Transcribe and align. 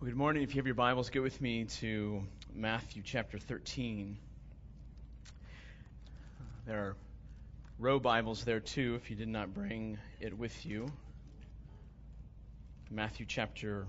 Well, 0.00 0.08
good 0.08 0.16
morning. 0.16 0.42
If 0.42 0.54
you 0.54 0.60
have 0.60 0.66
your 0.66 0.74
Bibles, 0.74 1.10
go 1.10 1.20
with 1.20 1.38
me 1.42 1.66
to 1.80 2.22
Matthew 2.54 3.02
chapter 3.04 3.38
13. 3.38 4.16
There 6.66 6.78
are 6.78 6.96
row 7.78 8.00
Bibles 8.00 8.42
there 8.44 8.60
too, 8.60 8.94
if 8.94 9.10
you 9.10 9.16
did 9.16 9.28
not 9.28 9.52
bring 9.52 9.98
it 10.18 10.38
with 10.38 10.64
you. 10.64 10.90
Matthew 12.90 13.26
chapter 13.28 13.86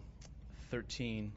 13. 0.70 1.32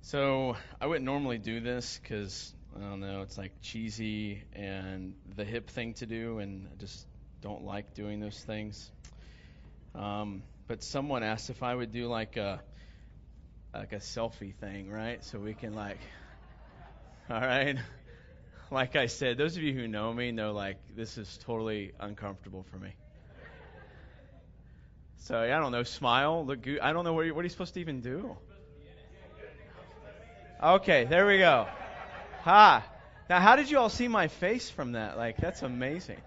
So, 0.00 0.56
I 0.80 0.86
wouldn't 0.86 1.04
normally 1.04 1.36
do 1.36 1.60
this 1.60 2.00
because, 2.02 2.54
I 2.74 2.80
don't 2.80 3.00
know, 3.00 3.20
it's 3.20 3.36
like 3.36 3.52
cheesy 3.60 4.42
and 4.54 5.12
the 5.36 5.44
hip 5.44 5.68
thing 5.68 5.92
to 5.94 6.06
do, 6.06 6.38
and 6.38 6.66
I 6.72 6.76
just 6.76 7.06
don't 7.42 7.66
like 7.66 7.92
doing 7.92 8.20
those 8.20 8.40
things. 8.40 8.90
Um, 9.94 10.42
but 10.68 10.82
someone 10.82 11.22
asked 11.22 11.50
if 11.50 11.62
I 11.62 11.74
would 11.74 11.92
do 11.92 12.06
like 12.06 12.36
a 12.36 12.60
like 13.74 13.92
a 13.92 13.96
selfie 13.96 14.54
thing, 14.54 14.90
right? 14.90 15.24
So 15.24 15.38
we 15.38 15.54
can 15.54 15.74
like 15.74 15.98
all 17.30 17.40
right. 17.40 17.76
Like 18.70 18.96
I 18.96 19.06
said, 19.06 19.38
those 19.38 19.56
of 19.56 19.62
you 19.62 19.72
who 19.72 19.88
know 19.88 20.12
me 20.12 20.30
know 20.30 20.52
like 20.52 20.76
this 20.94 21.16
is 21.16 21.38
totally 21.44 21.92
uncomfortable 21.98 22.64
for 22.70 22.76
me. 22.76 22.90
So 25.16 25.38
I 25.38 25.48
don't 25.48 25.72
know, 25.72 25.82
smile, 25.82 26.44
look 26.44 26.62
good. 26.62 26.80
I 26.80 26.92
don't 26.92 27.04
know 27.04 27.12
what, 27.12 27.26
you, 27.26 27.34
what 27.34 27.40
are 27.40 27.44
you 27.44 27.50
supposed 27.50 27.74
to 27.74 27.80
even 27.80 28.00
do. 28.00 28.36
Okay, 30.62 31.04
there 31.04 31.26
we 31.26 31.38
go. 31.38 31.66
Ha. 32.42 32.86
Now, 33.28 33.40
how 33.40 33.56
did 33.56 33.70
you 33.70 33.78
all 33.78 33.90
see 33.90 34.08
my 34.08 34.28
face 34.28 34.70
from 34.70 34.92
that? 34.92 35.16
Like, 35.16 35.36
that's 35.36 35.62
amazing. 35.62 36.20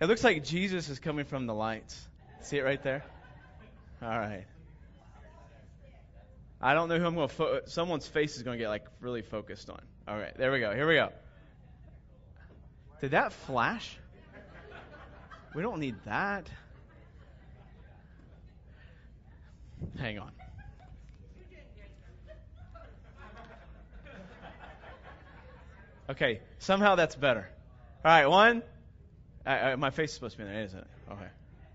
It 0.00 0.06
looks 0.06 0.22
like 0.22 0.44
Jesus 0.44 0.88
is 0.88 0.98
coming 0.98 1.24
from 1.24 1.46
the 1.46 1.54
lights. 1.54 2.08
See 2.40 2.58
it 2.58 2.62
right 2.62 2.82
there? 2.82 3.04
All 4.06 4.16
right. 4.16 4.44
I 6.60 6.74
don't 6.74 6.88
know 6.88 6.96
who 6.96 7.06
I'm 7.06 7.16
going 7.16 7.28
to. 7.28 7.34
Fo- 7.34 7.60
someone's 7.66 8.06
face 8.06 8.36
is 8.36 8.44
going 8.44 8.56
to 8.56 8.62
get 8.62 8.68
like 8.68 8.84
really 9.00 9.22
focused 9.22 9.68
on. 9.68 9.80
All 10.06 10.16
right, 10.16 10.32
there 10.38 10.52
we 10.52 10.60
go. 10.60 10.72
Here 10.72 10.86
we 10.86 10.94
go. 10.94 11.08
Did 13.00 13.10
that 13.10 13.32
flash? 13.32 13.98
We 15.56 15.62
don't 15.62 15.80
need 15.80 15.96
that. 16.04 16.48
Hang 19.98 20.20
on. 20.20 20.30
Okay, 26.10 26.40
somehow 26.60 26.94
that's 26.94 27.16
better. 27.16 27.48
All 28.04 28.12
right, 28.12 28.26
one. 28.26 28.62
my 29.44 29.90
face 29.90 30.10
is 30.10 30.14
supposed 30.14 30.36
to 30.36 30.44
be 30.44 30.48
in 30.48 30.54
there, 30.54 30.62
isn't 30.62 30.78
it? 30.78 30.86
Okay. 31.10 31.28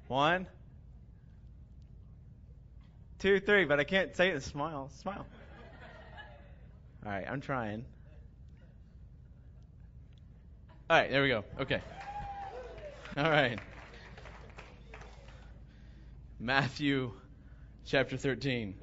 One 0.07 0.47
two, 3.21 3.39
three, 3.39 3.65
but 3.65 3.79
I 3.79 3.83
can't 3.83 4.15
say 4.15 4.29
it 4.29 4.41
smile. 4.43 4.89
Smile. 4.99 5.25
All 7.05 7.11
right, 7.11 7.25
I'm 7.29 7.39
trying. 7.39 7.85
All 10.89 10.99
right, 10.99 11.09
there 11.09 11.21
we 11.21 11.29
go. 11.29 11.45
Okay. 11.59 11.81
All 13.15 13.29
right. 13.29 13.59
Matthew 16.39 17.11
chapter 17.85 18.17
13. 18.17 18.75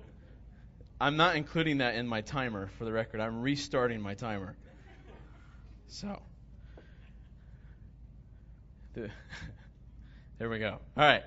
I'm 1.00 1.16
not 1.16 1.36
including 1.36 1.78
that 1.78 1.97
in 1.97 2.06
my 2.06 2.20
timer 2.20 2.70
for 2.78 2.84
the 2.84 2.92
record. 2.92 3.20
I'm 3.20 3.42
restarting 3.42 4.00
my 4.00 4.14
timer. 4.14 4.56
So, 5.89 6.22
the, 8.94 9.11
there 10.39 10.48
we 10.48 10.59
go. 10.61 10.78
All 10.97 11.05
right. 11.05 11.22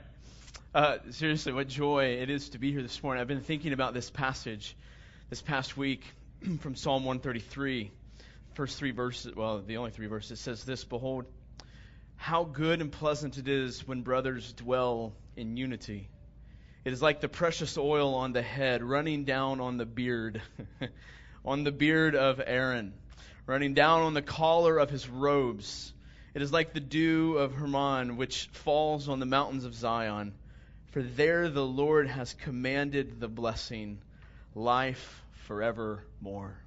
Uh, 0.73 0.99
seriously, 1.09 1.51
what 1.51 1.67
joy 1.67 2.17
it 2.21 2.29
is 2.29 2.51
to 2.51 2.57
be 2.57 2.71
here 2.71 2.81
this 2.81 3.03
morning. 3.03 3.19
I've 3.19 3.27
been 3.27 3.41
thinking 3.41 3.73
about 3.73 3.93
this 3.93 4.09
passage 4.09 4.77
this 5.29 5.41
past 5.41 5.75
week 5.75 6.01
from 6.61 6.75
Psalm 6.75 7.03
133. 7.03 7.91
First 8.53 8.77
three 8.77 8.91
verses, 8.91 9.35
well, 9.35 9.59
the 9.59 9.75
only 9.75 9.91
three 9.91 10.07
verses 10.07 10.39
says 10.39 10.63
this 10.63 10.85
Behold, 10.85 11.25
how 12.15 12.45
good 12.45 12.79
and 12.79 12.89
pleasant 12.89 13.37
it 13.37 13.49
is 13.49 13.85
when 13.85 14.01
brothers 14.03 14.53
dwell 14.53 15.11
in 15.35 15.57
unity. 15.57 16.07
It 16.85 16.93
is 16.93 17.01
like 17.01 17.19
the 17.19 17.27
precious 17.27 17.77
oil 17.77 18.15
on 18.15 18.31
the 18.31 18.41
head, 18.41 18.81
running 18.81 19.25
down 19.25 19.59
on 19.59 19.75
the 19.75 19.85
beard, 19.85 20.41
on 21.43 21.65
the 21.65 21.73
beard 21.73 22.15
of 22.15 22.39
Aaron, 22.45 22.93
running 23.45 23.73
down 23.73 24.03
on 24.03 24.13
the 24.13 24.21
collar 24.21 24.77
of 24.77 24.89
his 24.89 25.09
robes. 25.09 25.91
It 26.33 26.41
is 26.41 26.53
like 26.53 26.73
the 26.73 26.79
dew 26.79 27.39
of 27.39 27.55
Hermon, 27.55 28.15
which 28.15 28.47
falls 28.53 29.09
on 29.09 29.19
the 29.19 29.25
mountains 29.25 29.65
of 29.65 29.75
Zion. 29.75 30.33
For 30.91 31.01
there 31.01 31.47
the 31.47 31.65
Lord 31.65 32.09
has 32.09 32.33
commanded 32.33 33.21
the 33.21 33.29
blessing, 33.29 34.01
life 34.53 35.23
forevermore. 35.45 36.57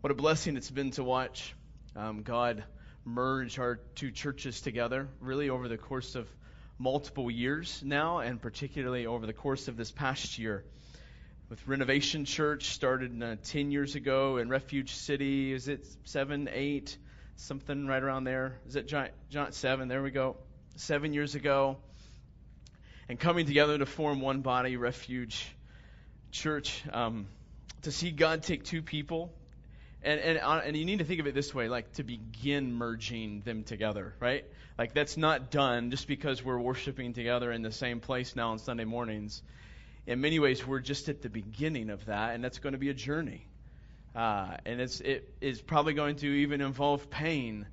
What 0.00 0.10
a 0.10 0.14
blessing 0.16 0.56
it's 0.56 0.68
been 0.68 0.90
to 0.92 1.04
watch 1.04 1.54
um, 1.94 2.22
God 2.24 2.64
merge 3.04 3.60
our 3.60 3.76
two 3.94 4.10
churches 4.10 4.60
together, 4.60 5.06
really 5.20 5.48
over 5.48 5.68
the 5.68 5.78
course 5.78 6.16
of 6.16 6.28
multiple 6.76 7.30
years 7.30 7.80
now, 7.84 8.18
and 8.18 8.42
particularly 8.42 9.06
over 9.06 9.26
the 9.26 9.32
course 9.32 9.68
of 9.68 9.76
this 9.76 9.92
past 9.92 10.36
year. 10.40 10.64
With 11.48 11.64
Renovation 11.68 12.24
Church, 12.24 12.70
started 12.70 13.22
uh, 13.22 13.36
10 13.44 13.70
years 13.70 13.94
ago 13.94 14.38
in 14.38 14.48
Refuge 14.48 14.92
City. 14.92 15.52
Is 15.52 15.68
it 15.68 15.86
seven, 16.02 16.48
eight, 16.52 16.98
something 17.36 17.86
right 17.86 18.02
around 18.02 18.24
there? 18.24 18.58
Is 18.66 18.74
it 18.74 18.88
John, 18.88 19.10
John 19.28 19.52
seven? 19.52 19.86
There 19.86 20.02
we 20.02 20.10
go. 20.10 20.36
Seven 20.74 21.12
years 21.12 21.36
ago 21.36 21.76
and 23.10 23.18
coming 23.18 23.44
together 23.44 23.76
to 23.76 23.86
form 23.86 24.20
one 24.20 24.40
body, 24.40 24.76
Refuge 24.76 25.44
Church. 26.30 26.80
Um, 26.92 27.26
to 27.82 27.90
see 27.90 28.12
God 28.12 28.44
take 28.44 28.62
two 28.62 28.82
people, 28.82 29.32
and, 30.00 30.20
and, 30.20 30.38
uh, 30.38 30.60
and 30.64 30.76
you 30.76 30.84
need 30.84 31.00
to 31.00 31.04
think 31.04 31.18
of 31.18 31.26
it 31.26 31.34
this 31.34 31.52
way 31.52 31.68
like 31.68 31.92
to 31.94 32.04
begin 32.04 32.72
merging 32.72 33.40
them 33.40 33.64
together, 33.64 34.14
right? 34.20 34.44
Like 34.78 34.94
that's 34.94 35.16
not 35.16 35.50
done 35.50 35.90
just 35.90 36.06
because 36.06 36.44
we're 36.44 36.60
worshiping 36.60 37.12
together 37.12 37.50
in 37.50 37.62
the 37.62 37.72
same 37.72 37.98
place 37.98 38.36
now 38.36 38.52
on 38.52 38.60
Sunday 38.60 38.84
mornings. 38.84 39.42
In 40.06 40.20
many 40.20 40.38
ways, 40.38 40.64
we're 40.64 40.78
just 40.78 41.08
at 41.08 41.20
the 41.20 41.30
beginning 41.30 41.90
of 41.90 42.06
that, 42.06 42.36
and 42.36 42.44
that's 42.44 42.60
going 42.60 42.74
to 42.74 42.78
be 42.78 42.90
a 42.90 42.94
journey. 42.94 43.44
Uh, 44.14 44.56
and 44.64 44.80
it's, 44.80 45.00
it 45.00 45.34
is 45.40 45.60
probably 45.60 45.94
going 45.94 46.14
to 46.14 46.28
even 46.28 46.60
involve 46.60 47.10
pain 47.10 47.66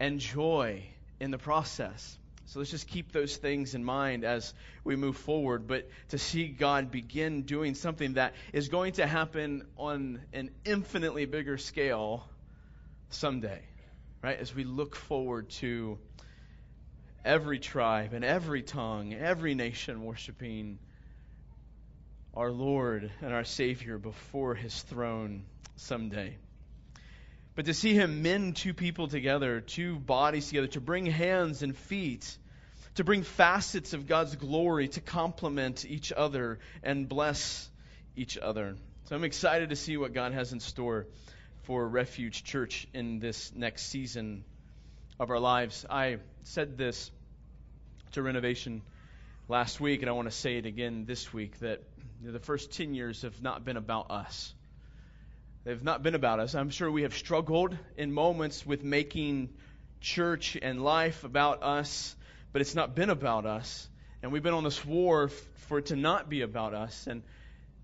and 0.00 0.18
joy 0.18 0.82
in 1.20 1.30
the 1.30 1.38
process. 1.38 2.18
So 2.50 2.58
let's 2.58 2.72
just 2.72 2.88
keep 2.88 3.12
those 3.12 3.36
things 3.36 3.76
in 3.76 3.84
mind 3.84 4.24
as 4.24 4.54
we 4.82 4.96
move 4.96 5.16
forward. 5.16 5.68
But 5.68 5.88
to 6.08 6.18
see 6.18 6.48
God 6.48 6.90
begin 6.90 7.42
doing 7.42 7.76
something 7.76 8.14
that 8.14 8.34
is 8.52 8.68
going 8.68 8.94
to 8.94 9.06
happen 9.06 9.68
on 9.76 10.20
an 10.32 10.50
infinitely 10.64 11.26
bigger 11.26 11.58
scale 11.58 12.26
someday, 13.10 13.62
right? 14.20 14.36
As 14.36 14.52
we 14.52 14.64
look 14.64 14.96
forward 14.96 15.50
to 15.60 16.00
every 17.24 17.60
tribe 17.60 18.14
and 18.14 18.24
every 18.24 18.62
tongue, 18.62 19.14
every 19.14 19.54
nation 19.54 20.02
worshiping 20.02 20.80
our 22.34 22.50
Lord 22.50 23.12
and 23.22 23.32
our 23.32 23.44
Savior 23.44 23.96
before 23.96 24.56
His 24.56 24.82
throne 24.82 25.44
someday. 25.76 26.36
But 27.60 27.66
to 27.66 27.74
see 27.74 27.92
him 27.92 28.22
mend 28.22 28.56
two 28.56 28.72
people 28.72 29.06
together, 29.06 29.60
two 29.60 29.98
bodies 29.98 30.48
together, 30.48 30.68
to 30.68 30.80
bring 30.80 31.04
hands 31.04 31.62
and 31.62 31.76
feet, 31.76 32.38
to 32.94 33.04
bring 33.04 33.22
facets 33.22 33.92
of 33.92 34.06
God's 34.06 34.34
glory 34.34 34.88
to 34.88 35.02
complement 35.02 35.84
each 35.84 36.10
other 36.10 36.58
and 36.82 37.06
bless 37.06 37.68
each 38.16 38.38
other. 38.38 38.76
So 39.04 39.14
I'm 39.14 39.24
excited 39.24 39.68
to 39.68 39.76
see 39.76 39.98
what 39.98 40.14
God 40.14 40.32
has 40.32 40.54
in 40.54 40.60
store 40.60 41.06
for 41.64 41.86
Refuge 41.86 42.44
Church 42.44 42.86
in 42.94 43.18
this 43.18 43.54
next 43.54 43.90
season 43.90 44.42
of 45.18 45.28
our 45.28 45.38
lives. 45.38 45.84
I 45.90 46.16
said 46.44 46.78
this 46.78 47.10
to 48.12 48.22
renovation 48.22 48.80
last 49.48 49.82
week, 49.82 50.00
and 50.00 50.08
I 50.08 50.12
want 50.14 50.28
to 50.28 50.34
say 50.34 50.56
it 50.56 50.64
again 50.64 51.04
this 51.04 51.30
week 51.30 51.58
that 51.58 51.82
the 52.22 52.40
first 52.40 52.72
10 52.72 52.94
years 52.94 53.20
have 53.20 53.42
not 53.42 53.66
been 53.66 53.76
about 53.76 54.10
us. 54.10 54.54
They've 55.62 55.82
not 55.82 56.02
been 56.02 56.14
about 56.14 56.40
us. 56.40 56.54
I'm 56.54 56.70
sure 56.70 56.90
we 56.90 57.02
have 57.02 57.14
struggled 57.14 57.76
in 57.98 58.12
moments 58.12 58.64
with 58.64 58.82
making 58.82 59.50
church 60.00 60.56
and 60.60 60.82
life 60.82 61.22
about 61.22 61.62
us, 61.62 62.16
but 62.52 62.62
it's 62.62 62.74
not 62.74 62.94
been 62.94 63.10
about 63.10 63.44
us. 63.44 63.86
And 64.22 64.32
we've 64.32 64.42
been 64.42 64.54
on 64.54 64.64
this 64.64 64.82
war 64.84 65.24
f- 65.24 65.32
for 65.68 65.78
it 65.78 65.86
to 65.86 65.96
not 65.96 66.30
be 66.30 66.40
about 66.40 66.72
us. 66.72 67.06
And 67.06 67.22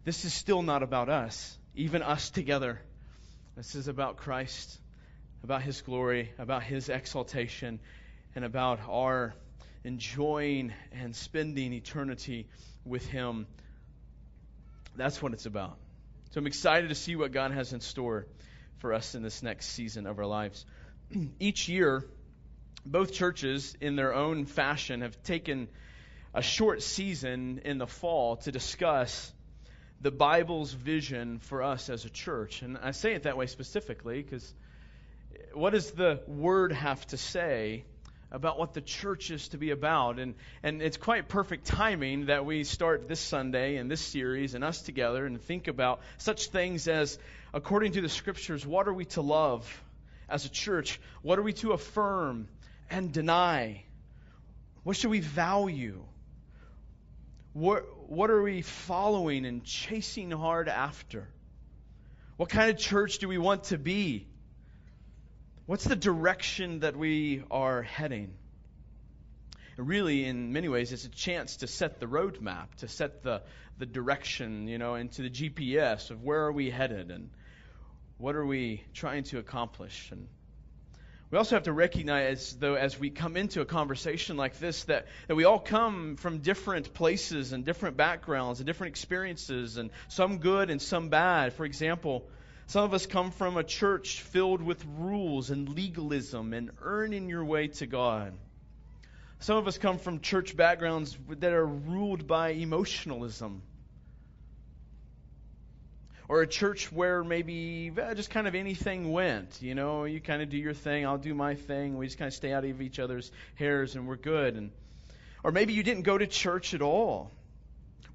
this 0.05 0.25
is 0.25 0.33
still 0.33 0.63
not 0.63 0.83
about 0.83 1.11
us, 1.11 1.59
even 1.75 2.01
us 2.01 2.31
together. 2.31 2.81
This 3.57 3.75
is 3.75 3.89
about 3.89 4.17
Christ, 4.17 4.79
about 5.45 5.61
His 5.61 5.83
glory, 5.83 6.33
about 6.39 6.63
His 6.63 6.89
exaltation, 6.89 7.79
and 8.35 8.45
about 8.45 8.81
our 8.89 9.35
enjoying 9.85 10.73
and 10.93 11.15
spending 11.15 11.75
eternity 11.75 12.49
with 12.87 13.07
Him. 13.07 13.47
That's 14.97 15.21
what 15.21 15.35
it's 15.35 15.45
about. 15.45 15.77
So 16.37 16.41
I'm 16.41 16.47
excited 16.47 16.91
to 16.91 16.95
see 16.95 17.17
what 17.17 17.33
God 17.33 17.53
has 17.53 17.73
in 17.73 17.81
store 17.81 18.27
for 18.81 18.93
us 18.93 19.15
in 19.15 19.23
this 19.23 19.43
next 19.43 19.69
season 19.69 20.07
of 20.07 20.19
our 20.19 20.27
lives. 20.27 20.67
Each 21.41 21.67
year, 21.67 22.05
both 22.85 23.15
churches, 23.15 23.75
in 23.81 23.97
their 23.97 24.13
own 24.13 24.45
fashion, 24.45 25.01
have 25.01 25.23
taken 25.23 25.67
a 26.35 26.43
short 26.43 26.83
season 26.83 27.63
in 27.65 27.79
the 27.79 27.87
fall 27.87 28.37
to 28.37 28.53
discuss 28.53 29.33
the 30.03 30.11
Bible's 30.11 30.75
vision 30.75 31.39
for 31.39 31.63
us 31.63 31.89
as 31.89 32.05
a 32.05 32.11
church. 32.11 32.61
And 32.61 32.77
I 32.77 32.91
say 32.91 33.15
it 33.15 33.23
that 33.23 33.39
way 33.39 33.47
specifically 33.47 34.21
because 34.21 34.53
what 35.55 35.71
does 35.71 35.91
the 35.93 36.21
Word 36.27 36.73
have 36.73 37.07
to 37.07 37.17
say 37.17 37.87
about 38.37 38.59
what 38.59 38.75
the 38.75 38.83
church 38.83 39.31
is 39.31 39.49
to 39.49 39.57
be 39.57 39.71
about? 39.71 40.19
And, 40.19 40.35
and 40.63 40.83
it's 40.83 40.99
quite 40.99 41.27
perfect 41.27 41.65
timing 41.65 42.27
that 42.27 42.45
we 42.45 42.65
start 42.65 43.09
this 43.09 43.19
Sunday 43.19 43.77
and 43.77 43.91
this 43.91 44.03
series 44.03 44.55
and 44.55 44.63
us 44.63 44.83
together 44.83 45.25
and 45.25 45.41
think 45.41 45.69
about 45.69 46.01
such 46.19 46.49
things 46.49 46.87
as, 46.87 47.19
according 47.55 47.93
to 47.93 48.03
the 48.03 48.11
Scriptures, 48.11 48.67
what 48.67 48.89
are 48.89 48.93
we 48.93 49.07
to 49.07 49.23
love 49.23 49.67
as 50.29 50.45
a 50.45 50.51
church? 50.51 51.01
What 51.23 51.39
are 51.39 51.43
we 51.43 51.55
to 51.55 51.73
affirm 51.73 52.49
and 52.91 53.11
deny? 53.11 53.85
What 54.83 54.97
should 54.99 55.11
we 55.11 55.21
value? 55.21 56.05
What, 57.55 57.85
what 58.11 58.31
are 58.31 58.43
we 58.43 58.61
following 58.61 59.47
and 59.47 59.65
chasing 59.65 60.31
hard 60.31 60.69
after? 60.69 61.27
What 62.37 62.51
kind 62.51 62.69
of 62.69 62.77
church 62.77 63.19
do 63.19 63.29
we 63.29 63.39
want 63.39 63.65
to 63.65 63.79
be? 63.79 64.27
What's 65.67 65.83
the 65.83 65.97
direction 65.97 66.81
that 66.81 66.97
we 66.97 67.43
are 67.51 67.83
heading? 67.83 68.35
really, 69.77 70.25
in 70.25 70.53
many 70.53 70.69
ways, 70.69 70.93
it's 70.93 71.05
a 71.05 71.11
chance 71.11 71.57
to 71.57 71.67
set 71.67 71.99
the 71.99 72.07
roadmap, 72.07 72.75
to 72.77 72.89
set 72.89 73.23
the, 73.25 73.43
the 73.77 73.85
direction, 73.85 74.69
you 74.69 74.79
know, 74.79 74.95
into 74.95 75.23
the 75.23 75.29
GPS 75.29 76.11
of 76.11 76.23
where 76.23 76.47
are 76.47 76.53
we 76.53 76.71
headed 76.71 77.11
and 77.11 77.31
what 78.17 78.37
are 78.37 78.47
we 78.47 78.85
trying 78.95 79.25
to 79.25 79.39
accomplish. 79.39 80.09
And 80.13 80.29
we 81.31 81.37
also 81.37 81.57
have 81.57 81.65
to 81.65 81.73
recognize, 81.73 82.57
though, 82.57 82.77
as 82.77 82.99
we 82.99 83.11
come 83.11 83.37
into 83.37 83.61
a 83.61 83.67
conversation 83.67 84.37
like 84.37 84.59
this, 84.61 84.85
that, 84.85 85.07
that 85.27 85.35
we 85.35 85.45
all 85.45 85.59
come 85.59 86.17
from 86.17 86.39
different 86.39 86.95
places 86.95 87.53
and 87.53 87.65
different 87.65 87.97
backgrounds 87.97 88.61
and 88.61 88.67
different 88.67 88.93
experiences, 88.93 89.77
and 89.77 89.91
some 90.09 90.39
good 90.39 90.71
and 90.71 90.81
some 90.81 91.09
bad. 91.09 91.53
For 91.53 91.67
example, 91.67 92.29
some 92.67 92.85
of 92.85 92.95
us 92.95 93.07
come 93.07 93.31
from 93.31 93.57
a 93.57 93.65
church 93.65 94.23
filled 94.23 94.61
with 94.61 94.85
rules 94.99 95.51
and 95.51 95.69
legalism 95.69 96.53
and 96.53 96.71
earning 96.83 97.29
your 97.29 97.45
way 97.45 97.69
to 97.69 97.87
God. 97.87 98.35
Some 99.39 99.57
of 99.57 99.69
us 99.69 99.79
come 99.79 99.99
from 99.99 100.21
church 100.21 100.57
backgrounds 100.57 101.17
that 101.29 101.53
are 101.53 101.67
ruled 101.67 102.27
by 102.27 102.51
emotionalism 102.51 103.63
or 106.29 106.43
a 106.43 106.47
church 106.47 106.91
where 106.91 107.23
maybe 107.23 107.93
just 108.17 108.31
kind 108.31 108.49
of 108.49 108.55
anything 108.55 109.13
went. 109.13 109.63
You 109.63 109.75
know, 109.75 110.05
you 110.05 110.21
kind 110.21 110.43
of 110.43 110.49
do 110.49 110.57
your 110.57 110.75
thing, 110.75 111.07
I'll 111.07 111.19
do 111.19 111.35
my 111.35 111.55
thing. 111.55 111.97
We 111.97 112.07
just 112.07 112.19
kind 112.19 112.27
of 112.27 112.35
stay 112.35 112.53
out 112.53 112.65
of 112.65 112.81
each 112.81 112.99
other's 112.99 113.31
hairs 113.55 113.95
and 113.95 114.09
we're 114.09 114.17
good. 114.17 114.57
And 114.57 114.71
or 115.45 115.53
maybe 115.53 115.73
you 115.73 115.85
didn't 115.85 116.03
go 116.03 116.19
to 116.19 116.27
church 116.27 116.75
at 116.75 116.83
all. 116.83 117.31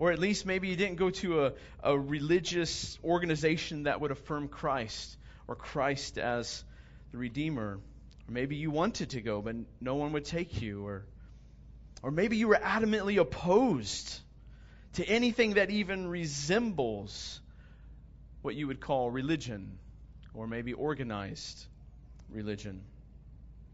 Or 0.02 0.12
at 0.12 0.18
least 0.18 0.48
maybe 0.48 0.68
you 0.68 0.76
didn't 0.76 0.96
go 0.96 1.12
to 1.12 1.46
a, 1.46 1.54
a 1.84 1.96
religious 1.96 2.98
organization 3.04 3.84
that 3.84 4.02
would 4.02 4.10
affirm 4.10 4.48
Christ 4.48 5.16
or 5.48 5.56
Christ 5.56 6.18
as 6.18 6.64
the 7.12 7.20
Redeemer. 7.20 7.74
Or 8.28 8.32
maybe 8.34 8.56
you 8.56 8.72
wanted 8.72 9.12
to 9.12 9.22
go, 9.22 9.44
but 9.44 9.56
no 9.80 9.94
one 9.94 10.14
would 10.14 10.26
take 10.26 10.60
you. 10.60 10.88
Or, 10.88 11.06
or 12.02 12.10
maybe 12.10 12.36
you 12.38 12.48
were 12.48 12.60
adamantly 12.60 13.22
opposed 13.22 14.20
to 14.94 15.06
anything 15.06 15.54
that 15.54 15.70
even 15.70 16.08
resembles 16.08 17.40
what 18.42 18.56
you 18.56 18.66
would 18.66 18.80
call 18.80 19.12
religion, 19.12 19.78
or 20.34 20.48
maybe 20.48 20.74
organized 20.74 21.64
religion. 22.32 22.82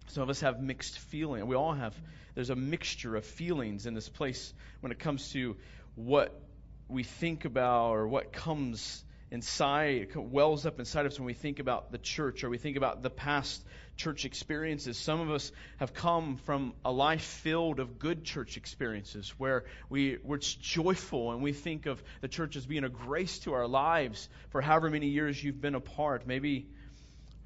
Some 0.08 0.24
of 0.24 0.30
us 0.30 0.42
have 0.42 0.62
mixed 0.62 1.00
feelings. 1.00 1.46
We 1.46 1.56
all 1.56 1.74
have, 1.74 1.96
there's 2.36 2.50
a 2.50 2.56
mixture 2.56 3.16
of 3.16 3.26
feelings 3.26 3.86
in 3.86 3.94
this 3.94 4.10
place 4.10 4.54
when 4.82 4.92
it 4.92 5.00
comes 5.00 5.32
to 5.32 5.56
what 5.98 6.40
we 6.88 7.04
think 7.04 7.44
about 7.44 7.94
or 7.94 8.08
what 8.08 8.32
comes 8.32 9.04
inside, 9.32 10.16
wells 10.16 10.66
up 10.66 10.80
inside 10.80 11.06
of 11.06 11.12
us 11.12 11.20
when 11.20 11.26
we 11.26 11.34
think 11.34 11.60
about 11.60 11.92
the 11.92 11.98
church 11.98 12.44
or 12.44 12.50
we 12.50 12.60
think 12.60 12.78
about 12.78 13.02
the 13.02 13.10
past 13.10 13.66
church 13.98 14.24
experiences. 14.24 14.96
Some 14.96 15.20
of 15.20 15.32
us 15.32 15.52
have 15.78 15.94
come 15.96 16.38
from 16.38 16.74
a 16.86 16.92
life 16.92 17.24
filled 17.24 17.80
of 17.80 17.98
good 17.98 18.24
church 18.24 18.58
experiences 18.58 19.34
where 19.40 19.66
we, 19.90 20.20
we're 20.24 20.38
joyful 20.38 21.32
and 21.32 21.42
we 21.42 21.52
think 21.52 21.88
of 21.88 22.02
the 22.22 22.28
church 22.28 22.56
as 22.56 22.66
being 22.66 22.84
a 22.84 22.90
grace 22.90 23.40
to 23.40 23.54
our 23.54 23.68
lives 23.68 24.30
for 24.50 24.62
however 24.62 24.92
many 24.92 25.08
years 25.08 25.44
you've 25.44 25.60
been 25.60 25.76
apart, 25.76 26.28
maybe 26.28 26.68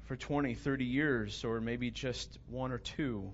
for 0.04 0.14
20, 0.14 0.54
30 0.54 0.84
years, 0.84 1.42
or 1.42 1.60
maybe 1.60 1.90
just 1.90 2.38
one 2.48 2.70
or 2.70 2.78
two. 2.78 3.32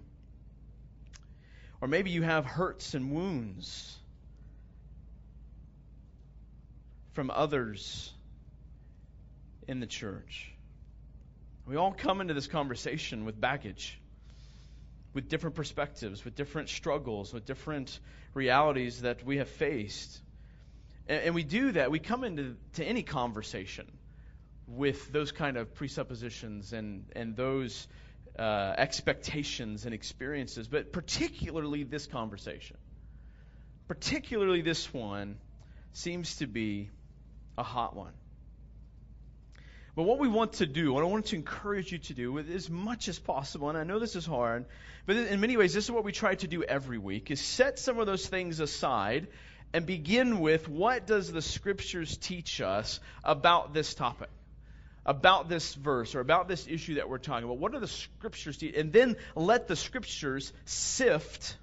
Or 1.80 1.88
maybe 1.88 2.10
you 2.10 2.22
have 2.22 2.46
hurts 2.46 2.94
and 2.94 3.10
wounds 3.10 3.98
from 7.18 7.32
others 7.32 8.12
in 9.66 9.80
the 9.80 9.88
church. 9.88 10.52
We 11.66 11.74
all 11.74 11.90
come 11.90 12.20
into 12.20 12.32
this 12.32 12.46
conversation 12.46 13.24
with 13.24 13.40
baggage, 13.40 14.00
with 15.14 15.28
different 15.28 15.56
perspectives, 15.56 16.24
with 16.24 16.36
different 16.36 16.68
struggles, 16.68 17.32
with 17.32 17.44
different 17.44 17.98
realities 18.34 19.00
that 19.00 19.24
we 19.24 19.38
have 19.38 19.48
faced. 19.48 20.20
And, 21.08 21.20
and 21.24 21.34
we 21.34 21.42
do 21.42 21.72
that. 21.72 21.90
We 21.90 21.98
come 21.98 22.22
into 22.22 22.54
to 22.74 22.84
any 22.84 23.02
conversation 23.02 23.90
with 24.68 25.10
those 25.10 25.32
kind 25.32 25.56
of 25.56 25.74
presuppositions 25.74 26.72
and, 26.72 27.04
and 27.16 27.34
those 27.34 27.88
uh, 28.38 28.74
expectations 28.78 29.86
and 29.86 29.92
experiences, 29.92 30.68
but 30.68 30.92
particularly 30.92 31.82
this 31.82 32.06
conversation, 32.06 32.76
particularly 33.88 34.60
this 34.60 34.94
one, 34.94 35.36
seems 35.94 36.36
to 36.36 36.46
be 36.46 36.90
a 37.58 37.62
hot 37.62 37.94
one. 37.94 38.12
But 39.96 40.04
what 40.04 40.20
we 40.20 40.28
want 40.28 40.54
to 40.54 40.66
do, 40.66 40.92
what 40.92 41.02
I 41.02 41.06
want 41.06 41.26
to 41.26 41.36
encourage 41.36 41.90
you 41.90 41.98
to 41.98 42.14
do, 42.14 42.38
as 42.38 42.70
much 42.70 43.08
as 43.08 43.18
possible, 43.18 43.68
and 43.68 43.76
I 43.76 43.82
know 43.82 43.98
this 43.98 44.14
is 44.14 44.24
hard, 44.24 44.66
but 45.06 45.16
in 45.16 45.40
many 45.40 45.56
ways, 45.56 45.74
this 45.74 45.84
is 45.84 45.90
what 45.90 46.04
we 46.04 46.12
try 46.12 46.36
to 46.36 46.46
do 46.46 46.62
every 46.62 46.98
week, 46.98 47.32
is 47.32 47.40
set 47.40 47.80
some 47.80 47.98
of 47.98 48.06
those 48.06 48.24
things 48.24 48.60
aside 48.60 49.26
and 49.72 49.84
begin 49.84 50.38
with 50.38 50.68
what 50.68 51.06
does 51.06 51.32
the 51.32 51.42
Scriptures 51.42 52.16
teach 52.16 52.60
us 52.60 53.00
about 53.24 53.74
this 53.74 53.92
topic? 53.92 54.30
About 55.04 55.48
this 55.48 55.74
verse 55.74 56.14
or 56.14 56.20
about 56.20 56.46
this 56.46 56.68
issue 56.68 56.94
that 56.94 57.08
we're 57.08 57.18
talking 57.18 57.44
about. 57.44 57.58
What 57.58 57.74
are 57.74 57.80
the 57.80 57.88
Scriptures 57.88 58.56
teach? 58.56 58.76
And 58.76 58.92
then 58.92 59.16
let 59.34 59.66
the 59.66 59.74
Scriptures 59.74 60.52
sift 60.64 61.56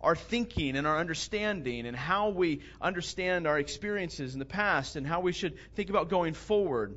our 0.00 0.16
thinking 0.16 0.76
and 0.76 0.86
our 0.86 0.98
understanding 0.98 1.86
and 1.86 1.96
how 1.96 2.30
we 2.30 2.62
understand 2.80 3.46
our 3.46 3.58
experiences 3.58 4.32
in 4.32 4.38
the 4.38 4.46
past 4.46 4.96
and 4.96 5.06
how 5.06 5.20
we 5.20 5.32
should 5.32 5.56
think 5.74 5.90
about 5.90 6.08
going 6.08 6.34
forward 6.34 6.96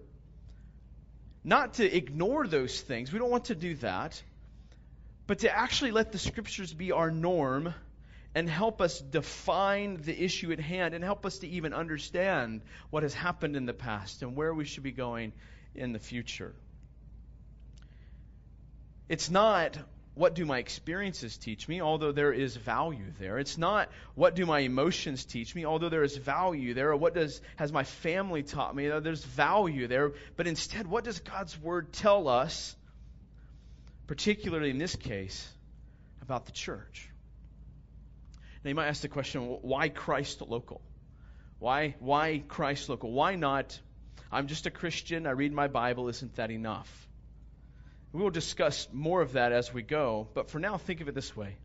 not 1.43 1.75
to 1.75 1.95
ignore 1.95 2.47
those 2.47 2.79
things. 2.79 3.11
We 3.11 3.19
don't 3.19 3.29
want 3.29 3.45
to 3.45 3.55
do 3.55 3.75
that. 3.75 4.21
But 5.27 5.39
to 5.39 5.55
actually 5.55 5.91
let 5.91 6.11
the 6.11 6.17
scriptures 6.17 6.73
be 6.73 6.91
our 6.91 7.11
norm 7.11 7.73
and 8.35 8.49
help 8.49 8.81
us 8.81 8.99
define 8.99 10.01
the 10.01 10.23
issue 10.23 10.51
at 10.51 10.59
hand 10.59 10.93
and 10.93 11.03
help 11.03 11.25
us 11.25 11.39
to 11.39 11.47
even 11.47 11.73
understand 11.73 12.61
what 12.89 13.03
has 13.03 13.13
happened 13.13 13.55
in 13.55 13.65
the 13.65 13.73
past 13.73 14.21
and 14.21 14.35
where 14.35 14.53
we 14.53 14.65
should 14.65 14.83
be 14.83 14.91
going 14.91 15.33
in 15.75 15.93
the 15.93 15.99
future. 15.99 16.53
It's 19.07 19.29
not 19.29 19.77
what 20.15 20.35
do 20.35 20.45
my 20.45 20.59
experiences 20.59 21.37
teach 21.37 21.67
me, 21.67 21.81
although 21.81 22.11
there 22.11 22.31
is 22.31 22.55
value 22.55 23.11
there. 23.19 23.39
It's 23.39 23.57
not 23.57 23.89
what 24.13 24.35
do 24.35 24.45
my 24.45 24.59
emotions 24.59 25.25
teach 25.25 25.55
me, 25.55 25.65
although 25.65 25.89
there 25.89 26.03
is 26.03 26.15
value 26.15 26.73
there, 26.73 26.91
or 26.91 26.95
what 26.95 27.15
does 27.15 27.41
has 27.55 27.71
my 27.71 27.83
family 27.83 28.43
taught 28.43 28.75
me, 28.75 28.87
there's 28.87 29.23
value 29.23 29.87
there. 29.87 30.13
But 30.35 30.47
instead, 30.47 30.85
what 30.87 31.03
does 31.03 31.19
God's 31.19 31.59
word 31.59 31.93
tell 31.93 32.27
us, 32.27 32.75
particularly 34.05 34.69
in 34.69 34.77
this 34.77 34.95
case, 34.95 35.51
about 36.21 36.45
the 36.45 36.51
church? 36.51 37.09
Now 38.63 38.69
you 38.69 38.75
might 38.75 38.87
ask 38.87 39.01
the 39.01 39.09
question, 39.09 39.41
why 39.61 39.89
Christ 39.89 40.41
local? 40.41 40.81
Why 41.57 41.95
why 41.99 42.43
Christ 42.47 42.87
local? 42.87 43.11
Why 43.11 43.35
not 43.35 43.79
I'm 44.31 44.47
just 44.47 44.65
a 44.65 44.71
Christian, 44.71 45.27
I 45.27 45.31
read 45.31 45.53
my 45.53 45.67
Bible, 45.67 46.09
isn't 46.09 46.35
that 46.35 46.49
enough? 46.49 47.07
We 48.13 48.21
will 48.21 48.29
discuss 48.29 48.87
more 48.93 49.21
of 49.21 49.33
that 49.33 49.51
as 49.51 49.73
we 49.73 49.81
go, 49.81 50.27
but 50.35 50.51
for 50.51 50.59
now, 50.59 50.77
think 50.77 51.01
of 51.01 51.07
it 51.07 51.15
this 51.15 51.35
way 51.35 51.57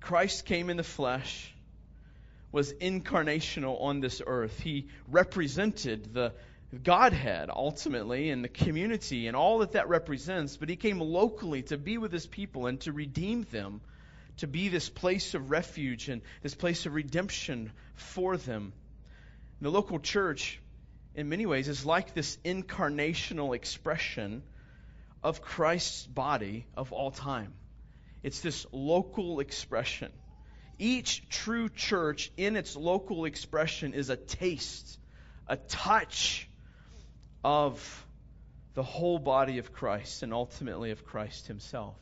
Christ 0.00 0.44
came 0.46 0.68
in 0.68 0.76
the 0.76 0.82
flesh, 0.82 1.54
was 2.50 2.72
incarnational 2.74 3.80
on 3.80 4.00
this 4.00 4.20
earth. 4.26 4.58
He 4.58 4.88
represented 5.08 6.12
the 6.12 6.32
Godhead 6.82 7.50
ultimately 7.54 8.30
and 8.30 8.42
the 8.42 8.48
community 8.48 9.28
and 9.28 9.36
all 9.36 9.58
that 9.58 9.72
that 9.72 9.88
represents, 9.88 10.56
but 10.56 10.68
he 10.68 10.74
came 10.74 11.00
locally 11.00 11.62
to 11.62 11.78
be 11.78 11.98
with 11.98 12.12
his 12.12 12.26
people 12.26 12.66
and 12.66 12.80
to 12.80 12.92
redeem 12.92 13.44
them, 13.52 13.80
to 14.38 14.48
be 14.48 14.68
this 14.68 14.90
place 14.90 15.34
of 15.34 15.52
refuge 15.52 16.08
and 16.08 16.22
this 16.42 16.56
place 16.56 16.84
of 16.84 16.94
redemption 16.94 17.70
for 17.94 18.36
them. 18.36 18.72
The 19.60 19.70
local 19.70 20.00
church, 20.00 20.60
in 21.14 21.28
many 21.28 21.46
ways, 21.46 21.68
is 21.68 21.86
like 21.86 22.12
this 22.12 22.38
incarnational 22.44 23.54
expression 23.54 24.42
of 25.24 25.40
Christ's 25.40 26.06
body 26.06 26.66
of 26.76 26.92
all 26.92 27.10
time. 27.10 27.54
It's 28.22 28.40
this 28.40 28.66
local 28.72 29.40
expression. 29.40 30.12
Each 30.78 31.26
true 31.28 31.68
church 31.70 32.30
in 32.36 32.56
its 32.56 32.76
local 32.76 33.24
expression 33.24 33.94
is 33.94 34.10
a 34.10 34.16
taste, 34.16 34.98
a 35.48 35.56
touch 35.56 36.48
of 37.42 38.06
the 38.74 38.82
whole 38.82 39.18
body 39.18 39.58
of 39.58 39.72
Christ 39.72 40.22
and 40.22 40.34
ultimately 40.34 40.90
of 40.90 41.06
Christ 41.06 41.46
himself. 41.46 41.96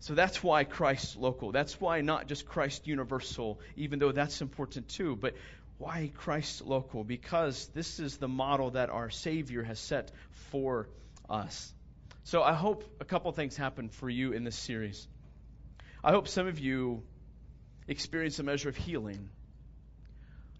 So 0.00 0.14
that's 0.14 0.42
why 0.42 0.62
Christ 0.62 1.16
local. 1.16 1.50
That's 1.50 1.80
why 1.80 2.02
not 2.02 2.28
just 2.28 2.46
Christ 2.46 2.86
universal, 2.86 3.58
even 3.76 3.98
though 3.98 4.12
that's 4.12 4.40
important 4.40 4.88
too, 4.88 5.16
but 5.16 5.34
why 5.78 6.12
Christ 6.14 6.64
local? 6.64 7.02
Because 7.02 7.68
this 7.74 7.98
is 7.98 8.18
the 8.18 8.28
model 8.28 8.70
that 8.72 8.90
our 8.90 9.10
Savior 9.10 9.64
has 9.64 9.80
set 9.80 10.12
for 10.50 10.88
us. 11.28 11.72
So 12.28 12.42
I 12.42 12.52
hope 12.52 12.84
a 13.00 13.06
couple 13.06 13.32
things 13.32 13.56
happen 13.56 13.88
for 13.88 14.10
you 14.10 14.32
in 14.32 14.44
this 14.44 14.54
series. 14.54 15.08
I 16.04 16.10
hope 16.10 16.28
some 16.28 16.46
of 16.46 16.58
you 16.58 17.02
experience 17.86 18.38
a 18.38 18.42
measure 18.42 18.68
of 18.68 18.76
healing 18.76 19.30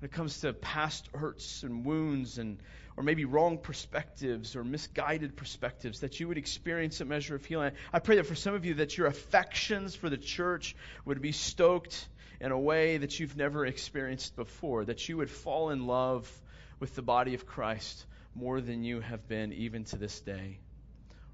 when 0.00 0.08
it 0.08 0.10
comes 0.10 0.40
to 0.40 0.54
past 0.54 1.06
hurts 1.14 1.64
and 1.64 1.84
wounds 1.84 2.38
and 2.38 2.58
or 2.96 3.02
maybe 3.02 3.26
wrong 3.26 3.58
perspectives 3.58 4.56
or 4.56 4.64
misguided 4.64 5.36
perspectives 5.36 6.00
that 6.00 6.18
you 6.18 6.28
would 6.28 6.38
experience 6.38 7.02
a 7.02 7.04
measure 7.04 7.34
of 7.34 7.44
healing. 7.44 7.72
I 7.92 7.98
pray 7.98 8.16
that 8.16 8.24
for 8.24 8.34
some 8.34 8.54
of 8.54 8.64
you 8.64 8.72
that 8.76 8.96
your 8.96 9.06
affections 9.06 9.94
for 9.94 10.08
the 10.08 10.16
church 10.16 10.74
would 11.04 11.20
be 11.20 11.32
stoked 11.32 12.08
in 12.40 12.50
a 12.50 12.58
way 12.58 12.96
that 12.96 13.20
you've 13.20 13.36
never 13.36 13.66
experienced 13.66 14.36
before, 14.36 14.86
that 14.86 15.06
you 15.06 15.18
would 15.18 15.28
fall 15.28 15.68
in 15.68 15.86
love 15.86 16.32
with 16.80 16.94
the 16.94 17.02
body 17.02 17.34
of 17.34 17.44
Christ 17.44 18.06
more 18.34 18.62
than 18.62 18.84
you 18.84 19.00
have 19.00 19.28
been 19.28 19.52
even 19.52 19.84
to 19.84 19.98
this 19.98 20.18
day. 20.20 20.60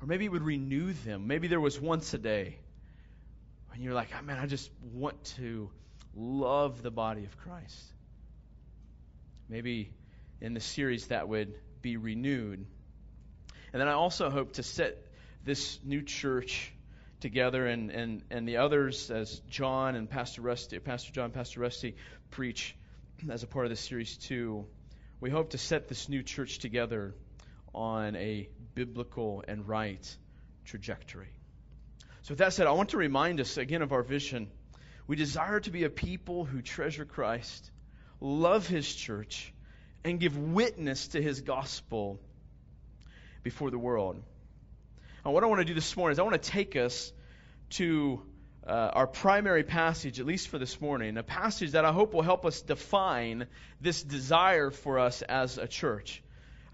Or 0.05 0.07
maybe 0.07 0.27
it 0.27 0.33
would 0.33 0.43
renew 0.43 0.93
them. 0.93 1.29
Maybe 1.29 1.49
there 1.49 1.59
was 1.59 1.81
once 1.81 2.13
a 2.13 2.19
day 2.19 2.59
when 3.71 3.81
you're 3.81 3.95
like, 3.95 4.09
oh, 4.15 4.23
man, 4.23 4.39
I 4.39 4.45
just 4.45 4.71
want 4.93 5.25
to 5.37 5.71
love 6.15 6.83
the 6.83 6.91
body 6.91 7.25
of 7.25 7.39
Christ. 7.39 7.83
Maybe 9.49 9.95
in 10.43 10.53
the 10.53 10.61
series 10.61 11.07
that 11.07 11.27
would 11.27 11.55
be 11.81 11.97
renewed. 11.97 12.67
And 13.73 13.81
then 13.81 13.89
I 13.89 13.93
also 13.93 14.29
hope 14.29 14.53
to 14.55 14.63
set 14.63 14.99
this 15.43 15.81
new 15.83 16.03
church 16.03 16.71
together 17.21 17.67
and, 17.67 17.91
and, 17.91 18.25
and 18.31 18.47
the 18.47 18.59
others 18.59 19.11
as 19.11 19.41
John 19.49 19.95
and 19.95 20.11
Pastor 20.11 20.43
Rusty, 20.43 20.79
Pastor 20.81 21.15
John, 21.15 21.31
Pastor 21.31 21.61
Rusty 21.61 21.97
preach 22.31 22.77
as 23.31 23.43
a 23.43 23.47
part 23.47 23.65
of 23.65 23.71
this 23.71 23.81
series 23.81 24.19
too. 24.19 24.67
We 25.19 25.31
hope 25.31 25.53
to 25.53 25.59
set 25.59 25.89
this 25.89 26.11
new 26.11 26.23
church 26.23 26.59
together 26.59 27.15
on 27.75 28.17
a 28.17 28.51
biblical 28.75 29.45
and 29.47 29.69
right 29.69 30.17
trajectory. 30.65 31.29
So 32.23 32.31
with 32.33 32.39
that 32.39 32.53
said, 32.53 32.67
I 32.67 32.73
want 32.73 32.91
to 32.91 32.97
remind 32.97 33.41
us 33.41 33.57
again 33.57 33.83
of 33.83 33.93
our 33.93 34.03
vision. 34.03 34.51
We 35.07 35.17
desire 35.17 35.61
to 35.61 35.71
be 35.71 35.85
a 35.85 35.91
people 35.91 36.45
who 36.45 36.63
treasure 36.63 37.05
Christ, 37.05 37.71
love 38.21 38.67
his 38.67 38.93
church, 38.95 39.53
and 40.05 40.19
give 40.19 40.37
witness 40.37 41.09
to 41.09 41.21
his 41.21 41.43
gospel 41.43 42.19
before 43.43 43.71
the 43.71 43.79
world. 43.79 44.23
And 45.25 45.35
what 45.35 45.45
I 45.45 45.47
want 45.47 45.61
to 45.61 45.65
do 45.65 45.75
this 45.75 45.97
morning 45.97 46.13
is 46.13 46.19
I 46.19 46.23
want 46.23 46.43
to 46.43 46.51
take 46.51 46.77
us 46.77 47.13
to 47.71 48.23
uh, 48.67 48.71
our 48.71 49.07
primary 49.07 49.63
passage, 49.63 50.21
at 50.21 50.27
least 50.27 50.49
for 50.49 50.59
this 50.59 50.81
morning, 50.81 51.19
a 51.19 51.23
passage 51.23 51.73
that 51.73 51.85
I 51.85 51.93
hope 51.93 52.15
will 52.15 52.23
help 52.23 52.47
us 52.47 52.63
define 52.63 53.47
this 53.81 54.03
desire 54.03 54.71
for 54.71 54.99
us 54.99 55.21
as 55.23 55.59
a 55.59 55.67
church. 55.67 56.23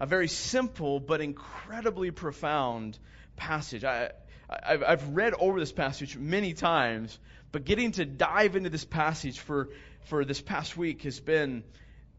A 0.01 0.07
very 0.07 0.27
simple 0.27 0.99
but 0.99 1.21
incredibly 1.21 2.09
profound 2.09 2.97
passage. 3.35 3.83
I, 3.83 4.09
I've, 4.49 4.81
I've 4.81 5.09
read 5.09 5.35
over 5.35 5.59
this 5.59 5.71
passage 5.71 6.17
many 6.17 6.55
times, 6.55 7.19
but 7.51 7.65
getting 7.65 7.91
to 7.91 8.05
dive 8.05 8.55
into 8.55 8.71
this 8.71 8.83
passage 8.83 9.37
for, 9.37 9.69
for 10.05 10.25
this 10.25 10.41
past 10.41 10.75
week 10.75 11.03
has 11.03 11.19
been 11.19 11.63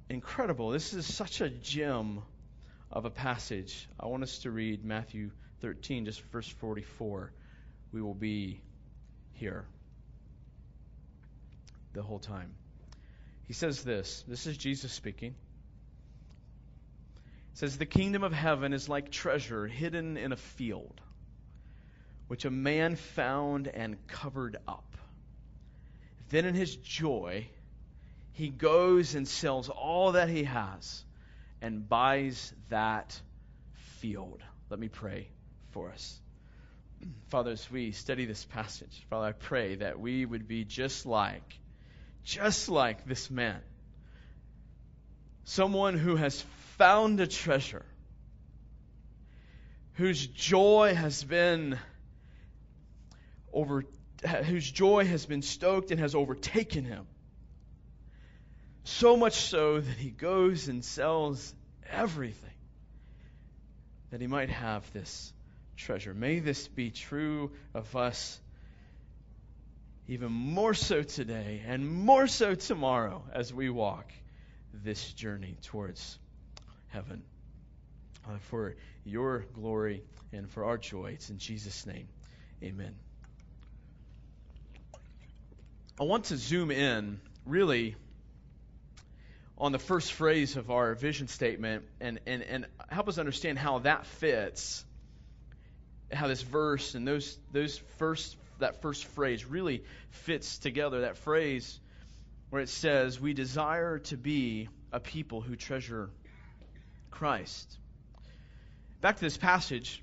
incredible. 0.09 0.71
This 0.71 0.93
is 0.93 1.13
such 1.13 1.41
a 1.41 1.51
gem 1.51 2.23
of 2.93 3.05
a 3.05 3.11
passage. 3.11 3.89
I 3.99 4.07
want 4.07 4.23
us 4.23 4.39
to 4.45 4.53
read 4.53 4.85
Matthew 4.85 5.33
13, 5.61 6.05
just 6.05 6.23
verse 6.31 6.47
44. 6.47 7.33
We 7.93 8.01
will 8.01 8.15
be 8.15 8.61
here 9.33 9.65
the 11.95 12.03
whole 12.03 12.21
time. 12.21 12.55
He 13.49 13.55
says 13.55 13.83
this. 13.83 14.23
This 14.29 14.47
is 14.47 14.57
Jesus 14.57 14.93
speaking. 14.93 15.35
Says, 17.55 17.79
The 17.79 17.87
kingdom 17.87 18.23
of 18.23 18.33
heaven 18.33 18.73
is 18.73 18.89
like 18.89 19.11
treasure 19.11 19.67
hidden 19.67 20.17
in 20.17 20.33
a 20.33 20.37
field, 20.37 21.01
which 22.29 22.45
a 22.45 22.51
man 22.51 22.97
found 22.97 23.69
and 23.69 24.07
covered 24.07 24.57
up. 24.67 24.97
Then 26.31 26.47
in 26.47 26.55
his 26.55 26.75
joy, 26.77 27.47
he 28.33 28.49
goes 28.49 29.15
and 29.15 29.29
sells 29.29 29.69
all 29.69 30.13
that 30.13 30.31
he 30.31 30.45
has 30.45 31.05
and 31.61 31.89
buys 31.89 32.53
that 32.71 33.21
field. 34.01 34.43
Let 34.71 34.81
me 34.81 34.89
pray 34.89 35.29
for 35.71 35.91
us. 35.91 36.19
Father, 37.29 37.51
as 37.51 37.71
we 37.71 37.93
study 37.93 38.25
this 38.25 38.45
passage, 38.45 39.05
Father, 39.11 39.27
I 39.27 39.33
pray 39.33 39.75
that 39.77 40.01
we 40.01 40.25
would 40.25 40.49
be 40.49 40.65
just 40.65 41.05
like, 41.05 41.59
just 42.25 42.69
like 42.69 43.05
this 43.05 43.31
man. 43.31 43.61
Someone 45.45 45.99
who 45.99 46.17
has 46.17 46.45
found 46.79 47.21
a 47.21 47.27
treasure, 47.27 47.85
whose 49.95 50.27
joy 50.27 50.95
has 50.95 51.23
been 51.23 51.79
over, 53.53 53.85
whose 54.47 54.71
joy 54.71 55.05
has 55.05 55.27
been 55.27 55.43
stoked 55.43 55.91
and 55.91 56.01
has 56.01 56.15
overtaken 56.15 56.85
him. 56.85 57.07
So 58.85 59.17
much 59.17 59.35
so 59.35 59.81
that 59.81 59.97
he 59.97 60.11
goes 60.11 60.69
and 60.69 60.85
sells 60.85 61.55
everything 61.91 62.51
that 64.11 64.21
he 64.21 64.27
might 64.27 64.51
have 64.51 64.91
this 64.93 65.33
treasure. 65.77 66.15
May 66.15 66.41
this 66.41 66.69
be 66.69 66.91
true 66.91 67.53
of 67.75 67.95
us 67.97 68.41
even 70.09 70.33
more 70.33 70.75
so 70.75 71.03
today 71.03 71.63
and 71.67 71.89
more 71.89 72.27
so 72.27 72.55
tomorrow 72.55 73.23
as 73.33 73.55
we 73.55 73.71
walk 73.71 74.13
this 74.73 75.13
journey 75.13 75.57
towards 75.63 76.19
heaven. 76.93 77.23
Uh, 78.25 78.39
for 78.51 78.77
your 79.05 79.45
glory 79.53 80.05
and 80.33 80.49
for 80.49 80.65
our 80.65 80.79
joy. 80.79 81.11
It's 81.15 81.29
in 81.29 81.39
Jesus' 81.39 81.87
name. 81.87 82.07
Amen. 82.63 82.95
I 86.01 86.05
want 86.05 86.27
to 86.27 86.37
zoom 86.37 86.71
in 86.71 87.21
really 87.45 87.97
on 89.59 89.73
the 89.73 89.81
first 89.81 90.13
phrase 90.13 90.57
of 90.57 90.71
our 90.71 90.95
vision 90.95 91.27
statement 91.27 91.85
and, 92.01 92.21
and, 92.27 92.43
and 92.45 92.67
help 92.89 93.09
us 93.09 93.19
understand 93.19 93.59
how 93.59 93.81
that 93.81 94.07
fits, 94.07 94.85
how 96.13 96.29
this 96.29 96.43
verse 96.43 96.95
and 96.95 97.07
those, 97.07 97.37
those 97.51 97.79
first, 97.99 98.37
that 98.61 98.83
first 98.83 99.05
phrase 99.07 99.45
really 99.45 99.83
fits 100.11 100.59
together. 100.59 101.01
That 101.01 101.17
phrase 101.17 101.81
where 102.51 102.63
it 102.63 102.69
says, 102.69 103.21
We 103.21 103.35
desire 103.35 103.99
to 103.99 104.17
be 104.17 104.69
a 104.93 105.01
people 105.01 105.41
who 105.41 105.57
treasure 105.57 106.11
Christ. 107.13 107.79
Back 109.01 109.17
to 109.17 109.23
this 109.23 109.37
passage, 109.37 110.03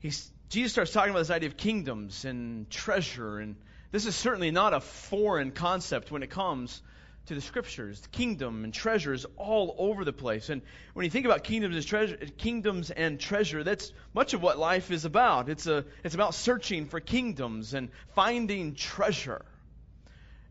Jesus 0.00 0.72
starts 0.72 0.92
talking 0.92 1.10
about 1.10 1.20
this 1.20 1.30
idea 1.30 1.48
of 1.48 1.56
kingdoms 1.56 2.24
and 2.24 2.70
treasure, 2.70 3.38
and 3.38 3.56
this 3.90 4.06
is 4.06 4.14
certainly 4.14 4.50
not 4.50 4.72
a 4.72 4.80
foreign 4.80 5.50
concept 5.50 6.10
when 6.10 6.22
it 6.22 6.30
comes 6.30 6.80
to 7.26 7.34
the 7.34 7.40
scriptures. 7.40 8.00
The 8.00 8.08
kingdom 8.08 8.64
and 8.64 8.74
treasure 8.74 9.12
is 9.12 9.26
all 9.36 9.74
over 9.78 10.04
the 10.04 10.12
place. 10.12 10.48
And 10.48 10.62
when 10.92 11.04
you 11.04 11.10
think 11.10 11.26
about 11.26 11.44
kingdoms 11.44 11.76
and 11.76 11.86
treasure, 11.86 12.16
kingdoms 12.38 12.90
and 12.90 13.20
treasure, 13.20 13.62
that's 13.62 13.92
much 14.12 14.34
of 14.34 14.42
what 14.42 14.58
life 14.58 14.90
is 14.90 15.04
about. 15.04 15.48
It's 15.48 15.66
a 15.66 15.84
it's 16.04 16.14
about 16.14 16.34
searching 16.34 16.86
for 16.86 17.00
kingdoms 17.00 17.74
and 17.74 17.90
finding 18.14 18.74
treasure. 18.74 19.44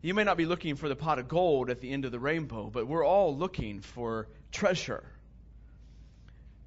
You 0.00 0.14
may 0.14 0.24
not 0.24 0.36
be 0.36 0.46
looking 0.46 0.76
for 0.76 0.88
the 0.88 0.96
pot 0.96 1.18
of 1.18 1.28
gold 1.28 1.70
at 1.70 1.80
the 1.80 1.92
end 1.92 2.04
of 2.04 2.12
the 2.12 2.18
rainbow, 2.18 2.70
but 2.72 2.88
we're 2.88 3.06
all 3.06 3.36
looking 3.36 3.80
for 3.80 4.26
treasure. 4.50 5.04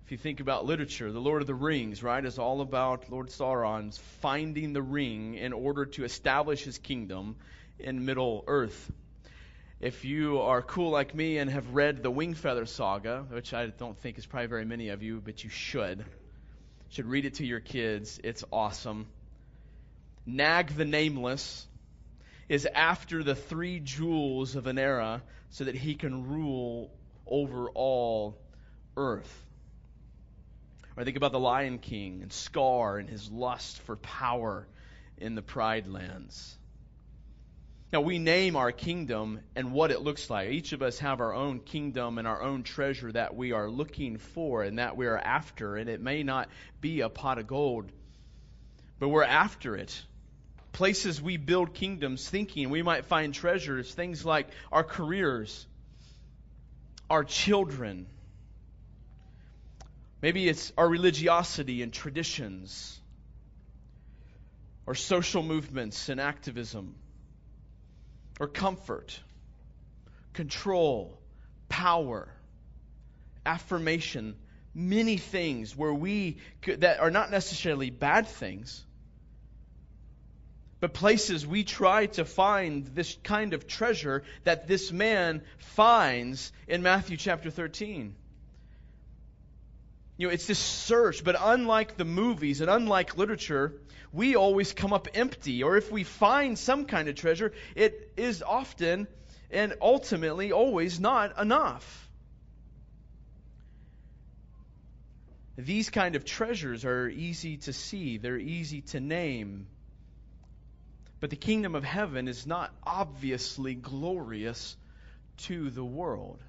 If 0.06 0.12
you 0.12 0.18
think 0.20 0.40
about 0.40 0.66
literature, 0.66 1.12
The 1.12 1.20
Lord 1.20 1.42
of 1.42 1.48
the 1.48 1.56
Rings, 1.56 2.04
right, 2.04 2.24
is 2.24 2.38
all 2.38 2.62
about 2.62 3.10
Lord 3.10 3.30
Sauron's 3.30 3.98
finding 4.22 4.72
the 4.72 4.82
ring 4.84 5.34
in 5.34 5.52
order 5.52 5.88
to 5.88 6.04
establish 6.04 6.64
his 6.64 6.78
kingdom 6.78 7.38
in 7.80 8.06
Middle 8.06 8.44
Earth. 8.46 8.92
If 9.82 10.06
you 10.06 10.42
are 10.42 10.62
cool 10.62 10.92
like 10.92 11.16
me 11.16 11.40
and 11.40 11.50
have 11.50 11.74
read 11.74 12.04
the 12.04 12.12
Wingfeather 12.12 12.68
Saga, 12.68 13.26
which 13.32 13.52
I 13.52 13.66
don't 13.66 13.98
think 13.98 14.20
is 14.20 14.28
probably 14.28 14.46
very 14.46 14.64
many 14.64 14.90
of 14.90 15.02
you, 15.02 15.24
but 15.26 15.44
you 15.44 15.50
should, 15.50 16.06
should 16.90 17.08
read 17.08 17.26
it 17.26 17.34
to 17.36 17.46
your 17.48 17.60
kids. 17.60 18.20
It's 18.24 18.44
awesome. 18.54 19.08
Gnag 20.24 20.68
the 20.68 20.86
Nameless 20.86 21.66
is 22.48 22.68
after 22.68 23.24
the 23.24 23.34
three 23.34 23.80
jewels 23.80 24.56
of 24.56 24.66
Anniera 24.66 25.22
so 25.50 25.64
that 25.64 25.74
he 25.74 25.96
can 25.96 26.28
rule 26.28 26.92
over 27.26 27.70
all 27.72 28.38
earth. 28.96 29.45
Or 30.98 31.04
think 31.04 31.18
about 31.18 31.34
the 31.34 31.40
Lion 31.40 31.80
King 31.80 32.22
and 32.22 32.32
Scar 32.32 32.98
and 32.98 33.10
his 33.10 33.30
lust 33.30 33.82
for 33.82 33.98
power 33.98 34.68
in 35.18 35.36
the 35.36 35.42
Pride 35.42 35.88
Lands. 35.88 36.58
Now, 37.92 38.02
we 38.02 38.20
name 38.20 38.56
our 38.56 38.72
kingdom 38.72 39.40
and 39.56 39.72
what 39.72 39.92
it 39.92 40.02
looks 40.02 40.30
like. 40.30 40.50
Each 40.50 40.74
of 40.74 40.82
us 40.82 41.00
have 41.00 41.22
our 41.22 41.34
own 41.34 41.60
kingdom 41.60 42.18
and 42.18 42.28
our 42.28 42.42
own 42.42 42.64
treasure 42.64 43.12
that 43.12 43.36
we 43.36 43.52
are 43.52 43.70
looking 43.70 44.18
for 44.18 44.64
and 44.64 44.80
that 44.80 44.98
we 44.98 45.06
are 45.06 45.18
after. 45.18 45.76
And 45.78 45.90
it 45.90 46.02
may 46.02 46.24
not 46.24 46.50
be 46.82 47.02
a 47.02 47.10
pot 47.10 47.40
of 47.40 47.48
gold, 47.48 47.92
but 49.00 49.10
we're 49.10 49.24
after 49.24 49.76
it. 49.76 50.04
Places 50.74 51.22
we 51.22 51.38
build 51.38 51.74
kingdoms 51.74 52.28
thinking 52.28 52.70
we 52.70 52.82
might 52.82 53.06
find 53.06 53.34
treasures, 53.34 53.94
things 53.94 54.26
like 54.26 54.48
our 54.72 54.84
careers, 54.84 55.66
our 57.10 57.24
children. 57.24 58.08
Maybe 60.26 60.50
it's 60.50 60.74
our 60.76 60.90
religiosity 60.90 61.84
and 61.84 61.94
traditions, 61.94 63.00
or 64.88 64.96
social 64.96 65.44
movements 65.44 66.10
and 66.10 66.20
activism 66.20 66.96
or 68.40 68.48
comfort, 68.48 69.20
control, 70.34 71.22
power, 71.70 72.28
affirmation, 73.46 74.36
many 74.74 75.18
things 75.18 75.78
where 75.78 75.94
we 75.94 76.38
could, 76.64 76.82
that 76.82 77.02
are 77.02 77.12
not 77.12 77.30
necessarily 77.30 77.92
bad 77.92 78.26
things, 78.28 78.84
but 80.80 80.92
places 80.92 81.46
we 81.46 81.64
try 81.64 82.08
to 82.08 82.26
find 82.26 82.88
this 82.96 83.16
kind 83.24 83.54
of 83.54 83.68
treasure 83.68 84.24
that 84.44 84.68
this 84.68 84.92
man 84.92 85.44
finds 85.60 86.52
in 86.68 86.82
Matthew 86.82 87.16
chapter 87.16 87.52
13. 87.52 88.16
You 90.18 90.28
know, 90.28 90.34
it's 90.34 90.48
this 90.48 90.60
search, 90.60 91.24
but 91.24 91.36
unlike 91.40 91.98
the 91.98 92.06
movies 92.06 92.62
and 92.62 92.70
unlike 92.70 93.18
literature, 93.18 93.74
we 94.14 94.36
always 94.36 94.72
come 94.72 94.94
up 94.94 95.10
empty. 95.14 95.64
Or 95.64 95.76
if 95.76 95.92
we 95.92 96.04
find 96.04 96.58
some 96.58 96.86
kind 96.86 97.10
of 97.10 97.16
treasure, 97.16 97.52
it 97.76 98.14
is 98.16 98.42
often 98.42 99.08
and 99.52 99.74
ultimately 99.82 100.52
always 100.52 101.00
not 101.00 101.38
enough. 101.40 102.10
These 105.58 105.90
kind 105.90 106.16
of 106.16 106.26
treasures 106.26 106.84
are 106.86 107.08
easy 107.08 107.58
to 107.58 107.74
see, 107.74 108.18
they're 108.18 108.38
easy 108.38 108.82
to 108.82 109.00
name. 109.00 109.68
But 111.20 111.30
the 111.30 111.38
kingdom 111.38 111.76
of 111.76 111.84
heaven 111.84 112.28
is 112.28 112.46
not 112.46 112.74
obviously 112.86 113.74
glorious 113.74 114.76
to 115.38 115.70
the 115.70 115.84
world. 115.84 116.42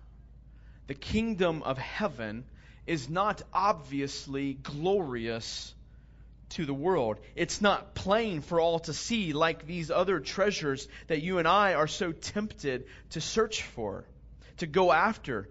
The 0.87 0.95
kingdom 0.95 1.63
of 1.63 1.79
heaven 1.79 2.45
is 2.87 3.09
not 3.09 3.43
obviously 3.53 4.55
glorious 4.55 5.75
to 6.51 6.65
the 6.65 6.75
world. 6.75 7.19
It's 7.35 7.61
not 7.61 7.95
plain 7.95 8.41
for 8.41 8.61
all 8.61 8.79
to 8.81 8.93
see 8.93 9.33
like 9.33 9.67
these 9.67 9.91
other 9.91 10.21
treasures 10.21 10.87
that 11.09 11.23
you 11.23 11.39
and 11.39 11.49
I 11.49 11.75
are 11.75 11.89
so 11.89 12.13
tempted 12.13 12.87
to 13.11 13.21
search 13.21 13.63
for, 13.63 14.05
to 14.59 14.67
go 14.67 14.93
after. 14.93 15.49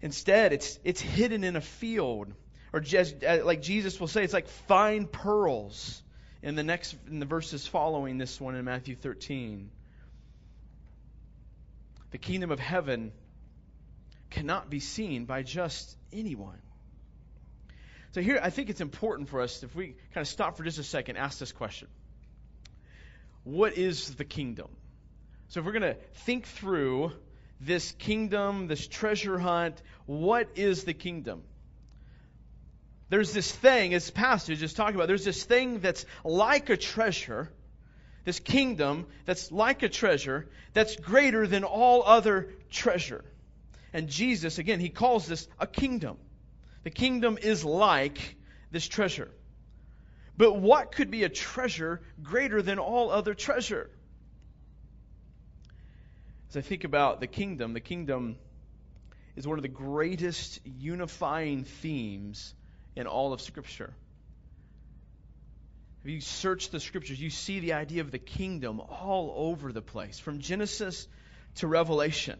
Instead, 0.00 0.52
it's, 0.52 0.78
it's 0.84 1.00
hidden 1.00 1.44
in 1.44 1.56
a 1.56 1.60
field. 1.60 2.32
Or 2.72 2.80
just, 2.80 3.24
uh, 3.24 3.40
like 3.44 3.62
Jesus 3.62 3.98
will 3.98 4.06
say, 4.06 4.22
it's 4.22 4.32
like 4.32 4.48
fine 4.48 5.06
pearls 5.06 6.02
in 6.42 6.54
the 6.54 6.62
next 6.62 6.96
in 7.08 7.18
the 7.18 7.26
verses 7.26 7.66
following 7.66 8.16
this 8.16 8.40
one 8.40 8.54
in 8.54 8.64
Matthew 8.64 8.94
13. 8.94 9.70
The 12.12 12.18
kingdom 12.18 12.50
of 12.50 12.58
heaven 12.58 13.12
cannot 14.30 14.70
be 14.70 14.80
seen 14.80 15.24
by 15.24 15.42
just 15.42 15.96
anyone. 16.12 16.60
So 18.12 18.20
here, 18.20 18.40
I 18.42 18.50
think 18.50 18.70
it's 18.70 18.80
important 18.80 19.28
for 19.28 19.40
us, 19.40 19.62
if 19.62 19.74
we 19.74 19.94
kind 20.14 20.22
of 20.22 20.28
stop 20.28 20.56
for 20.56 20.64
just 20.64 20.78
a 20.78 20.84
second, 20.84 21.16
ask 21.16 21.38
this 21.38 21.52
question 21.52 21.88
What 23.44 23.76
is 23.76 24.14
the 24.14 24.24
kingdom? 24.24 24.68
So 25.48 25.60
if 25.60 25.66
we're 25.66 25.72
going 25.72 25.94
to 25.94 25.96
think 26.24 26.46
through 26.46 27.12
this 27.60 27.92
kingdom, 27.92 28.68
this 28.68 28.86
treasure 28.86 29.38
hunt, 29.38 29.82
what 30.06 30.48
is 30.54 30.84
the 30.84 30.94
kingdom? 30.94 31.42
There's 33.10 33.32
this 33.32 33.50
thing, 33.50 33.92
as 33.92 34.10
passage 34.10 34.62
is 34.62 34.72
talking 34.72 34.94
about, 34.94 35.08
there's 35.08 35.24
this 35.24 35.42
thing 35.42 35.80
that's 35.80 36.06
like 36.24 36.70
a 36.70 36.76
treasure, 36.76 37.50
this 38.24 38.38
kingdom 38.38 39.06
that's 39.24 39.50
like 39.50 39.82
a 39.82 39.88
treasure, 39.88 40.48
that's 40.72 40.94
greater 40.94 41.46
than 41.46 41.64
all 41.64 42.04
other 42.04 42.50
treasure. 42.70 43.24
And 43.92 44.08
Jesus, 44.08 44.58
again, 44.58 44.80
he 44.80 44.88
calls 44.88 45.26
this 45.26 45.48
a 45.58 45.66
kingdom. 45.66 46.16
The 46.84 46.90
kingdom 46.90 47.38
is 47.40 47.64
like 47.64 48.36
this 48.70 48.86
treasure. 48.86 49.30
But 50.36 50.54
what 50.54 50.92
could 50.92 51.10
be 51.10 51.24
a 51.24 51.28
treasure 51.28 52.00
greater 52.22 52.62
than 52.62 52.78
all 52.78 53.10
other 53.10 53.34
treasure? 53.34 53.90
As 56.48 56.56
I 56.56 56.62
think 56.62 56.84
about 56.84 57.20
the 57.20 57.26
kingdom, 57.26 57.74
the 57.74 57.80
kingdom 57.80 58.36
is 59.36 59.46
one 59.46 59.58
of 59.58 59.62
the 59.62 59.68
greatest 59.68 60.60
unifying 60.64 61.64
themes 61.64 62.54
in 62.96 63.06
all 63.06 63.32
of 63.32 63.40
Scripture. 63.40 63.92
If 66.02 66.10
you 66.10 66.20
search 66.20 66.70
the 66.70 66.80
Scriptures, 66.80 67.20
you 67.20 67.30
see 67.30 67.60
the 67.60 67.74
idea 67.74 68.00
of 68.00 68.10
the 68.10 68.18
kingdom 68.18 68.80
all 68.80 69.34
over 69.36 69.72
the 69.72 69.82
place, 69.82 70.18
from 70.18 70.38
Genesis 70.38 71.06
to 71.56 71.66
Revelation 71.66 72.38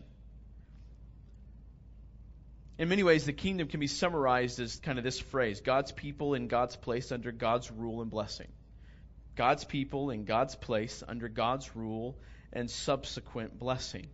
in 2.81 2.89
many 2.89 3.03
ways, 3.03 3.27
the 3.27 3.35
kingdom 3.35 3.69
can 3.69 3.79
be 3.79 3.87
summarized 3.87 4.59
as 4.59 4.77
kind 4.77 4.97
of 4.97 5.05
this 5.05 5.21
phrase 5.21 5.61
God's 5.61 5.93
people 5.93 6.33
in 6.33 6.49
God's 6.49 6.77
place 6.77 7.13
under 7.13 7.31
God's 7.31 7.71
rule 7.71 8.01
and 8.01 8.11
blessing. 8.11 8.49
God's 9.37 9.65
people 9.65 10.09
in 10.09 10.25
God's 10.25 10.55
place 10.55 11.03
under 11.07 11.29
God's 11.29 11.77
rule 11.77 12.19
and 12.55 12.71
subsequent 12.71 13.59
blessing. 13.59 14.07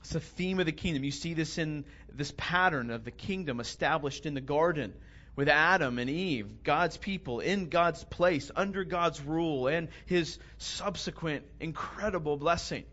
It's 0.00 0.14
the 0.14 0.20
theme 0.20 0.58
of 0.58 0.64
the 0.64 0.72
kingdom. 0.72 1.04
You 1.04 1.10
see 1.10 1.34
this 1.34 1.58
in 1.58 1.84
this 2.10 2.32
pattern 2.34 2.90
of 2.90 3.04
the 3.04 3.10
kingdom 3.10 3.60
established 3.60 4.24
in 4.24 4.32
the 4.32 4.40
garden 4.40 4.94
with 5.36 5.50
Adam 5.50 5.98
and 5.98 6.08
Eve, 6.08 6.62
God's 6.62 6.96
people 6.96 7.40
in 7.40 7.68
God's 7.68 8.02
place, 8.04 8.50
under 8.56 8.84
God's 8.84 9.20
rule, 9.20 9.66
and 9.66 9.88
his 10.06 10.38
subsequent 10.56 11.44
incredible 11.60 12.38
blessing 12.38 12.84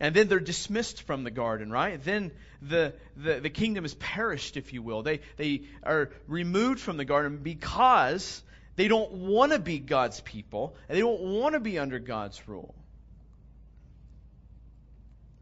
and 0.00 0.14
then 0.14 0.28
they're 0.28 0.40
dismissed 0.40 1.02
from 1.02 1.24
the 1.24 1.30
garden, 1.30 1.70
right? 1.70 2.02
Then 2.02 2.32
the, 2.62 2.94
the, 3.16 3.40
the 3.40 3.50
kingdom 3.50 3.84
is 3.84 3.94
perished, 3.94 4.56
if 4.56 4.72
you 4.72 4.82
will. 4.82 5.02
They, 5.02 5.20
they 5.36 5.62
are 5.82 6.10
removed 6.26 6.80
from 6.80 6.96
the 6.96 7.04
garden 7.04 7.38
because 7.38 8.42
they 8.76 8.88
don't 8.88 9.12
want 9.12 9.52
to 9.52 9.58
be 9.58 9.78
God's 9.78 10.20
people, 10.20 10.74
and 10.88 10.96
they 10.96 11.00
don't 11.00 11.20
want 11.20 11.54
to 11.54 11.60
be 11.60 11.78
under 11.78 11.98
God's 11.98 12.48
rule. 12.48 12.74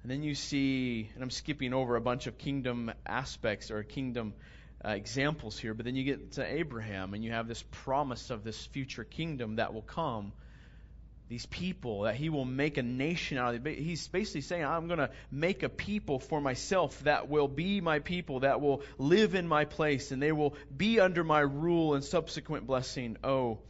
And 0.02 0.10
then 0.10 0.22
you 0.22 0.34
see, 0.34 1.08
and 1.14 1.22
I'm 1.22 1.30
skipping 1.30 1.72
over 1.72 1.96
a 1.96 2.00
bunch 2.00 2.26
of 2.26 2.36
kingdom 2.36 2.92
aspects 3.06 3.70
or 3.70 3.82
kingdom 3.84 4.34
uh, 4.84 4.90
examples 4.90 5.56
here, 5.56 5.74
but 5.74 5.86
then 5.86 5.94
you 5.94 6.04
get 6.04 6.32
to 6.32 6.44
Abraham, 6.44 7.14
and 7.14 7.24
you 7.24 7.30
have 7.30 7.48
this 7.48 7.62
promise 7.70 8.30
of 8.30 8.42
this 8.44 8.66
future 8.66 9.04
kingdom 9.04 9.56
that 9.56 9.72
will 9.72 9.82
come 9.82 10.32
these 11.32 11.46
people, 11.46 12.02
that 12.02 12.14
he 12.14 12.28
will 12.28 12.44
make 12.44 12.76
a 12.76 12.82
nation 12.82 13.38
out 13.38 13.54
of 13.54 13.64
them. 13.64 13.74
He's 13.74 14.06
basically 14.06 14.42
saying, 14.42 14.66
I'm 14.66 14.86
going 14.86 14.98
to 14.98 15.08
make 15.30 15.62
a 15.62 15.70
people 15.70 16.18
for 16.18 16.42
myself 16.42 17.00
that 17.04 17.30
will 17.30 17.48
be 17.48 17.80
my 17.80 18.00
people, 18.00 18.40
that 18.40 18.60
will 18.60 18.82
live 18.98 19.34
in 19.34 19.48
my 19.48 19.64
place, 19.64 20.12
and 20.12 20.22
they 20.22 20.30
will 20.30 20.54
be 20.76 21.00
under 21.00 21.24
my 21.24 21.40
rule 21.40 21.94
and 21.94 22.04
subsequent 22.04 22.66
blessing. 22.66 23.16
Oh, 23.24 23.60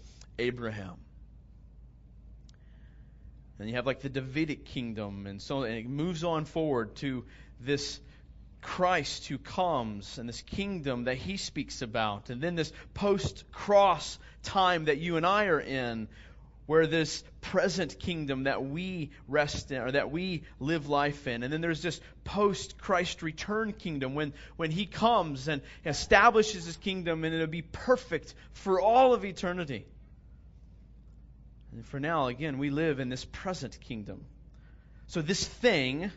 Abraham. 0.41 0.97
And 3.61 3.69
you 3.69 3.77
have 3.77 3.87
like 3.87 4.01
the 4.01 4.09
Davidic 4.09 4.65
kingdom, 4.65 5.29
and 5.29 5.41
so 5.41 5.63
and 5.63 5.77
it 5.77 5.89
moves 5.89 6.25
on 6.25 6.47
forward 6.47 6.97
to 6.97 7.25
this 7.61 8.01
Christ 8.61 9.29
who 9.29 9.39
comes 9.39 10.19
and 10.19 10.29
this 10.29 10.43
kingdom 10.43 11.05
that 11.05 11.17
he 11.17 11.37
speaks 11.37 11.81
about, 11.81 12.29
and 12.29 12.43
then 12.43 12.57
this 12.57 12.73
post 12.93 13.45
cross 13.53 14.19
time 14.43 14.87
that 14.87 14.99
you 14.99 15.17
and 15.17 15.25
I 15.25 15.45
are 15.45 15.61
in, 15.61 16.09
where 16.67 16.87
this 16.87 17.25
present 17.41 17.99
kingdom 17.99 18.45
that 18.45 18.65
we 18.65 19.11
rest 19.27 19.71
in 19.73 19.83
or 19.83 19.91
that 19.93 20.11
we 20.11 20.45
live 20.61 20.89
life 20.89 21.27
in. 21.27 21.43
And 21.43 21.53
then 21.53 21.61
there's 21.61 21.83
this 21.83 22.01
post 22.25 22.79
christ 22.79 23.23
return 23.23 23.73
kingdom 23.73 24.15
when 24.15 24.33
when 24.57 24.71
he 24.71 24.87
comes 24.87 25.49
and 25.49 25.61
establishes 25.85 26.65
his 26.65 26.77
kingdom 26.77 27.25
and 27.25 27.35
it'll 27.35 27.47
be 27.47 27.63
perfect 27.63 28.35
for 28.53 28.81
all 28.81 29.13
of 29.13 29.25
eternity. 29.25 29.87
And 31.73 31.85
for 31.85 31.99
now 31.99 32.29
again 32.29 32.59
we 32.59 32.71
live 32.71 33.01
in 33.01 33.09
this 33.09 33.25
present 33.25 33.81
kingdom. 33.81 34.25
So 35.09 35.21
this 35.21 35.45
thing 35.45 36.11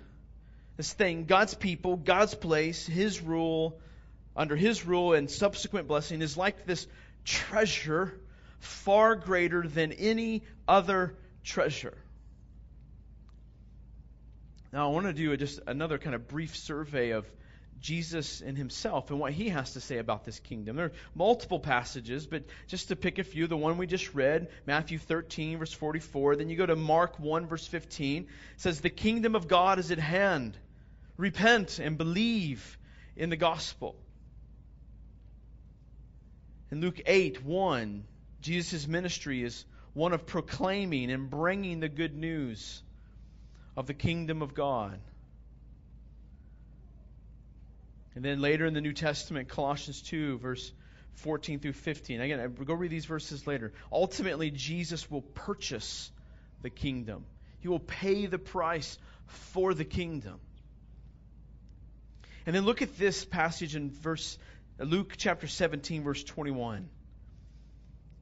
this 0.77 0.93
thing 0.93 1.25
god's 1.25 1.55
people 1.55 1.95
god's 1.95 2.35
place 2.35 2.85
his 2.85 3.21
rule 3.21 3.79
under 4.35 4.55
his 4.55 4.85
rule 4.85 5.13
and 5.13 5.31
subsequent 5.31 5.87
blessing 5.87 6.21
is 6.21 6.37
like 6.37 6.65
this 6.65 6.85
treasure 7.23 8.19
far 8.59 9.15
greater 9.15 9.67
than 9.67 9.91
any 9.91 10.43
other 10.67 11.15
treasure. 11.43 11.97
Now, 14.71 14.89
I 14.89 14.93
want 14.93 15.05
to 15.05 15.13
do 15.13 15.35
just 15.37 15.59
another 15.67 15.97
kind 15.97 16.15
of 16.15 16.27
brief 16.27 16.55
survey 16.57 17.11
of 17.11 17.25
Jesus 17.79 18.41
and 18.41 18.57
himself 18.57 19.11
and 19.11 19.19
what 19.19 19.31
he 19.31 19.49
has 19.49 19.73
to 19.73 19.79
say 19.79 19.99
about 19.99 20.25
this 20.25 20.39
kingdom. 20.39 20.75
There 20.75 20.87
are 20.87 20.91
multiple 21.13 21.59
passages, 21.59 22.25
but 22.25 22.43
just 22.67 22.87
to 22.87 22.95
pick 22.95 23.19
a 23.19 23.23
few, 23.23 23.47
the 23.47 23.55
one 23.55 23.77
we 23.77 23.87
just 23.87 24.13
read, 24.13 24.49
Matthew 24.65 24.97
13, 24.97 25.59
verse 25.59 25.71
44. 25.71 26.35
Then 26.35 26.49
you 26.49 26.57
go 26.57 26.65
to 26.65 26.75
Mark 26.75 27.19
1, 27.19 27.47
verse 27.47 27.67
15. 27.67 28.27
Says, 28.57 28.81
The 28.81 28.89
kingdom 28.89 29.35
of 29.35 29.47
God 29.47 29.79
is 29.79 29.91
at 29.91 29.99
hand. 29.99 30.57
Repent 31.15 31.79
and 31.79 31.97
believe 31.97 32.77
in 33.15 33.29
the 33.29 33.37
gospel. 33.37 33.95
In 36.71 36.81
Luke 36.81 36.99
8, 37.05 37.43
1, 37.43 38.03
Jesus' 38.45 38.87
ministry 38.87 39.43
is 39.43 39.65
one 39.93 40.13
of 40.13 40.27
proclaiming 40.27 41.09
and 41.09 41.31
bringing 41.31 41.79
the 41.79 41.89
good 41.89 42.15
news 42.15 42.83
of 43.75 43.87
the 43.87 43.95
kingdom 43.95 44.43
of 44.43 44.53
God. 44.53 44.99
And 48.13 48.23
then 48.23 48.41
later 48.41 48.67
in 48.67 48.75
the 48.75 48.81
New 48.81 48.93
Testament, 48.93 49.49
Colossians 49.49 49.99
2, 50.03 50.37
verse 50.37 50.71
14 51.15 51.59
through 51.59 51.73
15. 51.73 52.21
Again, 52.21 52.55
go 52.65 52.75
read 52.75 52.91
these 52.91 53.05
verses 53.05 53.47
later. 53.47 53.73
Ultimately, 53.91 54.51
Jesus 54.51 55.09
will 55.09 55.23
purchase 55.23 56.11
the 56.61 56.69
kingdom, 56.69 57.25
He 57.61 57.67
will 57.67 57.79
pay 57.79 58.27
the 58.27 58.37
price 58.37 58.99
for 59.25 59.73
the 59.73 59.85
kingdom. 59.85 60.39
And 62.45 62.55
then 62.55 62.63
look 62.63 62.83
at 62.83 62.95
this 62.99 63.25
passage 63.25 63.75
in 63.75 63.89
verse 63.89 64.37
Luke 64.77 65.15
chapter 65.17 65.47
17 65.47 66.03
verse 66.03 66.23
21. 66.23 66.89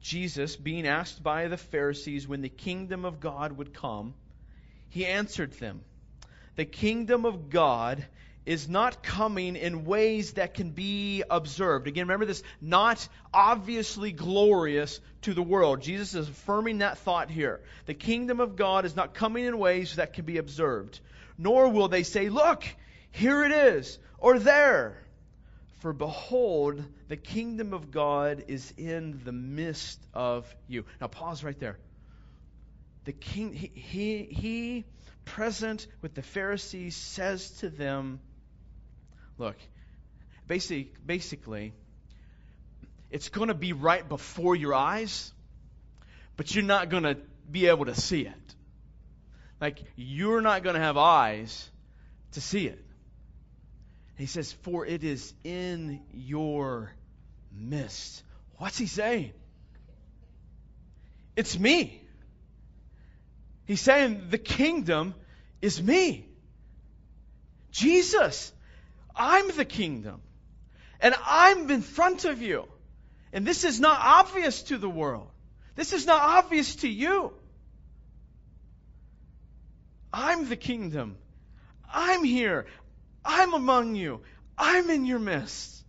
Jesus 0.04 0.54
being 0.54 0.86
asked 0.86 1.22
by 1.22 1.48
the 1.48 1.56
Pharisees 1.56 2.28
when 2.28 2.42
the 2.42 2.50
kingdom 2.50 3.06
of 3.06 3.20
God 3.20 3.56
would 3.56 3.72
come, 3.72 4.12
he 4.90 5.06
answered 5.06 5.54
them, 5.54 5.80
"The 6.56 6.66
kingdom 6.66 7.24
of 7.24 7.48
God 7.48 8.04
is 8.44 8.68
not 8.68 9.02
coming 9.02 9.56
in 9.56 9.86
ways 9.86 10.32
that 10.32 10.52
can 10.52 10.72
be 10.72 11.24
observed. 11.30 11.86
Again, 11.86 12.02
remember 12.04 12.26
this, 12.26 12.42
not 12.60 13.08
obviously 13.32 14.12
glorious 14.12 15.00
to 15.22 15.32
the 15.32 15.42
world. 15.42 15.80
Jesus 15.80 16.14
is 16.14 16.28
affirming 16.28 16.78
that 16.78 16.98
thought 16.98 17.30
here. 17.30 17.62
The 17.86 17.94
kingdom 17.94 18.40
of 18.40 18.56
God 18.56 18.84
is 18.84 18.94
not 18.94 19.14
coming 19.14 19.46
in 19.46 19.56
ways 19.58 19.96
that 19.96 20.12
can 20.12 20.26
be 20.26 20.36
observed. 20.36 21.00
Nor 21.38 21.68
will 21.70 21.88
they 21.88 22.02
say, 22.02 22.28
Look, 22.28 22.62
here 23.10 23.42
it 23.42 23.52
is, 23.52 23.98
or 24.18 24.38
there. 24.38 25.03
For 25.84 25.92
behold, 25.92 26.82
the 27.08 27.16
kingdom 27.18 27.74
of 27.74 27.90
God 27.90 28.44
is 28.48 28.72
in 28.78 29.20
the 29.22 29.32
midst 29.32 30.00
of 30.14 30.46
you. 30.66 30.86
Now 30.98 31.08
pause 31.08 31.44
right 31.44 31.60
there. 31.60 31.78
The 33.04 33.12
king, 33.12 33.52
he, 33.52 33.70
he, 33.74 34.22
he 34.22 34.84
present 35.26 35.86
with 36.00 36.14
the 36.14 36.22
Pharisees 36.22 36.96
says 36.96 37.50
to 37.58 37.68
them, 37.68 38.20
Look, 39.36 39.56
basically, 40.46 40.90
basically 41.04 41.74
it's 43.10 43.28
going 43.28 43.48
to 43.48 43.54
be 43.54 43.74
right 43.74 44.08
before 44.08 44.56
your 44.56 44.72
eyes, 44.72 45.34
but 46.38 46.54
you're 46.54 46.64
not 46.64 46.88
going 46.88 47.02
to 47.02 47.18
be 47.50 47.66
able 47.66 47.84
to 47.84 47.94
see 47.94 48.22
it. 48.22 48.54
Like, 49.60 49.84
you're 49.96 50.40
not 50.40 50.62
going 50.62 50.76
to 50.76 50.80
have 50.80 50.96
eyes 50.96 51.70
to 52.32 52.40
see 52.40 52.68
it. 52.68 52.82
He 54.16 54.26
says, 54.26 54.52
For 54.52 54.86
it 54.86 55.02
is 55.04 55.34
in 55.42 56.00
your 56.12 56.92
midst. 57.52 58.22
What's 58.56 58.78
he 58.78 58.86
saying? 58.86 59.32
It's 61.36 61.58
me. 61.58 62.00
He's 63.66 63.80
saying 63.80 64.28
the 64.30 64.38
kingdom 64.38 65.14
is 65.60 65.82
me. 65.82 66.28
Jesus. 67.72 68.52
I'm 69.16 69.56
the 69.56 69.64
kingdom. 69.64 70.20
And 71.00 71.14
I'm 71.26 71.70
in 71.70 71.82
front 71.82 72.24
of 72.24 72.40
you. 72.40 72.66
And 73.32 73.46
this 73.46 73.64
is 73.64 73.80
not 73.80 73.98
obvious 74.00 74.62
to 74.64 74.78
the 74.78 74.88
world. 74.88 75.28
This 75.74 75.92
is 75.92 76.06
not 76.06 76.22
obvious 76.22 76.76
to 76.76 76.88
you. 76.88 77.32
I'm 80.12 80.48
the 80.48 80.56
kingdom. 80.56 81.16
I'm 81.92 82.22
here. 82.22 82.66
I'm 83.24 83.54
among 83.54 83.94
you. 83.94 84.20
I'm 84.56 84.90
in 84.90 85.04
your 85.04 85.18
midst. 85.18 85.84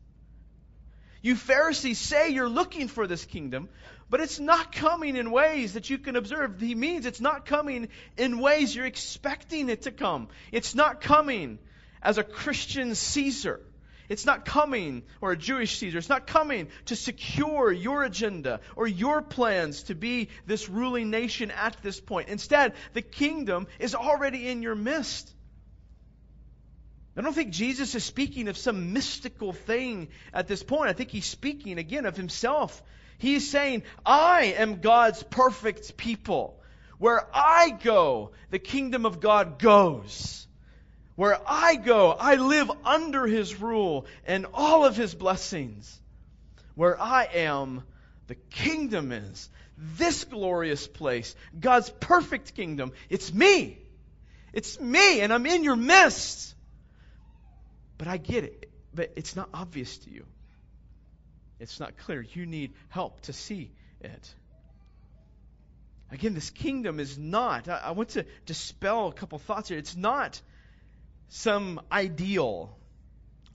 You 1.21 1.35
Pharisees 1.35 1.97
say 1.97 2.29
you're 2.29 2.49
looking 2.49 2.87
for 2.87 3.07
this 3.07 3.25
kingdom, 3.25 3.67
but 4.09 4.19
it's 4.19 4.39
not 4.39 4.71
coming 4.71 5.15
in 5.15 5.31
ways 5.31 5.73
that 5.73 5.89
you 5.89 5.97
can 5.97 6.15
observe. 6.15 6.59
He 6.59 6.75
means 6.75 7.05
it's 7.05 7.21
not 7.21 7.45
coming 7.45 7.89
in 8.15 8.39
ways 8.39 8.75
you're 8.75 8.85
expecting 8.85 9.69
it 9.69 9.83
to 9.83 9.91
come. 9.91 10.27
It's 10.51 10.75
not 10.75 11.01
coming 11.01 11.57
as 12.01 12.19
a 12.19 12.23
Christian 12.23 12.93
Caesar. 12.93 13.59
It's 14.07 14.25
not 14.25 14.45
coming, 14.45 15.01
or 15.19 15.31
a 15.31 15.37
Jewish 15.37 15.79
Caesar, 15.79 15.97
it's 15.97 16.09
not 16.09 16.27
coming 16.27 16.67
to 16.85 16.95
secure 16.95 17.71
your 17.71 18.03
agenda 18.03 18.59
or 18.75 18.85
your 18.85 19.23
plans 19.23 19.83
to 19.83 19.95
be 19.95 20.29
this 20.45 20.69
ruling 20.69 21.09
nation 21.09 21.49
at 21.49 21.75
this 21.81 21.99
point. 21.99 22.29
Instead, 22.29 22.73
the 22.93 23.01
kingdom 23.01 23.65
is 23.79 23.95
already 23.95 24.47
in 24.47 24.61
your 24.61 24.75
midst. 24.75 25.33
I 27.17 27.21
don't 27.21 27.33
think 27.33 27.51
Jesus 27.51 27.95
is 27.95 28.03
speaking 28.03 28.47
of 28.49 28.57
some 28.57 28.91
mystical 28.91 29.53
thing 29.53 30.09
at 30.33 30.47
this 30.47 30.63
point. 30.63 30.89
I 30.89 30.93
think 30.93 31.11
he's 31.11 31.25
speaking 31.25 31.77
again 31.77 32.05
of 32.05 32.17
himself. 32.17 32.83
He's 33.17 33.49
saying, 33.49 33.83
I 34.05 34.55
am 34.57 34.81
God's 34.81 35.23
perfect 35.23 35.95
people. 35.95 36.59
Where 36.97 37.25
I 37.33 37.69
go, 37.69 38.31
the 38.51 38.59
kingdom 38.59 39.05
of 39.05 39.19
God 39.19 39.59
goes. 39.59 40.47
Where 41.15 41.39
I 41.47 41.75
go, 41.75 42.11
I 42.11 42.35
live 42.35 42.69
under 42.83 43.25
his 43.25 43.61
rule 43.61 44.05
and 44.25 44.45
all 44.53 44.83
of 44.83 44.97
his 44.97 45.15
blessings. 45.15 46.01
Where 46.75 47.01
I 47.01 47.23
am, 47.23 47.83
the 48.27 48.35
kingdom 48.35 49.13
is. 49.13 49.49
This 49.77 50.23
glorious 50.25 50.87
place, 50.87 51.35
God's 51.57 51.89
perfect 51.89 52.55
kingdom. 52.55 52.91
It's 53.09 53.33
me. 53.33 53.77
It's 54.53 54.79
me, 54.79 55.21
and 55.21 55.33
I'm 55.33 55.45
in 55.45 55.63
your 55.63 55.75
midst. 55.75 56.54
But 57.97 58.07
I 58.07 58.17
get 58.17 58.43
it, 58.43 58.69
but 58.93 59.13
it's 59.15 59.35
not 59.35 59.49
obvious 59.53 59.97
to 59.99 60.09
you. 60.09 60.25
It's 61.59 61.79
not 61.79 61.97
clear. 61.97 62.21
You 62.21 62.45
need 62.45 62.73
help 62.89 63.21
to 63.21 63.33
see 63.33 63.71
it. 64.01 64.33
Again, 66.11 66.33
this 66.33 66.49
kingdom 66.49 66.99
is 66.99 67.17
not, 67.17 67.67
I, 67.67 67.77
I 67.85 67.91
want 67.91 68.09
to 68.09 68.25
dispel 68.45 69.07
a 69.07 69.13
couple 69.13 69.39
thoughts 69.39 69.69
here. 69.69 69.77
It's 69.77 69.95
not 69.95 70.39
some 71.29 71.81
ideal, 71.91 72.77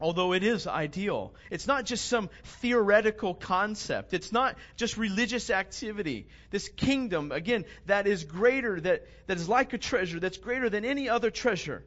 although 0.00 0.32
it 0.32 0.42
is 0.42 0.66
ideal. 0.66 1.34
It's 1.50 1.66
not 1.66 1.84
just 1.84 2.06
some 2.06 2.28
theoretical 2.44 3.34
concept. 3.34 4.14
It's 4.14 4.32
not 4.32 4.56
just 4.76 4.96
religious 4.96 5.50
activity. 5.50 6.26
This 6.50 6.68
kingdom, 6.68 7.30
again, 7.30 7.66
that 7.86 8.06
is 8.06 8.24
greater, 8.24 8.80
that, 8.80 9.06
that 9.26 9.36
is 9.36 9.48
like 9.48 9.72
a 9.72 9.78
treasure, 9.78 10.18
that's 10.18 10.38
greater 10.38 10.68
than 10.68 10.84
any 10.84 11.08
other 11.08 11.30
treasure, 11.30 11.84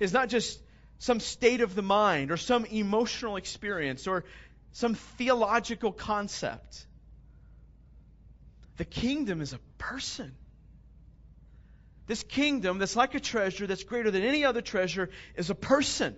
is 0.00 0.12
not 0.12 0.28
just 0.28 0.60
some 1.00 1.18
state 1.18 1.62
of 1.62 1.74
the 1.74 1.82
mind 1.82 2.30
or 2.30 2.36
some 2.36 2.66
emotional 2.66 3.36
experience 3.36 4.06
or 4.06 4.24
some 4.72 4.94
theological 4.94 5.92
concept. 5.92 6.86
The 8.76 8.84
kingdom 8.84 9.40
is 9.40 9.54
a 9.54 9.58
person. 9.78 10.32
This 12.06 12.22
kingdom 12.22 12.78
that's 12.78 12.96
like 12.96 13.14
a 13.14 13.20
treasure, 13.20 13.66
that's 13.66 13.82
greater 13.82 14.10
than 14.10 14.22
any 14.22 14.44
other 14.44 14.60
treasure, 14.60 15.08
is 15.36 15.48
a 15.48 15.54
person. 15.54 16.14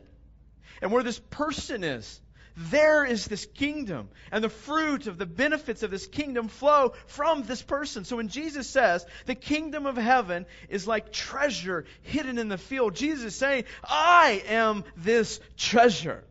And 0.80 0.90
where 0.90 1.04
this 1.04 1.20
person 1.30 1.84
is, 1.84 2.20
there 2.56 3.04
is 3.04 3.26
this 3.26 3.46
kingdom. 3.46 4.08
And 4.30 4.44
the 4.44 4.48
fruit 4.48 5.06
of 5.06 5.18
the 5.18 5.26
benefits 5.26 5.82
of 5.82 5.90
this 5.90 6.06
kingdom 6.06 6.48
flow 6.48 6.92
from 7.06 7.42
this 7.44 7.62
person. 7.62 8.04
So 8.04 8.16
when 8.16 8.28
Jesus 8.28 8.66
says 8.68 9.06
the 9.26 9.34
kingdom 9.34 9.86
of 9.86 9.96
heaven 9.96 10.46
is 10.68 10.86
like 10.86 11.12
treasure 11.12 11.84
hidden 12.02 12.38
in 12.38 12.48
the 12.48 12.58
field, 12.58 12.94
Jesus 12.94 13.24
is 13.24 13.34
saying, 13.34 13.64
I 13.84 14.42
am 14.48 14.84
this 14.96 15.40
treasure. 15.56 16.24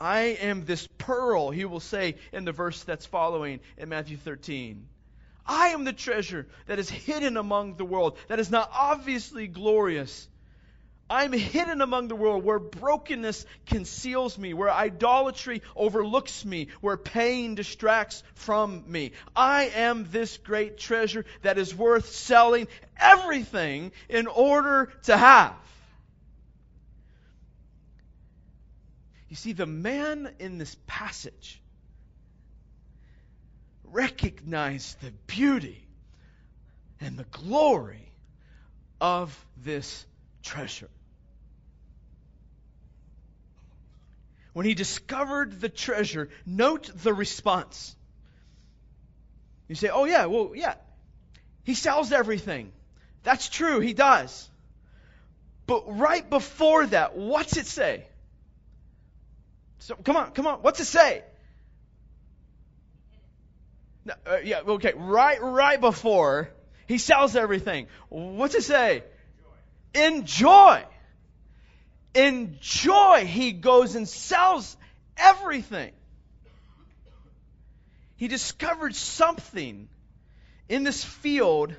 I 0.00 0.38
am 0.40 0.64
this 0.64 0.88
pearl, 0.96 1.50
he 1.50 1.66
will 1.66 1.80
say 1.80 2.16
in 2.32 2.46
the 2.46 2.52
verse 2.52 2.82
that's 2.84 3.04
following 3.04 3.60
in 3.76 3.90
Matthew 3.90 4.16
13. 4.16 4.86
I 5.46 5.68
am 5.68 5.84
the 5.84 5.92
treasure 5.92 6.46
that 6.66 6.78
is 6.78 6.88
hidden 6.88 7.36
among 7.36 7.76
the 7.76 7.84
world, 7.84 8.16
that 8.28 8.38
is 8.38 8.50
not 8.50 8.70
obviously 8.72 9.46
glorious. 9.46 10.28
I'm 11.10 11.32
hidden 11.32 11.80
among 11.80 12.06
the 12.06 12.14
world 12.14 12.44
where 12.44 12.60
brokenness 12.60 13.44
conceals 13.66 14.38
me, 14.38 14.54
where 14.54 14.70
idolatry 14.70 15.60
overlooks 15.74 16.44
me, 16.44 16.68
where 16.80 16.96
pain 16.96 17.56
distracts 17.56 18.22
from 18.34 18.84
me. 18.86 19.10
I 19.34 19.64
am 19.74 20.06
this 20.12 20.36
great 20.36 20.78
treasure 20.78 21.24
that 21.42 21.58
is 21.58 21.74
worth 21.74 22.14
selling 22.14 22.68
everything 22.96 23.90
in 24.08 24.28
order 24.28 24.92
to 25.04 25.16
have. 25.16 25.56
You 29.28 29.34
see, 29.34 29.52
the 29.52 29.66
man 29.66 30.32
in 30.38 30.58
this 30.58 30.76
passage 30.86 31.60
recognize 33.82 34.96
the 35.02 35.10
beauty 35.26 35.84
and 37.00 37.16
the 37.16 37.24
glory 37.24 38.12
of 39.00 39.36
this 39.56 40.06
treasure. 40.44 40.88
When 44.52 44.66
he 44.66 44.74
discovered 44.74 45.60
the 45.60 45.68
treasure, 45.68 46.28
note 46.44 46.90
the 47.02 47.14
response. 47.14 47.94
You 49.68 49.74
say, 49.74 49.88
oh, 49.88 50.04
yeah, 50.04 50.26
well, 50.26 50.52
yeah. 50.54 50.74
He 51.62 51.74
sells 51.74 52.12
everything. 52.12 52.72
That's 53.22 53.48
true, 53.48 53.80
he 53.80 53.92
does. 53.92 54.48
But 55.66 55.98
right 55.98 56.28
before 56.28 56.86
that, 56.86 57.16
what's 57.16 57.56
it 57.56 57.66
say? 57.66 58.04
So, 59.78 59.94
come 59.94 60.16
on, 60.16 60.32
come 60.32 60.46
on, 60.46 60.58
what's 60.62 60.80
it 60.80 60.86
say? 60.86 61.22
No, 64.04 64.14
uh, 64.26 64.38
yeah, 64.42 64.60
okay, 64.60 64.92
right, 64.96 65.40
right 65.40 65.80
before 65.80 66.50
he 66.86 66.98
sells 66.98 67.36
everything. 67.36 67.86
What's 68.08 68.56
it 68.56 68.64
say? 68.64 69.04
Enjoy. 69.94 70.82
Enjoy. 70.82 70.84
In 72.14 72.58
joy, 72.60 73.24
he 73.26 73.52
goes 73.52 73.94
and 73.94 74.08
sells 74.08 74.76
everything. 75.16 75.92
He 78.16 78.28
discovered 78.28 78.94
something 78.94 79.88
in 80.68 80.84
this 80.84 81.04
field, 81.04 81.74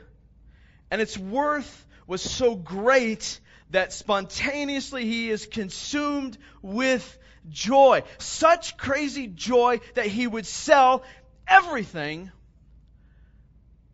and 0.89 1.01
its 1.01 1.17
worth 1.17 1.85
was 2.07 2.21
so 2.21 2.55
great 2.55 3.39
that 3.69 3.93
spontaneously 3.93 5.05
he 5.05 5.29
is 5.29 5.45
consumed 5.45 6.37
with 6.61 7.17
joy. 7.49 8.03
Such 8.17 8.77
crazy 8.77 9.27
joy 9.27 9.79
that 9.95 10.07
he 10.07 10.27
would 10.27 10.45
sell 10.45 11.03
everything 11.47 12.31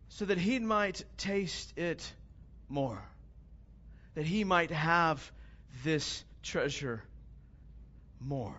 so 0.08 0.24
that 0.24 0.38
he 0.38 0.58
might 0.58 1.04
taste 1.16 1.72
it 1.76 2.12
more. 2.68 3.02
That 4.14 4.24
he 4.24 4.44
might 4.44 4.70
have 4.70 5.32
this 5.84 6.24
treasure 6.42 7.02
more. 8.20 8.56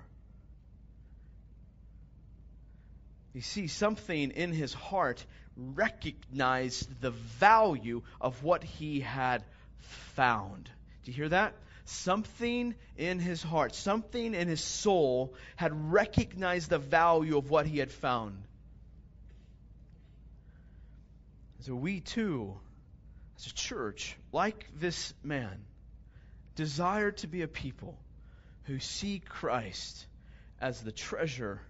You 3.34 3.42
see, 3.42 3.68
something 3.68 4.32
in 4.32 4.52
his 4.52 4.74
heart 4.74 5.24
recognized 5.56 7.02
the 7.02 7.12
value 7.12 8.02
of 8.20 8.44
what 8.44 8.64
he 8.64 9.02
had 9.02 9.44
found. 10.16 10.70
Do 11.04 11.12
you 11.12 11.16
hear 11.16 11.30
that? 11.30 11.54
Something 11.86 12.76
in 12.98 13.20
his 13.20 13.42
heart, 13.42 13.74
something 13.74 14.34
in 14.34 14.48
his 14.48 14.62
soul 14.62 15.34
had 15.56 15.92
recognized 15.92 16.70
the 16.70 16.78
value 16.78 17.38
of 17.38 17.50
what 17.50 17.66
he 17.66 17.80
had 17.80 17.92
found. 17.92 18.44
So 21.62 21.76
we 21.76 22.00
too, 22.00 22.58
as 23.38 23.48
a 23.48 23.54
church, 23.54 24.16
like 24.32 24.68
this 24.76 25.14
man, 25.24 25.66
desire 26.60 27.12
to 27.12 27.26
be 27.26 27.42
a 27.42 27.48
people 27.48 27.98
who 28.64 28.80
see 28.80 29.20
Christ 29.20 30.06
as 30.60 30.82
the 30.82 30.92
treasure 30.92 31.62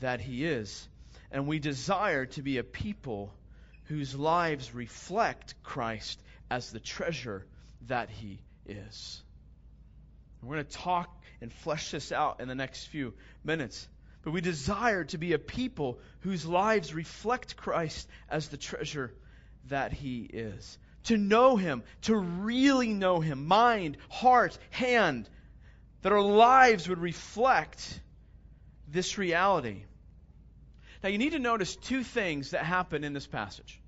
that 0.00 0.20
he 0.20 0.44
is. 0.44 0.86
And 1.30 1.46
we 1.46 1.58
desire 1.58 2.26
to 2.26 2.42
be 2.42 2.58
a 2.58 2.62
people 2.62 3.32
whose 3.84 4.14
lives 4.14 4.74
reflect 4.74 5.54
Christ 5.62 6.20
as 6.50 6.70
the 6.70 6.80
treasure 6.80 7.46
that 7.86 8.10
he 8.10 8.38
is. 8.66 9.22
We're 10.42 10.56
going 10.56 10.66
to 10.66 10.70
talk 10.70 11.08
and 11.40 11.50
flesh 11.50 11.90
this 11.92 12.12
out 12.12 12.40
in 12.40 12.46
the 12.46 12.54
next 12.54 12.88
few 12.88 13.14
minutes. 13.42 13.88
But 14.22 14.32
we 14.32 14.42
desire 14.42 15.04
to 15.04 15.16
be 15.16 15.32
a 15.32 15.38
people 15.38 15.98
whose 16.20 16.44
lives 16.44 16.92
reflect 16.92 17.56
Christ 17.56 18.06
as 18.28 18.48
the 18.48 18.58
treasure 18.58 19.14
that 19.68 19.94
he 19.94 20.24
is 20.24 20.78
to 21.06 21.16
know 21.16 21.56
Him, 21.56 21.82
to 22.02 22.16
really 22.16 22.92
know 22.92 23.20
Him, 23.20 23.46
mind, 23.46 23.96
heart, 24.08 24.56
hand, 24.70 25.28
that 26.02 26.12
our 26.12 26.22
lives 26.22 26.88
would 26.88 27.00
reflect 27.00 28.00
this 28.88 29.18
reality. 29.18 29.82
Now, 31.02 31.08
you 31.08 31.18
need 31.18 31.32
to 31.32 31.38
notice 31.38 31.76
two 31.76 32.02
things 32.02 32.50
that 32.50 32.64
happen 32.64 33.04
in 33.04 33.12
this 33.12 33.26
passage. 33.26 33.80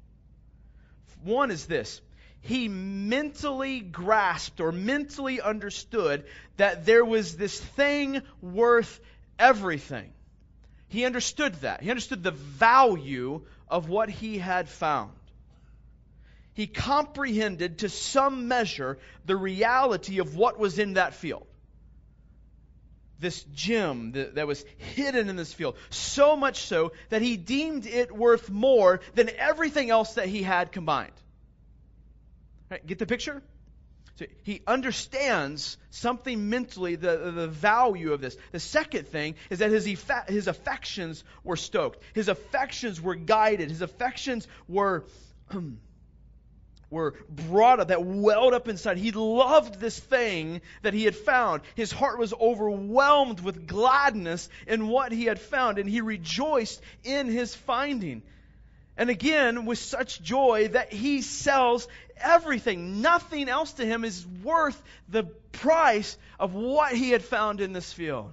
One 1.22 1.50
is 1.50 1.66
this 1.66 2.00
he 2.40 2.68
mentally 2.68 3.80
grasped 3.80 4.60
or 4.60 4.70
mentally 4.70 5.40
understood 5.40 6.24
that 6.56 6.86
there 6.86 7.04
was 7.04 7.36
this 7.36 7.60
thing 7.60 8.22
worth 8.40 9.00
everything. 9.38 10.12
He 10.88 11.04
understood 11.04 11.54
that. 11.56 11.82
He 11.82 11.90
understood 11.90 12.22
the 12.22 12.30
value 12.30 13.42
of 13.68 13.88
what 13.88 14.08
he 14.08 14.38
had 14.38 14.68
found 14.68 15.10
he 16.58 16.66
comprehended 16.66 17.78
to 17.78 17.88
some 17.88 18.48
measure 18.48 18.98
the 19.24 19.36
reality 19.36 20.18
of 20.18 20.34
what 20.34 20.58
was 20.58 20.80
in 20.80 20.94
that 20.94 21.14
field. 21.14 21.46
This 23.20 23.44
gem 23.54 24.10
that, 24.10 24.44
was 24.44 24.64
hidden 24.76 25.28
in 25.28 25.36
this 25.36 25.54
field. 25.54 25.76
So 25.90 26.34
much 26.34 26.64
so 26.64 26.90
that 27.10 27.22
he 27.22 27.36
deemed 27.36 27.86
it 27.86 28.10
worth 28.10 28.50
more 28.50 28.98
than 29.14 29.30
everything 29.38 29.90
else 29.90 30.14
that 30.14 30.26
he 30.26 30.42
had 30.42 30.72
combined. 30.72 31.12
Right, 32.68 32.84
get 32.84 32.98
the 32.98 33.06
picture? 33.06 33.40
So 34.16 34.26
he 34.42 34.60
understands 34.66 35.78
something 35.90 36.50
mentally, 36.50 36.96
the, 36.96 37.30
the 37.30 37.46
value 37.46 38.12
of 38.12 38.20
this. 38.20 38.36
The 38.50 38.58
second 38.58 39.06
thing 39.06 39.36
is 39.48 39.60
that 39.60 39.70
his, 39.70 39.84
his 40.26 40.48
affections 40.48 41.22
were 41.44 41.54
stoked. 41.54 42.02
His 42.14 42.28
affections 42.28 43.00
were 43.00 43.14
guided. 43.14 43.70
His 43.70 43.80
affections 43.80 44.48
were 44.66 45.04
were 46.90 47.14
brought 47.28 47.80
up, 47.80 47.88
that 47.88 48.04
welled 48.04 48.54
up 48.54 48.68
inside. 48.68 48.96
He 48.96 49.12
loved 49.12 49.78
this 49.78 49.98
thing 49.98 50.60
that 50.82 50.94
he 50.94 51.04
had 51.04 51.16
found. 51.16 51.62
His 51.74 51.92
heart 51.92 52.18
was 52.18 52.32
overwhelmed 52.32 53.40
with 53.40 53.66
gladness 53.66 54.48
in 54.66 54.88
what 54.88 55.12
he 55.12 55.24
had 55.24 55.38
found, 55.38 55.78
and 55.78 55.88
he 55.88 56.00
rejoiced 56.00 56.80
in 57.04 57.26
his 57.26 57.54
finding. 57.54 58.22
And 58.96 59.10
again, 59.10 59.64
with 59.64 59.78
such 59.78 60.22
joy 60.22 60.68
that 60.68 60.92
he 60.92 61.22
sells 61.22 61.86
everything. 62.20 63.00
Nothing 63.00 63.48
else 63.48 63.72
to 63.74 63.86
him 63.86 64.04
is 64.04 64.26
worth 64.42 64.82
the 65.08 65.24
price 65.52 66.16
of 66.38 66.54
what 66.54 66.92
he 66.92 67.10
had 67.10 67.22
found 67.22 67.60
in 67.60 67.72
this 67.72 67.92
field. 67.92 68.32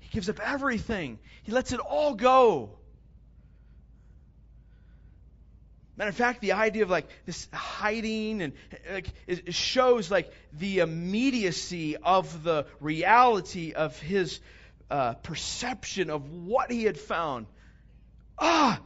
He 0.00 0.08
gives 0.08 0.28
up 0.28 0.40
everything, 0.40 1.18
he 1.42 1.52
lets 1.52 1.72
it 1.72 1.80
all 1.80 2.14
go. 2.14 2.70
Matter 5.96 6.10
of 6.10 6.16
fact, 6.16 6.42
the 6.42 6.52
idea 6.52 6.82
of 6.82 6.90
like 6.90 7.08
this 7.24 7.48
hiding 7.52 8.42
and 8.42 8.52
like 8.92 9.08
it 9.26 9.54
shows 9.54 10.10
like 10.10 10.30
the 10.52 10.80
immediacy 10.80 11.96
of 11.96 12.42
the 12.42 12.66
reality 12.80 13.72
of 13.72 13.98
his 13.98 14.40
uh, 14.90 15.14
perception 15.14 16.10
of 16.10 16.30
what 16.30 16.70
he 16.70 16.84
had 16.84 16.98
found. 16.98 17.46
Ah, 18.38 18.78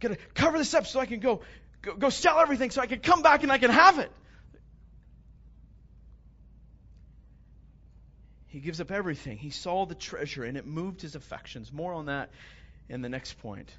gotta 0.00 0.16
cover 0.34 0.58
this 0.58 0.74
up 0.74 0.86
so 0.88 0.98
I 0.98 1.06
can 1.06 1.20
go, 1.20 1.42
go 1.82 1.94
go 1.94 2.10
sell 2.10 2.40
everything 2.40 2.70
so 2.70 2.80
I 2.80 2.86
can 2.86 2.98
come 2.98 3.22
back 3.22 3.44
and 3.44 3.52
I 3.52 3.58
can 3.58 3.70
have 3.70 4.00
it. 4.00 4.10
He 8.48 8.58
gives 8.58 8.80
up 8.80 8.90
everything. 8.90 9.38
He 9.38 9.50
saw 9.50 9.86
the 9.86 9.94
treasure 9.94 10.42
and 10.42 10.56
it 10.56 10.66
moved 10.66 11.02
his 11.02 11.14
affections. 11.14 11.72
More 11.72 11.92
on 11.92 12.06
that 12.06 12.30
in 12.88 13.00
the 13.02 13.08
next 13.08 13.38
point. 13.38 13.70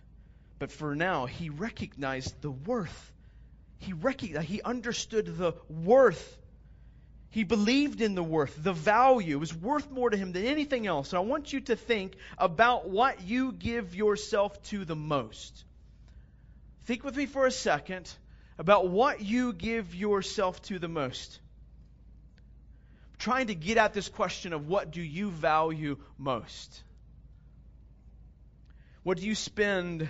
But 0.62 0.72
for 0.72 0.96
now, 0.96 1.26
he 1.26 1.50
recognized 1.50 2.40
the 2.44 2.52
worth. 2.52 3.12
He 3.80 3.94
recognized, 3.94 4.48
he 4.48 4.62
understood 4.62 5.36
the 5.36 5.54
worth. 5.68 6.38
He 7.32 7.44
believed 7.44 8.00
in 8.00 8.14
the 8.14 8.22
worth, 8.22 8.62
the 8.62 8.72
value. 8.72 9.38
It 9.38 9.40
was 9.40 9.56
worth 9.56 9.90
more 9.90 10.12
to 10.12 10.16
him 10.16 10.34
than 10.34 10.46
anything 10.46 10.86
else. 10.86 11.10
So 11.10 11.18
I 11.18 11.22
want 11.22 11.52
you 11.52 11.62
to 11.62 11.76
think 11.76 12.14
about 12.38 12.88
what 12.88 13.24
you 13.24 13.54
give 13.54 13.96
yourself 13.96 14.62
to 14.66 14.86
the 14.86 14.96
most. 14.96 15.66
Think 16.86 17.04
with 17.04 17.18
me 17.18 17.26
for 17.26 17.48
a 17.48 17.52
second 17.52 18.14
about 18.60 18.88
what 18.88 19.20
you 19.20 19.54
give 19.54 19.96
yourself 19.96 20.62
to 20.68 20.78
the 20.78 20.88
most. 20.88 21.40
I'm 23.14 23.18
trying 23.18 23.48
to 23.48 23.56
get 23.56 23.78
at 23.78 23.94
this 23.94 24.10
question 24.10 24.54
of 24.54 24.68
what 24.68 24.92
do 24.92 25.02
you 25.02 25.32
value 25.32 25.98
most? 26.20 26.84
What 29.02 29.18
do 29.18 29.26
you 29.26 29.34
spend 29.34 30.08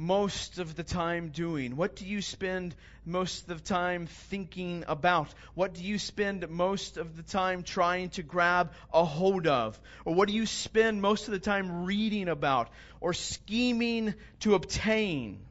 most 0.00 0.58
of 0.58 0.76
the 0.76 0.82
time 0.82 1.28
doing? 1.28 1.76
What 1.76 1.94
do 1.94 2.06
you 2.06 2.22
spend 2.22 2.74
most 3.04 3.42
of 3.42 3.58
the 3.58 3.62
time 3.62 4.06
thinking 4.06 4.82
about? 4.88 5.28
What 5.52 5.74
do 5.74 5.84
you 5.84 5.98
spend 5.98 6.48
most 6.48 6.96
of 6.96 7.18
the 7.18 7.22
time 7.22 7.62
trying 7.62 8.08
to 8.10 8.22
grab 8.22 8.72
a 8.94 9.04
hold 9.04 9.46
of? 9.46 9.78
Or 10.06 10.14
what 10.14 10.26
do 10.28 10.34
you 10.34 10.46
spend 10.46 11.02
most 11.02 11.28
of 11.28 11.32
the 11.32 11.38
time 11.38 11.84
reading 11.84 12.28
about 12.28 12.70
or 13.02 13.12
scheming 13.12 14.14
to 14.40 14.54
obtain? 14.54 15.42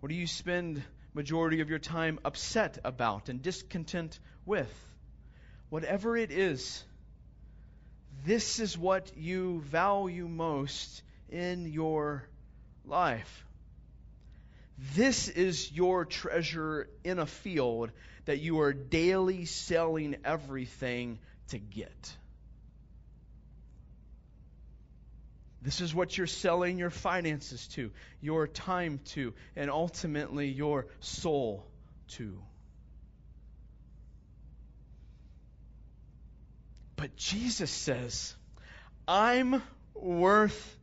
What 0.00 0.10
do 0.10 0.14
you 0.14 0.26
spend 0.26 0.82
majority 1.14 1.62
of 1.62 1.70
your 1.70 1.78
time 1.78 2.18
upset 2.22 2.80
about 2.84 3.30
and 3.30 3.40
discontent 3.40 4.18
with? 4.44 4.70
Whatever 5.70 6.18
it 6.18 6.30
is, 6.30 6.84
this 8.26 8.60
is 8.60 8.76
what 8.76 9.16
you 9.16 9.62
value 9.62 10.28
most 10.28 11.02
in 11.30 11.64
your 11.64 12.28
life. 12.90 13.46
This 14.94 15.28
is 15.28 15.70
your 15.72 16.04
treasure 16.04 16.88
in 17.04 17.18
a 17.18 17.26
field 17.26 17.90
that 18.24 18.40
you 18.40 18.60
are 18.60 18.72
daily 18.72 19.44
selling 19.44 20.16
everything 20.24 21.18
to 21.48 21.58
get. 21.58 22.16
This 25.62 25.82
is 25.82 25.94
what 25.94 26.16
you're 26.16 26.26
selling 26.26 26.78
your 26.78 26.90
finances 26.90 27.66
to, 27.68 27.90
your 28.22 28.46
time 28.46 29.00
to, 29.10 29.34
and 29.56 29.70
ultimately 29.70 30.48
your 30.48 30.86
soul 31.00 31.66
to. 32.08 32.38
But 36.96 37.16
Jesus 37.16 37.70
says, 37.70 38.34
I'm 39.06 39.62
worth 39.94 40.78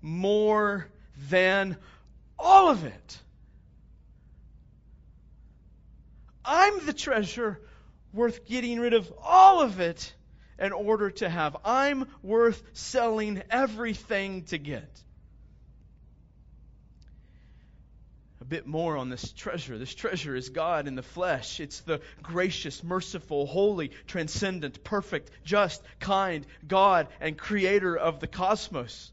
more 0.00 0.86
than 1.16 1.76
all 2.38 2.70
of 2.70 2.84
it. 2.84 3.18
I'm 6.44 6.84
the 6.86 6.92
treasure 6.92 7.60
worth 8.12 8.46
getting 8.46 8.80
rid 8.80 8.94
of 8.94 9.12
all 9.22 9.60
of 9.60 9.80
it 9.80 10.12
in 10.58 10.72
order 10.72 11.10
to 11.10 11.28
have. 11.28 11.56
I'm 11.64 12.06
worth 12.22 12.62
selling 12.72 13.42
everything 13.50 14.44
to 14.44 14.58
get. 14.58 15.02
A 18.40 18.44
bit 18.44 18.66
more 18.66 18.96
on 18.96 19.08
this 19.08 19.32
treasure. 19.32 19.78
This 19.78 19.94
treasure 19.94 20.34
is 20.34 20.48
God 20.48 20.88
in 20.88 20.96
the 20.96 21.02
flesh. 21.02 21.60
It's 21.60 21.80
the 21.80 22.00
gracious, 22.22 22.82
merciful, 22.82 23.46
holy, 23.46 23.92
transcendent, 24.08 24.82
perfect, 24.82 25.30
just, 25.44 25.82
kind 26.00 26.44
God 26.66 27.06
and 27.20 27.38
creator 27.38 27.96
of 27.96 28.18
the 28.18 28.26
cosmos. 28.26 29.12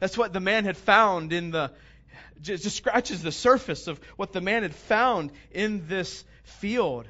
That's 0.00 0.16
what 0.18 0.32
the 0.32 0.40
man 0.40 0.64
had 0.64 0.76
found 0.76 1.32
in 1.32 1.50
the 1.50 1.72
just 2.40 2.76
scratches 2.76 3.22
the 3.22 3.32
surface 3.32 3.86
of 3.86 3.98
what 4.16 4.32
the 4.32 4.40
man 4.40 4.62
had 4.62 4.74
found 4.74 5.32
in 5.50 5.88
this 5.88 6.24
field. 6.44 7.06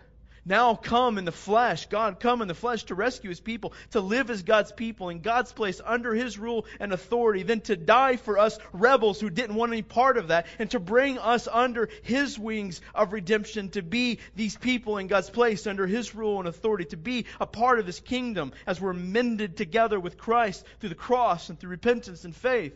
Now 0.48 0.76
come 0.76 1.18
in 1.18 1.24
the 1.24 1.32
flesh, 1.32 1.87
God 1.87 2.20
come 2.20 2.40
in 2.40 2.46
the 2.46 2.54
flesh 2.54 2.85
to 2.85 2.94
rescue 2.94 3.30
his 3.30 3.40
people, 3.40 3.72
to 3.90 4.00
live 4.00 4.30
as 4.30 4.44
God's 4.44 4.70
people 4.70 5.09
in 5.09 5.20
God's 5.20 5.52
place 5.52 5.80
under 5.85 6.14
his 6.14 6.38
rule 6.38 6.66
and 6.78 6.92
authority, 6.92 7.42
then 7.42 7.62
to 7.62 7.74
die 7.76 8.14
for 8.14 8.38
us 8.38 8.56
rebels 8.72 9.20
who 9.20 9.28
didn't 9.28 9.56
want 9.56 9.72
any 9.72 9.82
part 9.82 10.16
of 10.16 10.28
that, 10.28 10.46
and 10.61 10.70
to 10.70 10.78
bring 10.78 11.18
us 11.18 11.48
under 11.50 11.88
his 12.02 12.38
wings 12.38 12.80
of 12.94 13.12
redemption, 13.12 13.70
to 13.70 13.82
be 13.82 14.20
these 14.37 14.56
people 14.56 14.98
in 14.98 15.09
God's 15.09 15.30
place 15.30 15.66
under 15.66 15.85
his 15.85 16.14
rule 16.14 16.38
and 16.38 16.46
authority, 16.46 16.85
to 16.87 16.96
be 16.96 17.26
a 17.40 17.46
part 17.46 17.80
of 17.80 17.87
his 17.87 17.98
kingdom 17.98 18.52
as 18.68 18.80
we're 18.80 18.92
mended 18.92 19.56
together 19.56 19.98
with 19.98 20.16
Christ 20.16 20.64
through 20.78 20.90
the 20.90 20.94
cross 20.94 21.48
and 21.48 21.59
through 21.59 21.70
repentance 21.70 22.24
and 22.24 22.37
faith. 22.37 22.72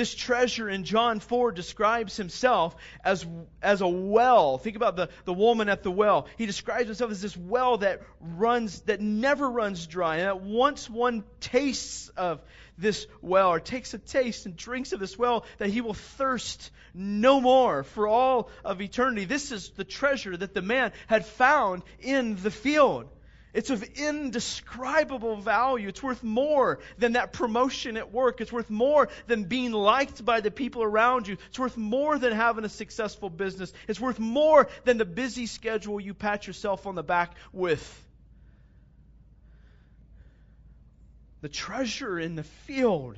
This 0.00 0.14
treasure 0.14 0.66
in 0.66 0.84
John 0.84 1.20
4 1.20 1.52
describes 1.52 2.16
himself 2.16 2.74
as, 3.04 3.26
as 3.60 3.82
a 3.82 3.86
well. 3.86 4.56
Think 4.56 4.76
about 4.76 4.96
the, 4.96 5.10
the 5.26 5.34
woman 5.34 5.68
at 5.68 5.82
the 5.82 5.90
well. 5.90 6.26
He 6.38 6.46
describes 6.46 6.86
himself 6.86 7.10
as 7.10 7.20
this 7.20 7.36
well 7.36 7.76
that 7.76 8.00
runs, 8.18 8.80
that 8.86 9.02
never 9.02 9.50
runs 9.50 9.86
dry. 9.86 10.16
And 10.16 10.26
that 10.26 10.40
once 10.40 10.88
one 10.88 11.22
tastes 11.40 12.08
of 12.16 12.40
this 12.78 13.06
well, 13.20 13.50
or 13.50 13.60
takes 13.60 13.92
a 13.92 13.98
taste 13.98 14.46
and 14.46 14.56
drinks 14.56 14.94
of 14.94 15.00
this 15.00 15.18
well, 15.18 15.44
that 15.58 15.68
he 15.68 15.82
will 15.82 15.92
thirst 15.92 16.70
no 16.94 17.38
more 17.38 17.82
for 17.82 18.08
all 18.08 18.48
of 18.64 18.80
eternity. 18.80 19.26
This 19.26 19.52
is 19.52 19.68
the 19.68 19.84
treasure 19.84 20.34
that 20.34 20.54
the 20.54 20.62
man 20.62 20.92
had 21.08 21.26
found 21.26 21.82
in 21.98 22.36
the 22.36 22.50
field. 22.50 23.06
It's 23.52 23.70
of 23.70 23.82
indescribable 23.82 25.36
value. 25.36 25.88
It's 25.88 26.02
worth 26.02 26.22
more 26.22 26.78
than 26.98 27.14
that 27.14 27.32
promotion 27.32 27.96
at 27.96 28.12
work. 28.12 28.40
It's 28.40 28.52
worth 28.52 28.70
more 28.70 29.08
than 29.26 29.44
being 29.44 29.72
liked 29.72 30.24
by 30.24 30.40
the 30.40 30.50
people 30.50 30.82
around 30.82 31.26
you. 31.26 31.36
It's 31.48 31.58
worth 31.58 31.76
more 31.76 32.16
than 32.18 32.32
having 32.32 32.64
a 32.64 32.68
successful 32.68 33.28
business. 33.28 33.72
It's 33.88 33.98
worth 33.98 34.20
more 34.20 34.68
than 34.84 34.98
the 34.98 35.04
busy 35.04 35.46
schedule 35.46 36.00
you 36.00 36.14
pat 36.14 36.46
yourself 36.46 36.86
on 36.86 36.94
the 36.94 37.02
back 37.02 37.34
with. 37.52 38.06
The 41.40 41.48
treasure 41.48 42.18
in 42.18 42.36
the 42.36 42.44
field 42.44 43.16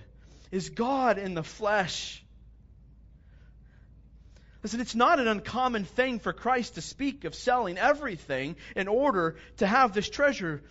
is 0.51 0.71
God 0.71 1.19
in 1.19 1.35
the 1.35 1.43
flesh. 1.43 2.23
Listen, 4.63 4.81
it's 4.81 4.95
not 4.95 5.19
an 5.19 5.27
uncommon 5.27 5.85
thing 5.85 6.21
for 6.21 6.33
Christ 6.33 6.77
to 6.77 6.83
speak 6.83 7.25
of 7.25 7.35
selling 7.35 7.79
everything 7.79 8.57
in 8.77 8.87
order 8.87 9.37
to 9.57 9.67
have 9.67 9.93
this 9.93 10.09
treasure. 10.09 10.63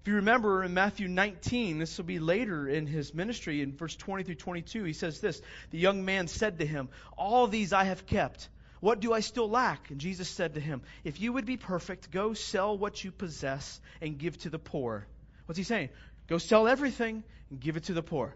If 0.00 0.08
you 0.08 0.16
remember 0.16 0.64
in 0.64 0.74
Matthew 0.74 1.06
19, 1.06 1.78
this 1.78 1.98
will 1.98 2.04
be 2.04 2.18
later 2.18 2.68
in 2.68 2.86
his 2.86 3.14
ministry, 3.14 3.62
in 3.62 3.76
verse 3.76 3.94
20 3.94 4.24
through 4.24 4.34
22, 4.36 4.84
he 4.84 4.92
says 4.92 5.20
this 5.20 5.40
The 5.70 5.78
young 5.78 6.04
man 6.04 6.26
said 6.26 6.58
to 6.58 6.66
him, 6.66 6.88
All 7.16 7.46
these 7.46 7.72
I 7.72 7.84
have 7.84 8.06
kept. 8.06 8.48
What 8.80 9.00
do 9.00 9.12
I 9.12 9.20
still 9.20 9.48
lack? 9.48 9.90
And 9.90 10.00
Jesus 10.00 10.28
said 10.28 10.54
to 10.54 10.60
him, 10.60 10.82
If 11.04 11.20
you 11.20 11.32
would 11.32 11.46
be 11.46 11.56
perfect, 11.56 12.10
go 12.10 12.34
sell 12.34 12.76
what 12.76 13.02
you 13.02 13.12
possess 13.12 13.80
and 14.00 14.18
give 14.18 14.38
to 14.38 14.50
the 14.50 14.58
poor. 14.58 15.06
What's 15.46 15.58
he 15.58 15.64
saying? 15.64 15.90
Go 16.28 16.38
sell 16.38 16.66
everything 16.66 17.22
and 17.50 17.60
give 17.60 17.76
it 17.76 17.84
to 17.84 17.94
the 17.94 18.02
poor. 18.02 18.34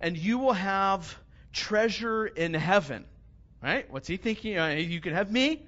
And 0.00 0.16
you 0.18 0.38
will 0.38 0.52
have 0.52 1.18
treasure 1.54 2.26
in 2.26 2.52
heaven. 2.52 3.06
Right? 3.62 3.90
What's 3.90 4.08
he 4.08 4.18
thinking? 4.18 4.58
Uh, 4.58 4.68
you 4.68 5.00
can 5.00 5.14
have 5.14 5.32
me 5.32 5.62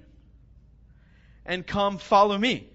and 1.45 1.65
come 1.65 1.97
follow 1.97 2.37
me. 2.37 2.69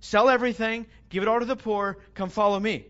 Sell 0.00 0.28
everything, 0.28 0.86
give 1.08 1.22
it 1.22 1.28
all 1.28 1.38
to 1.38 1.46
the 1.46 1.56
poor, 1.56 1.98
come 2.14 2.30
follow 2.30 2.58
me. 2.58 2.86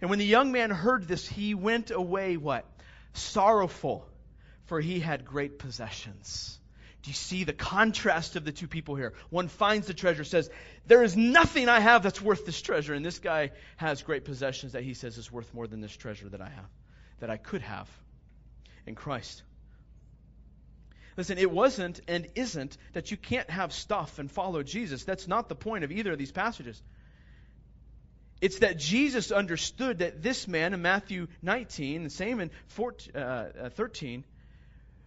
And 0.00 0.10
when 0.10 0.18
the 0.18 0.26
young 0.26 0.52
man 0.52 0.70
heard 0.70 1.08
this, 1.08 1.26
he 1.26 1.54
went 1.54 1.90
away 1.90 2.36
what? 2.36 2.64
Sorrowful, 3.14 4.06
for 4.66 4.80
he 4.80 5.00
had 5.00 5.24
great 5.24 5.58
possessions. 5.58 6.58
Do 7.02 7.10
you 7.10 7.14
see 7.14 7.44
the 7.44 7.52
contrast 7.52 8.36
of 8.36 8.44
the 8.44 8.52
two 8.52 8.68
people 8.68 8.94
here? 8.94 9.14
One 9.30 9.48
finds 9.48 9.86
the 9.86 9.94
treasure, 9.94 10.24
says, 10.24 10.50
There 10.86 11.02
is 11.02 11.16
nothing 11.16 11.68
I 11.68 11.80
have 11.80 12.02
that's 12.02 12.20
worth 12.20 12.46
this 12.46 12.60
treasure. 12.60 12.94
And 12.94 13.04
this 13.04 13.18
guy 13.18 13.52
has 13.76 14.02
great 14.02 14.24
possessions 14.24 14.72
that 14.72 14.82
he 14.82 14.94
says 14.94 15.16
is 15.16 15.30
worth 15.30 15.52
more 15.54 15.66
than 15.66 15.80
this 15.80 15.96
treasure 15.96 16.28
that 16.28 16.40
I 16.40 16.48
have, 16.48 16.70
that 17.20 17.30
I 17.30 17.36
could 17.36 17.62
have 17.62 17.88
in 18.86 18.94
Christ. 18.94 19.42
Listen, 21.16 21.38
it 21.38 21.50
wasn't 21.50 22.00
and 22.08 22.28
isn't 22.34 22.76
that 22.92 23.10
you 23.10 23.16
can't 23.16 23.48
have 23.48 23.72
stuff 23.72 24.18
and 24.18 24.30
follow 24.30 24.62
Jesus. 24.62 25.04
That's 25.04 25.26
not 25.26 25.48
the 25.48 25.54
point 25.54 25.84
of 25.84 25.90
either 25.90 26.12
of 26.12 26.18
these 26.18 26.32
passages. 26.32 26.80
It's 28.42 28.58
that 28.58 28.78
Jesus 28.78 29.32
understood 29.32 30.00
that 30.00 30.22
this 30.22 30.46
man 30.46 30.74
in 30.74 30.82
Matthew 30.82 31.28
19, 31.40 32.04
the 32.04 32.10
same 32.10 32.40
in 32.40 32.50
14, 32.68 33.16
uh, 33.16 33.18
uh, 33.18 33.68
13, 33.70 34.24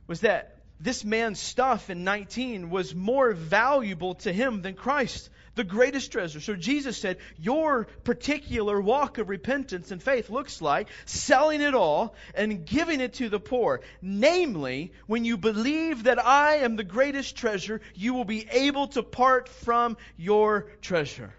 was 0.08 0.22
that 0.22 0.58
this 0.80 1.04
man's 1.04 1.40
stuff 1.40 1.92
in 1.92 2.04
19 2.04 2.72
was 2.72 2.96
more 2.96 3.34
valuable 3.34 4.16
to 4.16 4.34
him 4.34 4.64
than 4.64 4.74
Christ 4.74 5.30
the 5.56 5.64
greatest 5.64 6.12
treasure. 6.12 6.40
So 6.40 6.56
Jesus 6.56 6.98
said, 6.98 7.18
Your 7.38 7.86
particular 8.04 8.80
walk 8.80 9.18
of 9.18 9.30
repentance 9.30 9.92
and 9.92 10.02
faith 10.02 10.30
looks 10.30 10.62
like 10.62 10.88
selling 11.06 11.62
it 11.62 11.74
all 11.74 12.16
and 12.36 12.66
giving 12.66 13.02
it 13.02 13.14
to 13.16 13.30
the 13.30 13.40
poor. 13.40 13.82
Namely, 14.02 14.94
when 15.08 15.26
you 15.26 15.38
believe 15.38 16.04
that 16.04 16.24
I 16.24 16.58
am 16.58 16.76
the 16.76 16.84
greatest 16.84 17.36
treasure, 17.36 17.82
you 17.96 18.14
will 18.14 18.26
be 18.26 18.48
able 18.52 18.88
to 18.90 19.04
part 19.04 19.50
from 19.50 19.98
your 20.18 20.68
treasure. 20.82 21.34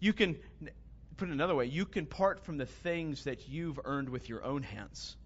You 0.00 0.12
can, 0.12 0.36
put 1.16 1.28
it 1.28 1.32
another 1.32 1.54
way, 1.54 1.66
you 1.66 1.86
can 1.86 2.06
part 2.06 2.44
from 2.44 2.58
the 2.58 2.66
things 2.66 3.24
that 3.24 3.48
you've 3.48 3.80
earned 3.84 4.08
with 4.08 4.28
your 4.28 4.44
own 4.44 4.62
hands 4.62 5.16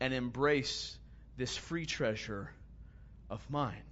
and 0.00 0.12
embrace 0.12 0.98
this 1.36 1.56
free 1.56 1.86
treasure 1.86 2.50
of 3.30 3.40
mine. 3.48 3.82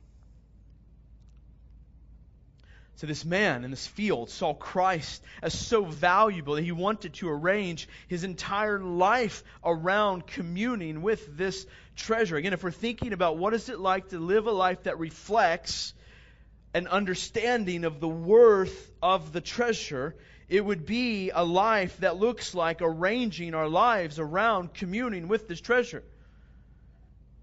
So, 3.00 3.06
this 3.06 3.24
man 3.24 3.64
in 3.64 3.70
this 3.70 3.86
field 3.86 4.28
saw 4.28 4.52
Christ 4.52 5.24
as 5.40 5.58
so 5.58 5.86
valuable 5.86 6.56
that 6.56 6.64
he 6.64 6.72
wanted 6.72 7.14
to 7.14 7.30
arrange 7.30 7.88
his 8.08 8.24
entire 8.24 8.78
life 8.78 9.42
around 9.64 10.26
communing 10.26 11.00
with 11.00 11.34
this 11.34 11.66
treasure. 11.96 12.36
Again, 12.36 12.52
if 12.52 12.62
we're 12.62 12.70
thinking 12.70 13.14
about 13.14 13.38
what 13.38 13.54
is 13.54 13.70
it 13.70 13.80
like 13.80 14.10
to 14.10 14.18
live 14.18 14.46
a 14.46 14.52
life 14.52 14.82
that 14.82 14.98
reflects 14.98 15.94
an 16.74 16.88
understanding 16.88 17.84
of 17.84 18.00
the 18.00 18.08
worth 18.08 18.92
of 19.02 19.32
the 19.32 19.40
treasure, 19.40 20.14
it 20.50 20.62
would 20.62 20.84
be 20.84 21.30
a 21.30 21.42
life 21.42 21.96
that 22.00 22.18
looks 22.18 22.54
like 22.54 22.82
arranging 22.82 23.54
our 23.54 23.68
lives 23.68 24.18
around 24.18 24.74
communing 24.74 25.26
with 25.26 25.48
this 25.48 25.62
treasure. 25.62 26.04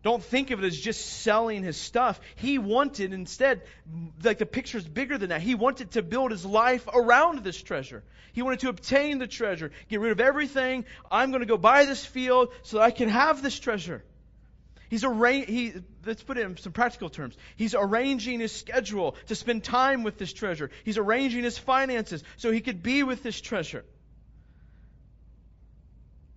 Don't 0.04 0.24
think 0.24 0.52
of 0.52 0.64
it 0.64 0.68
as 0.68 0.80
just 0.80 1.22
selling 1.22 1.64
his 1.64 1.76
stuff. 1.76 2.20
He 2.36 2.60
wanted 2.60 3.14
instead, 3.14 3.64
like 4.24 4.38
the 4.38 4.46
picture's 4.46 4.88
bigger 4.88 5.18
than 5.18 5.30
that. 5.30 5.42
He 5.42 5.56
wanted 5.56 5.92
to 5.92 6.02
build 6.02 6.32
his 6.32 6.46
life 6.46 6.88
around 6.94 7.44
this 7.44 7.62
treasure. 7.62 8.04
He 8.34 8.44
wanted 8.44 8.60
to 8.60 8.70
obtain 8.70 9.18
the 9.18 9.28
treasure, 9.28 9.72
get 9.90 10.00
rid 10.00 10.12
of 10.12 10.20
everything. 10.20 10.86
I'm 11.10 11.32
going 11.32 11.42
to 11.42 11.48
go 11.48 11.58
buy 11.58 11.86
this 11.86 12.06
field 12.06 12.54
so 12.62 12.78
that 12.78 12.84
I 12.84 12.92
can 12.92 13.10
have 13.10 13.42
this 13.42 13.60
treasure. 13.60 14.04
He's 14.90 15.04
arra- 15.04 15.34
he, 15.34 15.74
let's 16.06 16.24
put 16.24 16.38
it 16.38 16.46
in 16.46 16.56
some 16.58 16.72
practical 16.72 17.10
terms. 17.10 17.36
He's 17.56 17.76
arranging 17.76 18.40
his 18.40 18.52
schedule 18.52 19.16
to 19.26 19.36
spend 19.36 19.64
time 19.64 20.04
with 20.04 20.18
this 20.18 20.32
treasure. 20.32 20.70
He's 20.86 20.98
arranging 20.98 21.44
his 21.44 21.58
finances 21.58 22.24
so 22.38 22.52
he 22.52 22.62
could 22.62 22.84
be 22.84 23.04
with 23.04 23.24
this 23.24 23.42
treasure. 23.42 23.84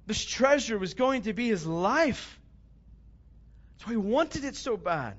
This 0.06 0.24
treasure 0.24 0.78
was 0.78 0.94
going 0.94 1.22
to 1.22 1.32
be 1.32 1.48
his 1.48 1.64
life. 1.64 2.39
So 3.80 3.86
he 3.86 3.96
wanted 3.96 4.44
it 4.44 4.56
so 4.56 4.76
bad. 4.76 5.16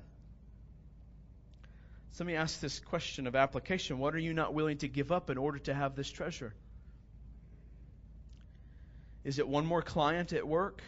So 2.12 2.22
let 2.22 2.28
me 2.28 2.36
ask 2.36 2.60
this 2.60 2.78
question 2.78 3.26
of 3.26 3.34
application 3.34 3.98
What 3.98 4.14
are 4.14 4.20
you 4.20 4.34
not 4.34 4.54
willing 4.54 4.78
to 4.78 4.88
give 4.88 5.10
up 5.10 5.30
in 5.30 5.38
order 5.38 5.58
to 5.60 5.74
have 5.74 5.96
this 5.96 6.08
treasure? 6.08 6.54
Is 9.24 9.40
it 9.40 9.48
one 9.48 9.66
more 9.66 9.82
client 9.82 10.32
at 10.32 10.46
work? 10.46 10.80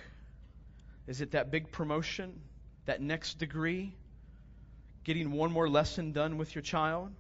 Is 1.09 1.21
it 1.21 1.33
that 1.33 1.51
big 1.51 1.73
promotion? 1.73 2.41
That 2.87 3.01
next 3.01 3.39
degree? 3.39 3.93
Getting 5.03 5.33
one 5.33 5.51
more 5.51 5.69
lesson 5.69 6.13
done 6.13 6.39
with 6.39 6.55
your 6.55 6.63
child? 6.63 7.11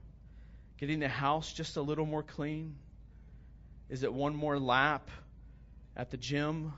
Getting 0.78 1.00
the 1.00 1.08
house 1.08 1.52
just 1.52 1.76
a 1.76 1.82
little 1.82 2.06
more 2.06 2.22
clean? 2.22 2.76
Is 3.88 4.04
it 4.04 4.12
one 4.12 4.36
more 4.36 4.58
lap 4.58 5.10
at 5.96 6.10
the 6.12 6.16
gym? 6.16 6.72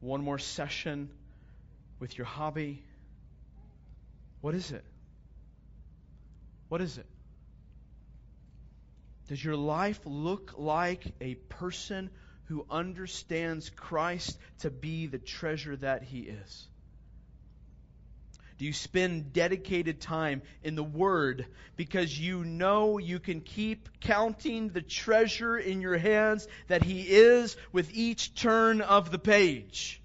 One 0.00 0.24
more 0.24 0.38
session 0.40 1.08
with 2.00 2.18
your 2.18 2.26
hobby? 2.26 2.82
What 4.40 4.54
is 4.54 4.72
it? 4.72 4.84
What 6.68 6.80
is 6.80 6.98
it? 6.98 7.06
Does 9.28 9.42
your 9.42 9.56
life 9.56 10.00
look 10.04 10.54
like 10.56 11.04
a 11.20 11.34
person 11.34 12.10
who 12.44 12.64
understands 12.70 13.70
Christ 13.70 14.38
to 14.60 14.70
be 14.70 15.06
the 15.06 15.18
treasure 15.18 15.76
that 15.76 16.04
he 16.04 16.20
is? 16.20 16.68
Do 18.58 18.64
you 18.64 18.72
spend 18.72 19.34
dedicated 19.34 20.00
time 20.00 20.40
in 20.62 20.76
the 20.76 20.82
Word 20.82 21.46
because 21.76 22.18
you 22.18 22.42
know 22.42 22.96
you 22.96 23.18
can 23.18 23.42
keep 23.42 24.00
counting 24.00 24.70
the 24.70 24.80
treasure 24.80 25.58
in 25.58 25.82
your 25.82 25.98
hands 25.98 26.48
that 26.68 26.82
He 26.82 27.02
is 27.02 27.54
with 27.72 27.90
each 27.92 28.34
turn 28.34 28.80
of 28.80 29.10
the 29.10 29.18
page? 29.18 30.00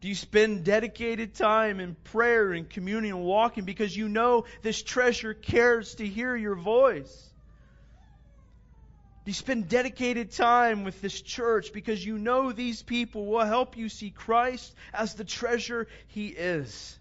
Do 0.00 0.08
you 0.08 0.14
spend 0.14 0.64
dedicated 0.64 1.34
time 1.34 1.78
in 1.78 1.94
prayer 1.94 2.52
and 2.52 2.68
communion 2.68 3.16
and 3.16 3.24
walking 3.24 3.64
because 3.64 3.94
you 3.94 4.08
know 4.08 4.44
this 4.62 4.82
treasure 4.82 5.34
cares 5.34 5.96
to 5.96 6.06
hear 6.06 6.34
your 6.34 6.54
voice? 6.54 7.30
Do 9.24 9.30
you 9.30 9.34
spend 9.34 9.68
dedicated 9.68 10.32
time 10.32 10.84
with 10.84 11.02
this 11.02 11.20
church 11.20 11.74
because 11.74 12.04
you 12.04 12.16
know 12.16 12.52
these 12.52 12.82
people 12.82 13.26
will 13.26 13.44
help 13.44 13.76
you 13.76 13.90
see 13.90 14.10
Christ 14.10 14.74
as 14.94 15.14
the 15.14 15.24
treasure 15.24 15.86
he 16.08 16.28
is? 16.28 16.98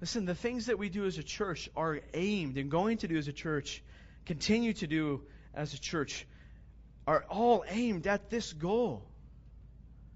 Listen, 0.00 0.24
the 0.24 0.34
things 0.34 0.66
that 0.66 0.78
we 0.78 0.88
do 0.88 1.06
as 1.06 1.16
a 1.16 1.22
church 1.22 1.70
are 1.76 2.00
aimed 2.12 2.58
and 2.58 2.70
going 2.70 2.98
to 2.98 3.08
do 3.08 3.16
as 3.16 3.28
a 3.28 3.32
church, 3.32 3.82
continue 4.26 4.72
to 4.74 4.88
do 4.88 5.22
as 5.54 5.72
a 5.72 5.78
church, 5.78 6.26
are 7.06 7.24
all 7.28 7.64
aimed 7.68 8.06
at 8.06 8.30
this 8.30 8.52
goal. 8.52 9.04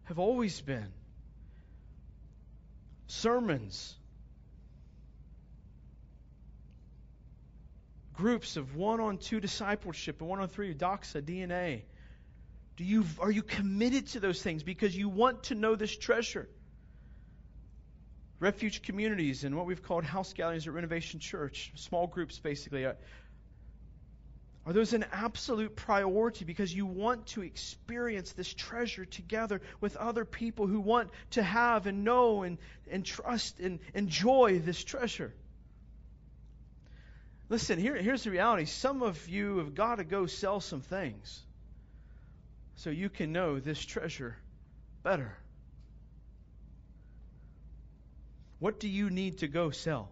Have 0.05 0.18
always 0.18 0.61
been. 0.61 0.93
Sermons, 3.09 3.95
groups 8.14 8.57
of 8.57 8.74
one 8.74 9.01
on 9.01 9.18
two 9.18 9.41
discipleship 9.41 10.20
and 10.20 10.28
one 10.28 10.41
on 10.41 10.49
three 10.49 10.74
doxa 10.74 11.22
DNA? 11.22 11.82
Do 12.76 12.84
you, 12.84 13.05
are 13.18 13.30
you 13.30 13.43
committed 13.43 14.09
to 14.09 14.20
those 14.20 14.43
things 14.43 14.62
because 14.62 14.97
you 14.97 15.09
want 15.09 15.45
to 15.45 15.55
know 15.55 15.74
this 15.74 15.97
treasure? 15.97 16.49
Refuge 18.41 18.82
communities 18.82 19.43
and 19.45 19.57
what 19.57 19.66
we've 19.66 19.82
called 19.82 20.05
house 20.05 20.32
gatherings 20.32 20.66
at 20.66 20.72
Renovation 20.72 21.18
Church, 21.18 21.72
small 21.74 22.07
groups 22.07 22.39
basically. 22.39 22.86
Are 24.69 24.75
those 24.75 24.93
an 24.93 25.07
absolute 25.12 25.75
priority 25.77 26.45
because 26.45 26.75
you 26.75 26.85
want 26.85 27.29
to 27.29 27.41
experience 27.41 28.33
this 28.33 28.53
treasure 28.53 29.07
together 29.07 29.62
with 29.81 29.97
other 29.97 30.27
people 30.27 30.66
who 30.66 30.79
want 30.79 31.09
to 31.31 31.43
have 31.43 31.87
and 31.87 32.05
know 32.05 32.43
and, 32.43 32.59
and 32.91 33.03
trust 33.03 33.61
and 33.61 33.79
enjoy 33.95 34.59
this 34.59 34.85
treasure? 34.85 35.33
Listen, 37.49 37.79
here, 37.79 37.97
here's 37.97 38.25
the 38.25 38.31
reality. 38.31 38.66
Some 38.66 39.03
of 39.03 39.27
you 39.27 39.57
have 39.57 39.75
got 39.75 39.95
to 39.95 40.05
go 40.05 40.27
sell 40.27 40.61
some 40.61 40.83
things 40.83 41.41
so 42.75 42.91
you 42.91 43.09
can 43.09 43.33
know 43.33 43.61
this 43.61 43.83
treasure 43.83 44.37
better. 45.03 45.35
What 48.59 48.81
do 48.81 48.87
you 48.87 49.09
need 49.09 49.39
to 49.39 49.49
go 49.49 49.71
sell? 49.71 50.11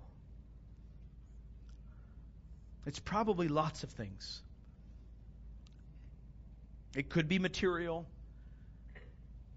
It's 2.87 3.01
probably 3.01 3.49
lots 3.49 3.83
of 3.83 3.91
things. 3.91 4.41
It 6.95 7.11
could 7.11 7.29
be 7.29 7.39
material. 7.39 8.07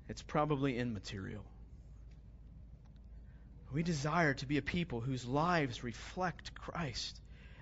It's 0.07 0.21
probably 0.21 0.77
immaterial. 0.77 1.45
We 3.71 3.83
desire 3.83 4.33
to 4.35 4.45
be 4.47 4.57
a 4.57 4.61
people 4.61 4.99
whose 4.99 5.25
lives 5.25 5.83
reflect 5.83 6.55
Christ 6.55 7.21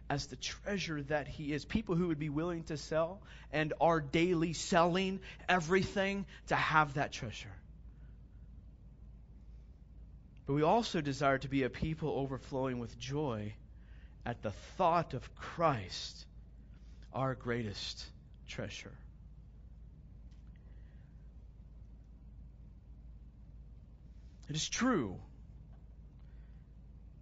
as 0.09 0.28
the 0.28 0.38
treasure 0.38 1.01
that 1.03 1.28
He 1.28 1.51
is. 1.51 1.65
People 1.65 1.95
who 1.95 2.07
would 2.07 2.20
be 2.20 2.30
willing 2.30 2.63
to 2.65 2.78
sell 2.78 3.22
and 3.51 3.74
are 3.82 3.99
daily 3.99 4.53
selling 4.53 5.20
everything 5.49 6.26
to 6.47 6.55
have 6.55 6.93
that 6.93 7.11
treasure. 7.11 7.51
But 10.45 10.53
we 10.53 10.61
also 10.63 11.01
desire 11.01 11.38
to 11.39 11.49
be 11.49 11.63
a 11.63 11.70
people 11.70 12.09
overflowing 12.09 12.80
with 12.80 12.97
joy 12.97 13.53
at 14.26 14.41
the 14.41 14.51
thought 14.78 15.13
of 15.13 15.36
Christ, 15.36 16.26
our 17.11 17.36
greatest 17.36 18.05
treasure. 18.47 18.93
It 24.49 24.55
is 24.55 24.67
true 24.67 25.17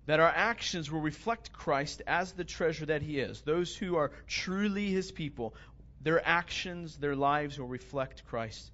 that 0.06 0.20
our 0.20 0.30
actions 0.30 0.92
will 0.92 1.02
reflect 1.02 1.52
Christ 1.52 2.02
as 2.06 2.34
the 2.34 2.44
treasure 2.44 2.86
that 2.86 3.02
He 3.02 3.20
is. 3.20 3.42
Those 3.42 3.76
who 3.76 3.96
are 3.96 4.12
truly 4.28 4.90
His 4.92 5.12
people, 5.12 5.56
their 6.02 6.26
actions, 6.26 6.98
their 6.98 7.16
lives 7.16 7.58
will 7.58 7.68
reflect 7.68 8.26
Christ 8.26 8.72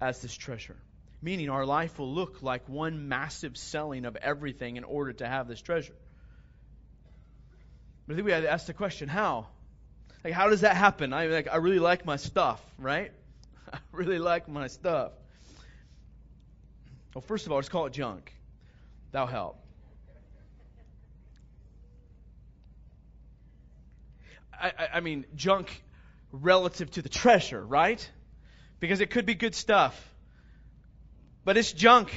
as 0.00 0.20
this 0.20 0.34
treasure. 0.34 0.76
Meaning, 1.22 1.50
our 1.50 1.66
life 1.66 1.98
will 1.98 2.12
look 2.12 2.42
like 2.42 2.68
one 2.68 3.08
massive 3.08 3.56
selling 3.56 4.04
of 4.04 4.16
everything 4.16 4.76
in 4.76 4.84
order 4.84 5.12
to 5.14 5.26
have 5.26 5.48
this 5.48 5.60
treasure. 5.60 5.94
But 8.06 8.14
I 8.14 8.16
think 8.16 8.26
we 8.26 8.32
had 8.32 8.42
to 8.42 8.50
ask 8.50 8.66
the 8.66 8.74
question 8.74 9.08
how? 9.08 9.46
Like, 10.24 10.32
how 10.32 10.48
does 10.50 10.62
that 10.62 10.76
happen? 10.76 11.12
I, 11.12 11.26
like, 11.26 11.48
I 11.50 11.56
really 11.56 11.78
like 11.78 12.04
my 12.04 12.16
stuff, 12.16 12.62
right? 12.78 13.12
I 13.72 13.78
really 13.92 14.18
like 14.18 14.48
my 14.48 14.66
stuff. 14.66 15.12
Well, 17.14 17.22
first 17.22 17.46
of 17.46 17.52
all, 17.52 17.60
just 17.60 17.70
call 17.70 17.86
it 17.86 17.92
junk. 17.92 18.32
That'll 19.12 19.26
help. 19.26 19.56
I, 24.52 24.72
I 24.94 25.00
mean, 25.00 25.24
junk 25.34 25.82
relative 26.32 26.90
to 26.92 27.02
the 27.02 27.08
treasure, 27.08 27.64
right? 27.64 28.08
Because 28.78 29.00
it 29.00 29.10
could 29.10 29.26
be 29.26 29.34
good 29.34 29.54
stuff. 29.54 29.98
But 31.44 31.56
it's 31.56 31.72
junk 31.72 32.12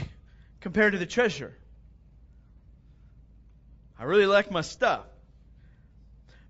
compared 0.60 0.94
to 0.94 1.00
the 1.00 1.06
treasure. 1.06 1.56
I 3.98 4.04
really 4.04 4.26
like 4.26 4.52
my 4.52 4.62
stuff. 4.62 5.06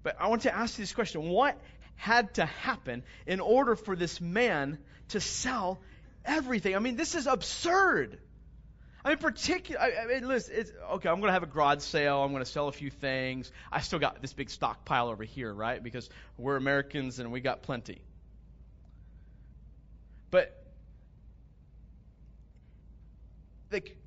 But 0.01 0.17
I 0.19 0.27
want 0.27 0.41
to 0.43 0.53
ask 0.53 0.77
you 0.77 0.83
this 0.83 0.93
question 0.93 1.29
What 1.29 1.57
had 1.95 2.33
to 2.35 2.45
happen 2.45 3.03
in 3.25 3.39
order 3.39 3.75
for 3.75 3.95
this 3.95 4.19
man 4.19 4.79
to 5.09 5.19
sell 5.21 5.79
everything? 6.25 6.75
I 6.75 6.79
mean, 6.79 6.95
this 6.95 7.15
is 7.15 7.27
absurd. 7.27 8.19
I 9.05 9.09
mean, 9.09 9.17
particular. 9.17 9.81
I, 9.81 10.05
mean, 10.07 10.27
listen. 10.27 10.55
It's, 10.57 10.71
okay, 10.93 11.09
I'm 11.09 11.19
going 11.19 11.27
to 11.27 11.33
have 11.33 11.43
a 11.43 11.47
garage 11.47 11.81
sale. 11.81 12.23
I'm 12.23 12.31
going 12.31 12.43
to 12.43 12.49
sell 12.49 12.67
a 12.69 12.71
few 12.71 12.89
things. 12.89 13.51
I 13.71 13.81
still 13.81 13.99
got 13.99 14.21
this 14.21 14.33
big 14.33 14.49
stockpile 14.49 15.09
over 15.09 15.23
here, 15.23 15.53
right? 15.53 15.83
Because 15.83 16.09
we're 16.37 16.55
Americans 16.55 17.19
and 17.19 17.31
we 17.31 17.41
got 17.41 17.63
plenty. 17.63 18.01
But 20.31 20.57
like 23.71 23.97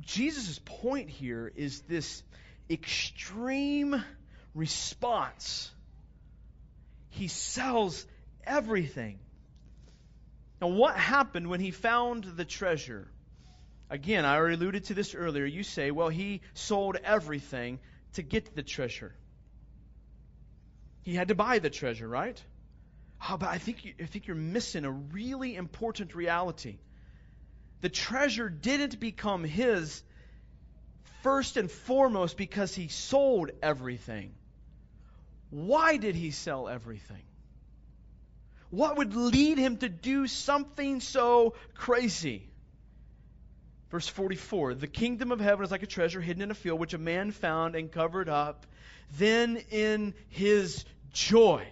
Jesus' 0.00 0.60
point 0.64 1.10
here 1.10 1.52
is 1.54 1.80
this 1.82 2.22
extreme 2.70 4.02
response. 4.54 5.70
He 7.10 7.28
sells 7.28 8.06
everything. 8.44 9.18
Now, 10.60 10.68
what 10.68 10.94
happened 10.94 11.48
when 11.48 11.60
he 11.60 11.72
found 11.72 12.24
the 12.24 12.44
treasure? 12.44 13.11
Again, 13.92 14.24
I 14.24 14.36
already 14.36 14.54
alluded 14.54 14.84
to 14.84 14.94
this 14.94 15.14
earlier. 15.14 15.44
You 15.44 15.62
say, 15.62 15.90
well, 15.90 16.08
he 16.08 16.40
sold 16.54 16.96
everything 17.04 17.78
to 18.14 18.22
get 18.22 18.56
the 18.56 18.62
treasure. 18.62 19.14
He 21.02 21.14
had 21.14 21.28
to 21.28 21.34
buy 21.34 21.58
the 21.58 21.68
treasure, 21.68 22.08
right? 22.08 22.42
Oh, 23.28 23.36
but 23.36 23.50
I 23.50 23.58
think, 23.58 23.84
you, 23.84 23.92
I 24.00 24.06
think 24.06 24.26
you're 24.26 24.34
missing 24.34 24.86
a 24.86 24.90
really 24.90 25.56
important 25.56 26.14
reality. 26.14 26.78
The 27.82 27.90
treasure 27.90 28.48
didn't 28.48 28.98
become 28.98 29.44
his 29.44 30.02
first 31.22 31.58
and 31.58 31.70
foremost 31.70 32.38
because 32.38 32.74
he 32.74 32.88
sold 32.88 33.50
everything. 33.62 34.32
Why 35.50 35.98
did 35.98 36.14
he 36.14 36.30
sell 36.30 36.66
everything? 36.66 37.24
What 38.70 38.96
would 38.96 39.14
lead 39.14 39.58
him 39.58 39.76
to 39.76 39.90
do 39.90 40.26
something 40.28 41.00
so 41.00 41.56
crazy? 41.74 42.51
Verse 43.92 44.08
44 44.08 44.74
The 44.74 44.86
kingdom 44.86 45.30
of 45.32 45.38
heaven 45.38 45.64
is 45.64 45.70
like 45.70 45.82
a 45.82 45.86
treasure 45.86 46.20
hidden 46.20 46.42
in 46.42 46.50
a 46.50 46.54
field, 46.54 46.80
which 46.80 46.94
a 46.94 46.98
man 46.98 47.30
found 47.30 47.76
and 47.76 47.92
covered 47.92 48.28
up. 48.28 48.66
Then 49.18 49.62
in 49.70 50.14
his 50.30 50.86
joy, 51.12 51.66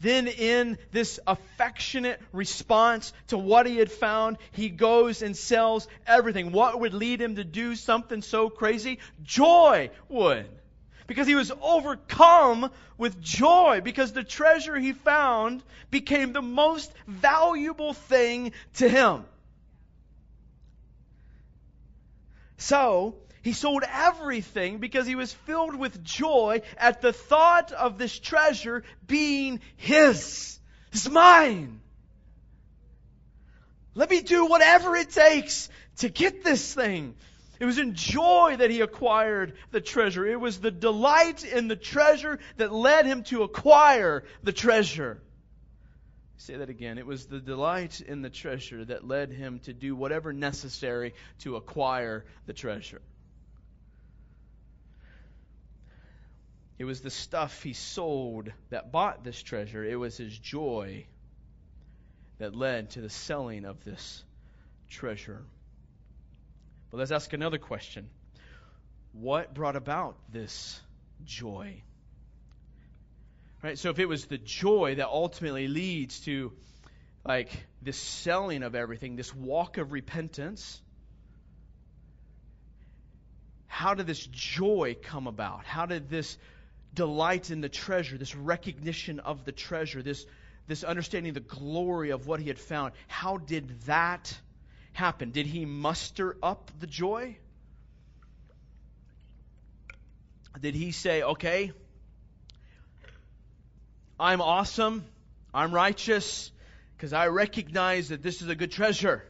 then 0.00 0.26
in 0.26 0.78
this 0.90 1.20
affectionate 1.26 2.18
response 2.32 3.12
to 3.28 3.36
what 3.36 3.66
he 3.66 3.76
had 3.76 3.92
found, 3.92 4.38
he 4.52 4.70
goes 4.70 5.20
and 5.20 5.36
sells 5.36 5.86
everything. 6.06 6.50
What 6.50 6.80
would 6.80 6.94
lead 6.94 7.20
him 7.20 7.36
to 7.36 7.44
do 7.44 7.76
something 7.76 8.22
so 8.22 8.48
crazy? 8.48 8.98
Joy 9.22 9.90
would. 10.08 10.48
Because 11.06 11.26
he 11.26 11.34
was 11.34 11.52
overcome 11.60 12.70
with 12.96 13.20
joy, 13.20 13.82
because 13.84 14.14
the 14.14 14.24
treasure 14.24 14.78
he 14.78 14.94
found 14.94 15.62
became 15.90 16.32
the 16.32 16.40
most 16.40 16.90
valuable 17.06 17.92
thing 17.92 18.52
to 18.76 18.88
him. 18.88 19.26
So, 22.56 23.16
he 23.42 23.52
sold 23.52 23.82
everything 23.90 24.78
because 24.78 25.06
he 25.06 25.16
was 25.16 25.32
filled 25.32 25.74
with 25.74 26.04
joy 26.04 26.62
at 26.76 27.00
the 27.00 27.12
thought 27.12 27.72
of 27.72 27.98
this 27.98 28.18
treasure 28.18 28.84
being 29.06 29.60
his. 29.76 30.58
It's 30.92 31.08
mine. 31.08 31.80
Let 33.94 34.10
me 34.10 34.20
do 34.20 34.46
whatever 34.46 34.94
it 34.96 35.10
takes 35.10 35.68
to 35.98 36.08
get 36.08 36.44
this 36.44 36.72
thing. 36.72 37.14
It 37.58 37.64
was 37.64 37.78
in 37.78 37.94
joy 37.94 38.56
that 38.58 38.70
he 38.70 38.80
acquired 38.80 39.54
the 39.70 39.80
treasure. 39.80 40.26
It 40.26 40.40
was 40.40 40.60
the 40.60 40.70
delight 40.70 41.44
in 41.44 41.68
the 41.68 41.76
treasure 41.76 42.38
that 42.56 42.72
led 42.72 43.06
him 43.06 43.22
to 43.24 43.42
acquire 43.42 44.24
the 44.42 44.52
treasure. 44.52 45.20
Say 46.36 46.56
that 46.56 46.70
again. 46.70 46.98
It 46.98 47.06
was 47.06 47.26
the 47.26 47.40
delight 47.40 48.00
in 48.00 48.22
the 48.22 48.30
treasure 48.30 48.84
that 48.84 49.06
led 49.06 49.30
him 49.32 49.60
to 49.60 49.72
do 49.72 49.94
whatever 49.94 50.32
necessary 50.32 51.14
to 51.40 51.56
acquire 51.56 52.24
the 52.46 52.52
treasure. 52.52 53.00
It 56.78 56.84
was 56.84 57.00
the 57.00 57.10
stuff 57.10 57.62
he 57.62 57.74
sold 57.74 58.50
that 58.70 58.90
bought 58.90 59.22
this 59.22 59.40
treasure. 59.40 59.84
It 59.84 59.94
was 59.94 60.16
his 60.16 60.36
joy 60.36 61.06
that 62.38 62.56
led 62.56 62.90
to 62.90 63.00
the 63.00 63.10
selling 63.10 63.64
of 63.64 63.84
this 63.84 64.24
treasure. 64.88 65.42
But 66.90 66.96
let's 66.96 67.12
ask 67.12 67.32
another 67.32 67.58
question 67.58 68.10
What 69.12 69.54
brought 69.54 69.76
about 69.76 70.16
this 70.32 70.80
joy? 71.24 71.82
Right? 73.62 73.78
So 73.78 73.90
if 73.90 73.98
it 73.98 74.08
was 74.08 74.26
the 74.26 74.38
joy 74.38 74.96
that 74.96 75.06
ultimately 75.06 75.68
leads 75.68 76.20
to 76.20 76.52
like 77.24 77.50
this 77.80 77.96
selling 77.96 78.64
of 78.64 78.74
everything, 78.74 79.14
this 79.14 79.32
walk 79.34 79.78
of 79.78 79.92
repentance, 79.92 80.80
how 83.68 83.94
did 83.94 84.06
this 84.06 84.26
joy 84.26 84.96
come 85.00 85.28
about? 85.28 85.64
How 85.64 85.86
did 85.86 86.10
this 86.10 86.36
delight 86.92 87.50
in 87.50 87.60
the 87.60 87.68
treasure, 87.68 88.18
this 88.18 88.34
recognition 88.34 89.20
of 89.20 89.44
the 89.44 89.52
treasure, 89.52 90.02
this, 90.02 90.26
this 90.66 90.82
understanding 90.82 91.32
the 91.32 91.40
glory 91.40 92.10
of 92.10 92.26
what 92.26 92.40
he 92.40 92.48
had 92.48 92.58
found, 92.58 92.92
how 93.06 93.36
did 93.36 93.80
that 93.82 94.36
happen? 94.92 95.30
Did 95.30 95.46
he 95.46 95.64
muster 95.64 96.36
up 96.42 96.70
the 96.80 96.88
joy? 96.88 97.36
Did 100.60 100.74
he 100.74 100.90
say, 100.90 101.22
okay, 101.22 101.72
I'm 104.18 104.40
awesome. 104.40 105.04
I'm 105.54 105.72
righteous 105.72 106.50
because 106.96 107.12
I 107.12 107.28
recognize 107.28 108.08
that 108.10 108.22
this 108.22 108.42
is 108.42 108.48
a 108.48 108.54
good 108.54 108.70
treasure. 108.70 109.24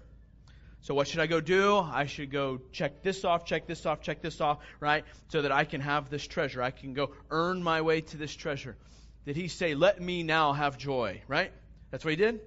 So 0.83 0.95
what 0.95 1.07
should 1.07 1.20
I 1.20 1.26
go 1.28 1.41
do? 1.41 1.78
I 1.78 2.07
should 2.07 2.30
go 2.30 2.61
check 2.72 3.03
this 3.03 3.24
off, 3.24 3.45
check 3.45 3.66
this 3.66 3.87
off, 3.87 4.03
check 4.03 4.20
this 4.20 4.41
off, 4.41 4.59
right? 4.80 5.05
So 5.28 5.43
that 5.43 5.53
I 5.53 5.64
can 5.64 5.80
have 5.80 6.11
this 6.11 6.26
treasure. 6.26 6.61
I 6.61 6.72
can 6.72 6.93
go 6.93 7.12
earn 7.30 7.62
my 7.62 7.83
way 7.83 8.01
to 8.01 8.16
this 8.16 8.35
treasure. 8.35 8.76
Did 9.24 9.37
he 9.37 9.47
say, 9.47 9.74
let 9.74 10.01
me 10.01 10.24
now 10.24 10.53
have 10.53 10.76
joy, 10.76 11.22
right? 11.28 11.53
That's 11.93 12.05
what 12.05 12.11
he 12.11 12.16
did? 12.16 12.41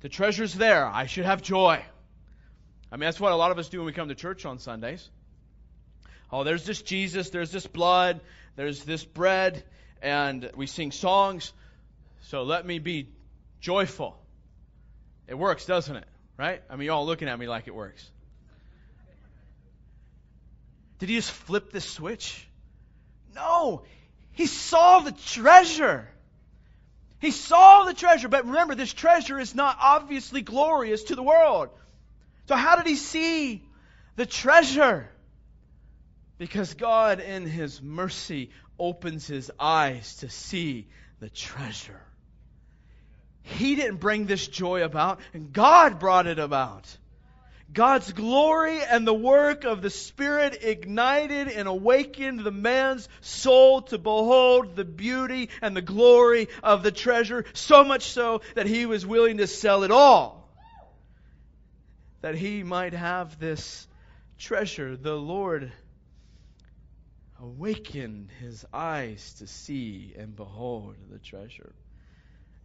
The 0.00 0.08
treasure's 0.08 0.52
there. 0.52 0.84
I 0.84 1.06
should 1.06 1.26
have 1.26 1.42
joy. 1.42 1.80
I 2.90 2.96
mean, 2.96 3.06
that's 3.06 3.20
what 3.20 3.32
a 3.32 3.36
lot 3.36 3.52
of 3.52 3.58
us 3.58 3.68
do 3.68 3.78
when 3.78 3.86
we 3.86 3.92
come 3.92 4.08
to 4.08 4.14
church 4.16 4.44
on 4.44 4.58
Sundays. 4.58 5.08
Oh, 6.32 6.42
there's 6.42 6.66
this 6.66 6.82
Jesus, 6.82 7.30
there's 7.30 7.52
this 7.52 7.66
blood, 7.66 8.20
there's 8.56 8.82
this 8.84 9.04
bread, 9.04 9.62
and 10.04 10.50
we 10.54 10.66
sing 10.66 10.92
songs. 10.92 11.52
So 12.24 12.42
let 12.42 12.64
me 12.64 12.78
be 12.78 13.08
joyful. 13.60 14.16
It 15.26 15.34
works, 15.34 15.64
doesn't 15.64 15.96
it? 15.96 16.06
Right? 16.36 16.62
I 16.68 16.76
mean, 16.76 16.86
you're 16.86 16.94
all 16.94 17.06
looking 17.06 17.28
at 17.28 17.38
me 17.38 17.48
like 17.48 17.66
it 17.68 17.74
works. 17.74 18.08
Did 20.98 21.08
he 21.08 21.16
just 21.16 21.30
flip 21.30 21.72
the 21.72 21.80
switch? 21.80 22.46
No. 23.34 23.84
He 24.32 24.46
saw 24.46 25.00
the 25.00 25.12
treasure. 25.12 26.06
He 27.20 27.30
saw 27.30 27.84
the 27.84 27.94
treasure. 27.94 28.28
But 28.28 28.44
remember, 28.44 28.74
this 28.74 28.92
treasure 28.92 29.40
is 29.40 29.54
not 29.54 29.78
obviously 29.80 30.42
glorious 30.42 31.04
to 31.04 31.16
the 31.16 31.22
world. 31.22 31.70
So, 32.46 32.56
how 32.56 32.76
did 32.76 32.86
he 32.86 32.96
see 32.96 33.62
the 34.16 34.26
treasure? 34.26 35.08
Because 36.36 36.74
God, 36.74 37.20
in 37.20 37.46
his 37.46 37.80
mercy, 37.80 38.50
opens 38.78 39.26
his 39.26 39.50
eyes 39.58 40.16
to 40.16 40.28
see 40.28 40.86
the 41.20 41.30
treasure. 41.30 42.00
He 43.42 43.74
didn't 43.76 43.98
bring 43.98 44.26
this 44.26 44.48
joy 44.48 44.84
about, 44.84 45.20
and 45.32 45.52
God 45.52 45.98
brought 45.98 46.26
it 46.26 46.38
about. 46.38 46.96
God's 47.72 48.12
glory 48.12 48.80
and 48.82 49.06
the 49.06 49.14
work 49.14 49.64
of 49.64 49.82
the 49.82 49.90
Spirit 49.90 50.58
ignited 50.62 51.48
and 51.48 51.66
awakened 51.66 52.40
the 52.40 52.52
man's 52.52 53.08
soul 53.20 53.82
to 53.82 53.98
behold 53.98 54.76
the 54.76 54.84
beauty 54.84 55.50
and 55.60 55.76
the 55.76 55.82
glory 55.82 56.48
of 56.62 56.82
the 56.82 56.92
treasure, 56.92 57.44
so 57.52 57.84
much 57.84 58.04
so 58.04 58.42
that 58.54 58.66
he 58.66 58.86
was 58.86 59.04
willing 59.04 59.38
to 59.38 59.46
sell 59.46 59.82
it 59.82 59.90
all. 59.90 60.48
That 62.20 62.36
he 62.36 62.62
might 62.62 62.92
have 62.92 63.38
this 63.38 63.86
treasure. 64.38 64.96
The 64.96 65.16
Lord 65.16 65.72
awakened 67.44 68.30
his 68.40 68.64
eyes 68.72 69.34
to 69.34 69.46
see 69.46 70.14
and 70.18 70.34
behold 70.34 70.96
the 71.10 71.18
treasure. 71.18 71.74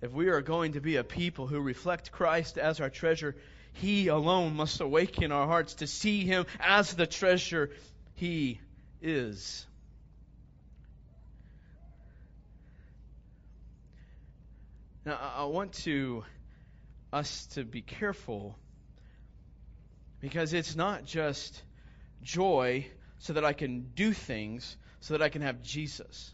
If 0.02 0.14
we 0.14 0.30
are 0.30 0.42
going 0.42 0.74
to 0.74 0.80
be 0.80 0.96
a 0.96 1.04
people 1.04 1.48
who 1.48 1.60
reflect 1.60 2.14
Christ 2.14 2.58
as 2.58 2.80
our 2.80 2.90
treasure, 2.90 3.36
He 3.74 4.08
alone 4.08 4.56
must 4.56 4.80
awaken 4.80 5.34
our 5.34 5.48
hearts 5.48 5.76
to 5.76 5.88
see 5.88 6.24
Him 6.24 6.46
as 6.62 6.94
the 6.94 7.06
treasure 7.06 7.72
He 8.16 8.62
is. 9.02 9.66
Now, 15.06 15.20
I 15.36 15.44
want 15.46 15.74
to 15.84 16.24
us 17.12 17.48
to 17.48 17.66
be 17.66 17.82
careful 17.82 18.58
because 20.22 20.54
it's 20.54 20.76
not 20.78 21.04
just 21.04 21.62
joy 22.24 22.86
so 23.20 23.34
that 23.34 23.46
I 23.46 23.54
can 23.54 23.92
do 23.96 24.14
things, 24.14 24.78
so 25.02 25.14
that 25.14 25.22
I 25.22 25.30
can 25.30 25.42
have 25.42 25.62
Jesus. 25.62 26.32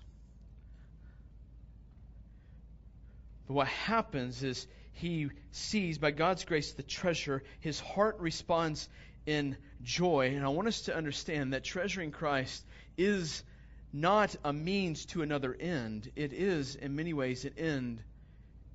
But 3.47 3.53
what 3.53 3.67
happens 3.67 4.43
is 4.43 4.67
he 4.93 5.29
sees, 5.51 5.97
by 5.97 6.11
God's 6.11 6.45
grace, 6.45 6.71
the 6.71 6.83
treasure. 6.83 7.43
His 7.59 7.79
heart 7.79 8.19
responds 8.19 8.87
in 9.25 9.57
joy. 9.83 10.33
And 10.35 10.45
I 10.45 10.49
want 10.49 10.67
us 10.67 10.81
to 10.83 10.95
understand 10.95 11.53
that 11.53 11.63
treasuring 11.63 12.11
Christ 12.11 12.65
is 12.97 13.43
not 13.91 14.35
a 14.43 14.53
means 14.53 15.05
to 15.07 15.21
another 15.21 15.55
end, 15.57 16.11
it 16.15 16.33
is, 16.33 16.75
in 16.75 16.95
many 16.95 17.13
ways, 17.13 17.45
an 17.45 17.53
end 17.57 18.03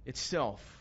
itself 0.06 0.79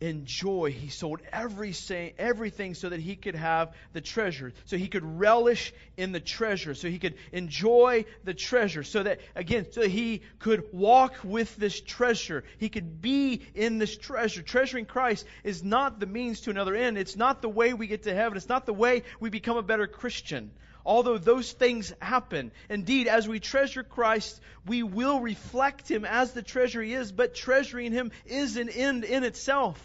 in 0.00 0.26
joy, 0.26 0.72
he 0.72 0.88
sold 0.88 1.20
everything, 1.32 2.12
everything 2.18 2.74
so 2.74 2.90
that 2.90 3.00
he 3.00 3.16
could 3.16 3.34
have 3.34 3.74
the 3.94 4.00
treasure, 4.00 4.52
so 4.66 4.76
he 4.76 4.88
could 4.88 5.04
relish 5.18 5.72
in 5.96 6.12
the 6.12 6.20
treasure, 6.20 6.74
so 6.74 6.88
he 6.88 6.98
could 6.98 7.14
enjoy 7.32 8.04
the 8.24 8.34
treasure, 8.34 8.82
so 8.82 9.02
that, 9.02 9.20
again, 9.34 9.66
so 9.70 9.88
he 9.88 10.20
could 10.38 10.64
walk 10.72 11.14
with 11.24 11.56
this 11.56 11.80
treasure. 11.80 12.44
He 12.58 12.68
could 12.68 13.00
be 13.00 13.40
in 13.54 13.78
this 13.78 13.96
treasure. 13.96 14.42
Treasuring 14.42 14.84
Christ 14.84 15.24
is 15.44 15.64
not 15.64 15.98
the 15.98 16.06
means 16.06 16.42
to 16.42 16.50
another 16.50 16.74
end. 16.74 16.98
It's 16.98 17.16
not 17.16 17.40
the 17.40 17.48
way 17.48 17.72
we 17.72 17.86
get 17.86 18.02
to 18.02 18.14
heaven. 18.14 18.36
It's 18.36 18.48
not 18.48 18.66
the 18.66 18.74
way 18.74 19.02
we 19.18 19.30
become 19.30 19.56
a 19.56 19.62
better 19.62 19.86
Christian. 19.86 20.50
Although 20.86 21.18
those 21.18 21.52
things 21.52 21.92
happen. 22.00 22.52
Indeed, 22.70 23.08
as 23.08 23.28
we 23.28 23.40
treasure 23.40 23.82
Christ, 23.82 24.40
we 24.64 24.84
will 24.84 25.20
reflect 25.20 25.90
Him 25.90 26.04
as 26.04 26.32
the 26.32 26.42
treasure 26.42 26.80
He 26.80 26.94
is, 26.94 27.10
but 27.10 27.34
treasuring 27.34 27.90
Him 27.90 28.12
is 28.24 28.56
an 28.56 28.68
end 28.68 29.04
in 29.04 29.24
itself. 29.24 29.78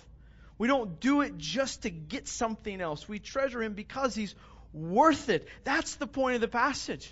We 0.59 0.67
don't 0.67 0.99
do 0.99 1.21
it 1.21 1.39
just 1.39 1.81
to 1.81 1.89
get 1.89 2.27
something 2.27 2.79
else. 2.79 3.09
We 3.09 3.17
treasure 3.17 3.63
Him 3.63 3.73
because 3.73 4.13
He's 4.13 4.35
worth 4.73 5.29
it. 5.29 5.47
That's 5.63 5.95
the 5.95 6.05
point 6.05 6.35
of 6.35 6.41
the 6.41 6.47
passage. 6.47 7.11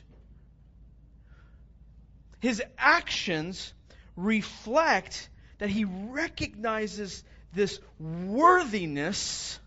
His 2.40 2.62
actions 2.78 3.74
reflect 4.16 5.30
that 5.58 5.70
He 5.70 5.86
recognizes 5.86 7.24
this 7.54 7.80
worthiness 8.00 9.60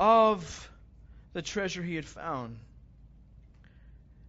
of 0.00 0.70
the 1.34 1.42
treasure 1.42 1.82
he 1.82 1.96
had 1.96 2.06
found. 2.06 2.58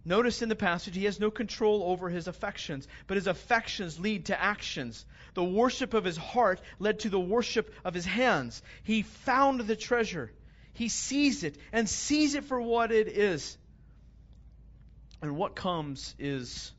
Notice 0.06 0.40
in 0.40 0.48
the 0.48 0.54
passage, 0.54 0.94
he 0.94 1.06
has 1.06 1.18
no 1.18 1.32
control 1.32 1.82
over 1.82 2.08
his 2.08 2.28
affections, 2.28 2.86
but 3.08 3.16
his 3.16 3.26
affections 3.26 3.98
lead 3.98 4.26
to 4.26 4.40
actions. 4.40 5.04
The 5.34 5.42
worship 5.42 5.94
of 5.94 6.04
his 6.04 6.16
heart 6.16 6.60
led 6.78 7.00
to 7.00 7.10
the 7.10 7.18
worship 7.18 7.74
of 7.84 7.92
his 7.92 8.06
hands. 8.06 8.62
He 8.84 9.02
found 9.02 9.62
the 9.62 9.74
treasure. 9.74 10.30
He 10.74 10.88
sees 10.88 11.42
it 11.42 11.58
and 11.72 11.88
sees 11.88 12.36
it 12.36 12.44
for 12.44 12.62
what 12.62 12.92
it 12.92 13.08
is. 13.08 13.58
And 15.20 15.36
what 15.36 15.56
comes 15.56 16.14
is 16.20 16.70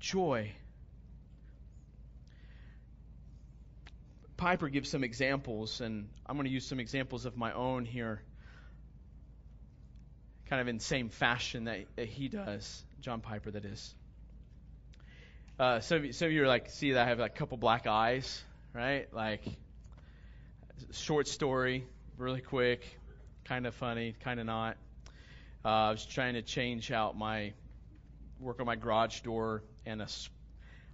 joy. 0.00 0.50
Piper 4.36 4.68
gives 4.68 4.90
some 4.90 5.04
examples, 5.04 5.80
and 5.80 6.08
I'm 6.26 6.34
going 6.34 6.46
to 6.46 6.52
use 6.52 6.66
some 6.66 6.80
examples 6.80 7.24
of 7.24 7.36
my 7.36 7.52
own 7.52 7.84
here 7.84 8.20
kind 10.48 10.60
of 10.60 10.68
in 10.68 10.78
same 10.80 11.08
fashion 11.08 11.64
that, 11.64 11.80
that 11.96 12.08
he 12.08 12.28
does, 12.28 12.84
John 13.00 13.20
Piper, 13.20 13.50
that 13.50 13.64
is. 13.64 13.94
Uh, 15.58 15.80
some, 15.80 16.12
some 16.12 16.26
of 16.26 16.32
you 16.32 16.42
are 16.42 16.48
like, 16.48 16.70
see 16.70 16.92
that 16.92 17.06
I 17.06 17.08
have 17.08 17.18
like 17.18 17.32
a 17.32 17.38
couple 17.38 17.56
black 17.56 17.86
eyes, 17.86 18.42
right? 18.72 19.12
Like, 19.12 19.42
short 20.92 21.28
story, 21.28 21.86
really 22.18 22.40
quick, 22.40 22.84
kind 23.44 23.66
of 23.66 23.74
funny, 23.74 24.14
kind 24.24 24.40
of 24.40 24.46
not. 24.46 24.76
Uh, 25.64 25.68
I 25.68 25.90
was 25.90 26.04
trying 26.04 26.34
to 26.34 26.42
change 26.42 26.90
out 26.90 27.16
my 27.16 27.52
work 28.40 28.60
on 28.60 28.66
my 28.66 28.76
garage 28.76 29.20
door, 29.20 29.62
and 29.86 30.02
a, 30.02 30.08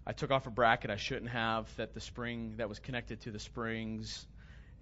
I 0.07 0.13
took 0.13 0.31
off 0.31 0.47
a 0.47 0.51
bracket 0.51 0.91
I 0.91 0.97
shouldn't 0.97 1.31
have. 1.31 1.75
That 1.77 1.95
the 1.95 2.01
spring 2.01 2.55
that 2.59 2.69
was 2.69 2.79
connected 2.79 3.23
to 3.23 3.31
the 3.31 3.41
springs, 3.41 4.27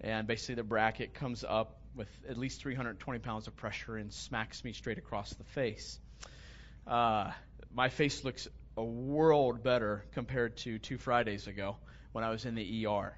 and 0.01 0.27
basically 0.27 0.55
the 0.55 0.63
bracket 0.63 1.13
comes 1.13 1.43
up 1.47 1.78
with 1.95 2.09
at 2.29 2.37
least 2.37 2.61
320 2.61 3.19
pounds 3.19 3.47
of 3.47 3.55
pressure 3.55 3.97
and 3.97 4.13
smacks 4.13 4.63
me 4.63 4.73
straight 4.73 4.97
across 4.97 5.33
the 5.33 5.43
face. 5.43 5.99
Uh, 6.87 7.31
my 7.73 7.89
face 7.89 8.23
looks 8.23 8.47
a 8.77 8.83
world 8.83 9.63
better 9.63 10.05
compared 10.13 10.57
to 10.57 10.79
two 10.79 10.97
Fridays 10.97 11.47
ago 11.47 11.77
when 12.11 12.23
I 12.23 12.29
was 12.29 12.45
in 12.45 12.55
the 12.55 12.85
ER. 12.85 13.17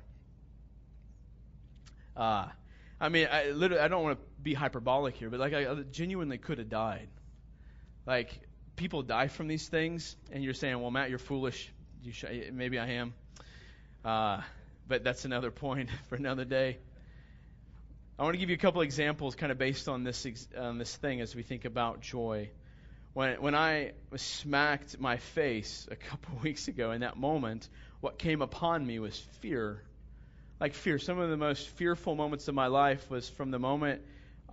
Uh, 2.15 2.47
I 2.99 3.09
mean, 3.09 3.27
I 3.31 3.51
literally, 3.51 3.81
I 3.81 3.87
don't 3.87 4.03
want 4.03 4.19
to 4.19 4.25
be 4.41 4.53
hyperbolic 4.53 5.15
here, 5.15 5.29
but 5.29 5.39
like, 5.39 5.53
I 5.53 5.73
genuinely 5.91 6.37
could 6.37 6.57
have 6.57 6.69
died. 6.69 7.07
Like, 8.05 8.41
people 8.75 9.03
die 9.03 9.27
from 9.27 9.47
these 9.47 9.67
things, 9.67 10.15
and 10.31 10.43
you're 10.43 10.53
saying, 10.53 10.79
"Well, 10.79 10.91
Matt, 10.91 11.09
you're 11.09 11.19
foolish." 11.19 11.71
You 12.03 12.11
sh- 12.11 12.25
maybe 12.51 12.79
I 12.79 12.87
am, 12.93 13.13
uh, 14.03 14.41
but 14.87 15.03
that's 15.03 15.25
another 15.25 15.51
point 15.51 15.89
for 16.09 16.15
another 16.15 16.45
day. 16.45 16.79
I 18.19 18.23
want 18.23 18.35
to 18.35 18.39
give 18.39 18.49
you 18.49 18.55
a 18.55 18.59
couple 18.59 18.81
examples, 18.81 19.35
kind 19.35 19.51
of 19.51 19.57
based 19.57 19.87
on 19.87 20.03
this 20.03 20.27
on 20.57 20.77
this 20.77 20.95
thing, 20.95 21.21
as 21.21 21.35
we 21.35 21.43
think 21.43 21.65
about 21.65 22.01
joy. 22.01 22.49
When 23.13 23.41
when 23.41 23.55
I 23.55 23.93
was 24.09 24.21
smacked 24.21 24.99
my 24.99 25.17
face 25.17 25.87
a 25.89 25.95
couple 25.95 26.37
weeks 26.43 26.67
ago, 26.67 26.91
in 26.91 27.01
that 27.01 27.17
moment, 27.17 27.67
what 27.99 28.19
came 28.19 28.41
upon 28.41 28.85
me 28.85 28.99
was 28.99 29.17
fear, 29.39 29.81
like 30.59 30.73
fear. 30.73 30.99
Some 30.99 31.19
of 31.19 31.29
the 31.29 31.37
most 31.37 31.67
fearful 31.69 32.15
moments 32.15 32.47
of 32.47 32.55
my 32.55 32.67
life 32.67 33.09
was 33.09 33.27
from 33.29 33.49
the 33.49 33.59
moment 33.59 34.01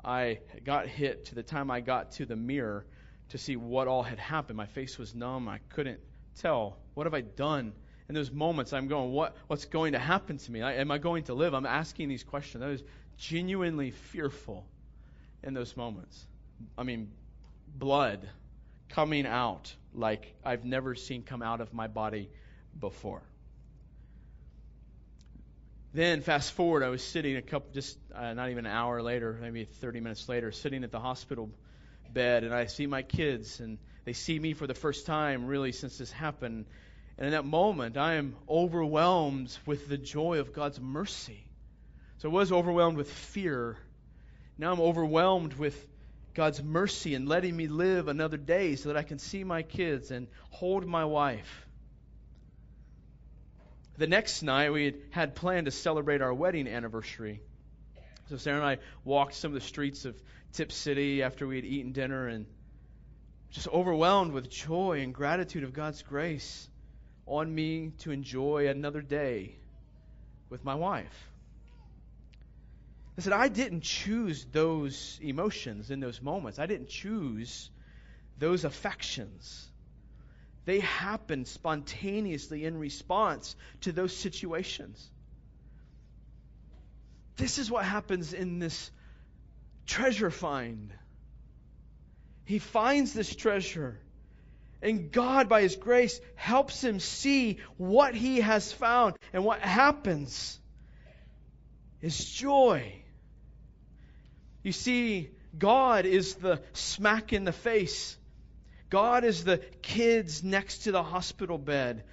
I 0.04 0.38
got 0.64 0.86
hit 0.86 1.26
to 1.26 1.34
the 1.34 1.42
time 1.42 1.70
I 1.70 1.80
got 1.80 2.12
to 2.12 2.26
the 2.26 2.36
mirror 2.36 2.86
to 3.30 3.38
see 3.38 3.56
what 3.56 3.88
all 3.88 4.02
had 4.02 4.18
happened. 4.18 4.56
My 4.56 4.66
face 4.66 4.96
was 4.96 5.14
numb. 5.14 5.48
I 5.48 5.58
couldn't 5.70 6.00
tell. 6.40 6.78
What 6.94 7.04
have 7.04 7.14
I 7.14 7.20
done? 7.20 7.72
In 8.08 8.14
those 8.14 8.30
moments, 8.30 8.72
I'm 8.72 8.88
going, 8.88 9.12
what, 9.12 9.36
what's 9.48 9.66
going 9.66 9.92
to 9.92 9.98
happen 9.98 10.38
to 10.38 10.52
me? 10.52 10.62
I, 10.62 10.74
am 10.74 10.90
I 10.90 10.96
going 10.96 11.24
to 11.24 11.34
live? 11.34 11.52
I'm 11.52 11.66
asking 11.66 12.08
these 12.08 12.24
questions. 12.24 12.82
Genuinely 13.18 13.90
fearful 13.90 14.64
in 15.42 15.54
those 15.54 15.76
moments. 15.76 16.26
I 16.76 16.82
mean, 16.84 17.10
blood 17.76 18.28
coming 18.88 19.26
out 19.26 19.74
like 19.94 20.34
I've 20.44 20.64
never 20.64 20.94
seen 20.94 21.22
come 21.22 21.42
out 21.42 21.60
of 21.60 21.72
my 21.74 21.86
body 21.86 22.30
before. 22.78 23.22
Then, 25.94 26.20
fast 26.20 26.52
forward, 26.52 26.82
I 26.82 26.90
was 26.90 27.02
sitting 27.02 27.36
a 27.36 27.42
couple, 27.42 27.70
just 27.72 27.98
uh, 28.14 28.34
not 28.34 28.50
even 28.50 28.66
an 28.66 28.72
hour 28.72 29.02
later, 29.02 29.38
maybe 29.40 29.64
30 29.64 30.00
minutes 30.00 30.28
later, 30.28 30.52
sitting 30.52 30.84
at 30.84 30.92
the 30.92 31.00
hospital 31.00 31.50
bed, 32.12 32.44
and 32.44 32.54
I 32.54 32.66
see 32.66 32.86
my 32.86 33.02
kids, 33.02 33.60
and 33.60 33.78
they 34.04 34.12
see 34.12 34.38
me 34.38 34.52
for 34.52 34.66
the 34.66 34.74
first 34.74 35.06
time, 35.06 35.46
really, 35.46 35.72
since 35.72 35.96
this 35.96 36.12
happened. 36.12 36.66
And 37.16 37.26
in 37.26 37.32
that 37.32 37.46
moment, 37.46 37.96
I 37.96 38.14
am 38.14 38.36
overwhelmed 38.48 39.56
with 39.64 39.88
the 39.88 39.96
joy 39.96 40.40
of 40.40 40.52
God's 40.52 40.78
mercy. 40.78 41.47
So 42.18 42.28
I 42.28 42.32
was 42.32 42.50
overwhelmed 42.50 42.96
with 42.96 43.10
fear. 43.10 43.76
Now 44.58 44.72
I'm 44.72 44.80
overwhelmed 44.80 45.54
with 45.54 45.88
God's 46.34 46.62
mercy 46.62 47.14
and 47.14 47.28
letting 47.28 47.56
me 47.56 47.68
live 47.68 48.08
another 48.08 48.36
day 48.36 48.74
so 48.76 48.88
that 48.88 48.96
I 48.96 49.02
can 49.02 49.18
see 49.18 49.44
my 49.44 49.62
kids 49.62 50.10
and 50.10 50.26
hold 50.50 50.86
my 50.86 51.04
wife. 51.04 51.66
The 53.98 54.06
next 54.06 54.42
night, 54.42 54.72
we 54.72 54.94
had 55.10 55.34
planned 55.34 55.66
to 55.66 55.72
celebrate 55.72 56.20
our 56.20 56.34
wedding 56.34 56.68
anniversary. 56.68 57.40
So 58.30 58.36
Sarah 58.36 58.58
and 58.58 58.66
I 58.66 58.78
walked 59.04 59.34
some 59.34 59.50
of 59.52 59.54
the 59.54 59.66
streets 59.66 60.04
of 60.04 60.20
Tipp 60.52 60.70
City 60.70 61.22
after 61.22 61.46
we 61.46 61.56
had 61.56 61.64
eaten 61.64 61.92
dinner 61.92 62.28
and 62.28 62.46
just 63.50 63.68
overwhelmed 63.68 64.32
with 64.32 64.50
joy 64.50 65.00
and 65.00 65.14
gratitude 65.14 65.64
of 65.64 65.72
God's 65.72 66.02
grace 66.02 66.68
on 67.26 67.52
me 67.52 67.92
to 67.98 68.10
enjoy 68.10 68.68
another 68.68 69.02
day 69.02 69.56
with 70.50 70.64
my 70.64 70.74
wife. 70.74 71.28
I 73.18 73.20
said, 73.20 73.32
I 73.32 73.48
didn't 73.48 73.80
choose 73.80 74.46
those 74.52 75.18
emotions 75.20 75.90
in 75.90 75.98
those 75.98 76.22
moments. 76.22 76.60
I 76.60 76.66
didn't 76.66 76.88
choose 76.88 77.68
those 78.38 78.64
affections. 78.64 79.66
They 80.66 80.78
happened 80.78 81.48
spontaneously 81.48 82.64
in 82.64 82.78
response 82.78 83.56
to 83.80 83.90
those 83.90 84.16
situations. 84.16 85.04
This 87.34 87.58
is 87.58 87.68
what 87.68 87.84
happens 87.84 88.32
in 88.34 88.60
this 88.60 88.88
treasure 89.84 90.30
find. 90.30 90.92
He 92.44 92.60
finds 92.60 93.14
this 93.14 93.34
treasure. 93.34 93.98
And 94.80 95.10
God, 95.10 95.48
by 95.48 95.62
His 95.62 95.74
grace, 95.74 96.20
helps 96.36 96.84
him 96.84 97.00
see 97.00 97.58
what 97.78 98.14
he 98.14 98.42
has 98.42 98.72
found. 98.72 99.16
And 99.32 99.44
what 99.44 99.58
happens 99.60 100.60
is 102.00 102.24
joy. 102.24 103.02
You 104.62 104.72
see, 104.72 105.30
God 105.56 106.04
is 106.04 106.34
the 106.34 106.60
smack 106.72 107.32
in 107.32 107.44
the 107.44 107.52
face. 107.52 108.16
God 108.90 109.24
is 109.24 109.44
the 109.44 109.58
kids 109.82 110.42
next 110.42 110.78
to 110.84 110.92
the 110.92 111.02
hospital 111.02 111.58
bed. 111.58 112.04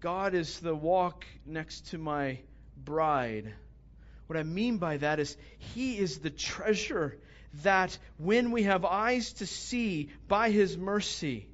God 0.00 0.34
is 0.34 0.60
the 0.60 0.74
walk 0.74 1.24
next 1.46 1.88
to 1.88 1.98
my 1.98 2.38
bride. 2.76 3.52
What 4.26 4.38
I 4.38 4.42
mean 4.42 4.78
by 4.78 4.98
that 4.98 5.20
is, 5.20 5.36
He 5.58 5.98
is 5.98 6.18
the 6.18 6.30
treasure 6.30 7.18
that 7.62 7.96
when 8.18 8.50
we 8.50 8.64
have 8.64 8.84
eyes 8.84 9.32
to 9.34 9.46
see 9.46 10.10
by 10.28 10.50
His 10.50 10.76
mercy, 10.76 11.48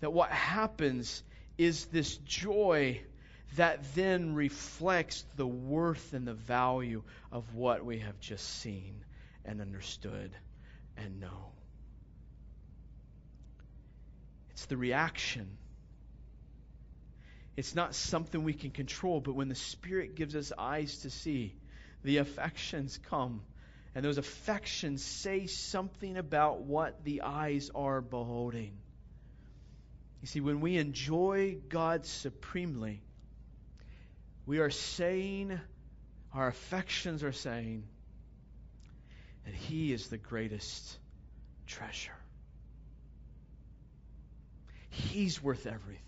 that 0.00 0.12
what 0.12 0.30
happens 0.30 1.22
is 1.58 1.86
this 1.86 2.16
joy 2.18 3.00
that 3.56 3.94
then 3.94 4.34
reflects 4.34 5.24
the 5.36 5.46
worth 5.46 6.12
and 6.12 6.26
the 6.26 6.34
value 6.34 7.02
of 7.32 7.54
what 7.54 7.84
we 7.84 7.98
have 7.98 8.18
just 8.20 8.60
seen 8.60 9.04
and 9.44 9.60
understood 9.60 10.30
and 10.96 11.20
know. 11.20 11.52
It's 14.50 14.66
the 14.66 14.76
reaction. 14.76 15.56
It's 17.56 17.74
not 17.74 17.94
something 17.94 18.44
we 18.44 18.52
can 18.52 18.70
control, 18.70 19.20
but 19.20 19.34
when 19.34 19.48
the 19.48 19.54
Spirit 19.54 20.14
gives 20.14 20.36
us 20.36 20.52
eyes 20.56 20.98
to 20.98 21.10
see, 21.10 21.54
the 22.04 22.18
affections 22.18 22.98
come. 23.08 23.42
And 23.94 24.04
those 24.04 24.18
affections 24.18 25.02
say 25.02 25.46
something 25.46 26.16
about 26.16 26.62
what 26.62 27.02
the 27.04 27.22
eyes 27.22 27.70
are 27.74 28.00
beholding. 28.00 28.72
You 30.20 30.28
see, 30.28 30.40
when 30.40 30.60
we 30.60 30.76
enjoy 30.76 31.56
God 31.68 32.06
supremely, 32.06 33.02
we 34.46 34.58
are 34.58 34.70
saying, 34.70 35.58
our 36.34 36.48
affections 36.48 37.22
are 37.22 37.32
saying, 37.32 37.84
that 39.44 39.54
He 39.54 39.92
is 39.92 40.08
the 40.08 40.18
greatest 40.18 40.98
treasure. 41.66 42.12
He's 44.90 45.42
worth 45.42 45.66
everything. 45.66 46.04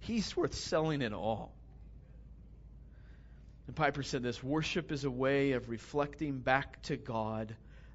He's 0.00 0.36
worth 0.36 0.54
selling 0.54 1.02
it 1.02 1.12
all. 1.12 1.54
And 3.66 3.74
Piper 3.74 4.02
said 4.02 4.22
this 4.22 4.42
worship 4.42 4.92
is 4.92 5.04
a 5.04 5.10
way 5.10 5.52
of 5.52 5.68
reflecting 5.68 6.38
back 6.38 6.82
to 6.82 6.96
God 6.96 7.54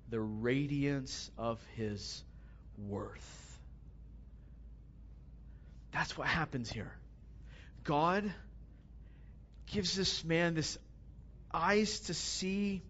the 0.09 0.19
radiance 0.19 1.29
of 1.37 1.63
His 1.75 2.23
worth. 2.77 3.59
That's 5.91 6.17
what 6.17 6.27
happens 6.27 6.71
here. 6.71 6.91
God 7.89 8.31
gives 9.65 9.95
this 9.95 10.23
man 10.23 10.53
this 10.53 10.77
eyes 11.51 12.01
to 12.01 12.13
see 12.13 12.83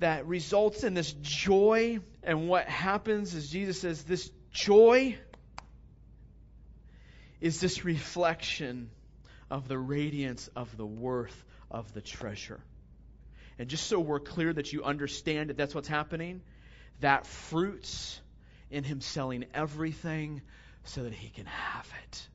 that 0.00 0.26
results 0.26 0.82
in 0.82 0.94
this 0.94 1.12
joy. 1.22 2.00
And 2.24 2.48
what 2.48 2.66
happens 2.66 3.32
is 3.32 3.48
Jesus 3.48 3.80
says, 3.80 4.02
this 4.02 4.28
joy 4.50 5.16
is 7.40 7.60
this 7.60 7.84
reflection 7.84 8.90
of 9.48 9.68
the 9.68 9.78
radiance 9.78 10.50
of 10.56 10.76
the 10.76 10.84
worth 10.84 11.44
of 11.70 11.94
the 11.94 12.00
treasure. 12.00 12.58
And 13.56 13.68
just 13.68 13.86
so 13.86 14.00
we're 14.00 14.18
clear 14.18 14.52
that 14.52 14.72
you 14.72 14.82
understand 14.82 15.50
that 15.50 15.56
that's 15.56 15.76
what's 15.76 15.86
happening, 15.86 16.42
that 17.02 17.24
fruits 17.24 18.20
in 18.68 18.82
him 18.82 19.00
selling 19.00 19.44
everything 19.54 20.42
so 20.82 21.04
that 21.04 21.12
he 21.12 21.28
can 21.28 21.46
have 21.46 21.88
it. 22.02 22.28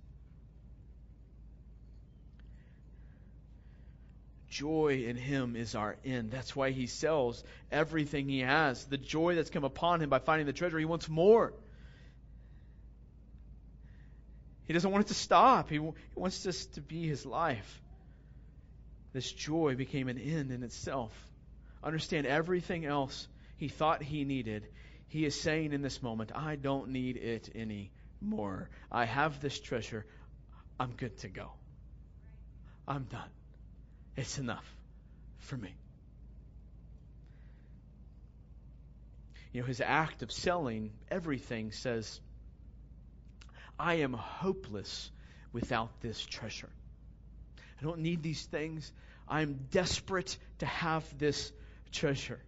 Joy 4.50 5.04
in 5.06 5.16
him 5.16 5.56
is 5.56 5.76
our 5.76 5.95
end. 6.04 6.32
That's 6.32 6.56
why 6.56 6.72
he 6.72 6.88
sells 6.88 7.43
everything 7.72 8.28
he 8.28 8.39
has. 8.39 8.84
The 8.86 8.97
joy 8.97 9.36
that's 9.36 9.50
come 9.50 9.64
upon 9.64 10.02
him 10.02 10.10
by 10.10 10.20
finding 10.20 10.47
the 10.47 10.54
treasure, 10.54 10.80
he 10.80 10.86
wants 10.86 11.08
more. 11.08 11.54
He 14.66 14.74
doesn't 14.74 14.91
want 14.91 15.06
it 15.06 15.08
to 15.10 15.16
stop. 15.16 15.70
He, 15.70 15.76
he 15.76 15.91
wants 16.16 16.43
this 16.43 16.66
to 16.68 16.82
be 16.82 17.08
his 17.08 17.26
life. 17.26 17.82
This 19.14 19.32
joy 19.32 19.76
became 19.76 20.08
an 20.08 20.20
end 20.20 20.52
in 20.52 20.64
itself. 20.64 21.12
Understand 21.84 22.28
everything 22.28 22.86
else 22.86 23.28
he 23.58 23.68
thought 23.68 24.04
he 24.04 24.26
needed. 24.26 24.68
He 25.08 25.26
is 25.26 25.39
saying 25.39 25.74
in 25.74 25.82
this 25.82 26.04
moment, 26.04 26.32
I 26.36 26.56
don't 26.56 26.89
need 26.89 27.18
it 27.18 27.50
anymore. 27.56 28.70
I 28.91 29.06
have 29.06 29.41
this 29.41 29.60
treasure. 29.60 30.06
I'm 30.80 30.91
good 30.91 31.18
to 31.20 31.30
go. 31.30 31.52
I'm 32.88 33.04
done. 33.04 33.30
It's 34.20 34.38
enough 34.38 34.65
for 35.38 35.55
me. 35.55 35.74
You 39.53 39.61
know, 39.61 39.67
his 39.67 39.80
act 39.80 40.24
of 40.24 40.30
selling 40.30 40.91
everything 41.09 41.72
says, 41.72 42.20
I 43.80 43.95
am 43.95 44.11
hopeless 44.11 45.09
without 45.53 46.01
this 46.01 46.20
treasure. 46.20 46.67
I 47.80 47.86
don't 47.86 47.99
need 47.99 48.22
these 48.22 48.43
things. 48.43 48.91
I'm 49.26 49.57
desperate 49.72 50.38
to 50.57 50.65
have 50.65 51.05
this 51.17 51.53
treasure. 51.93 52.41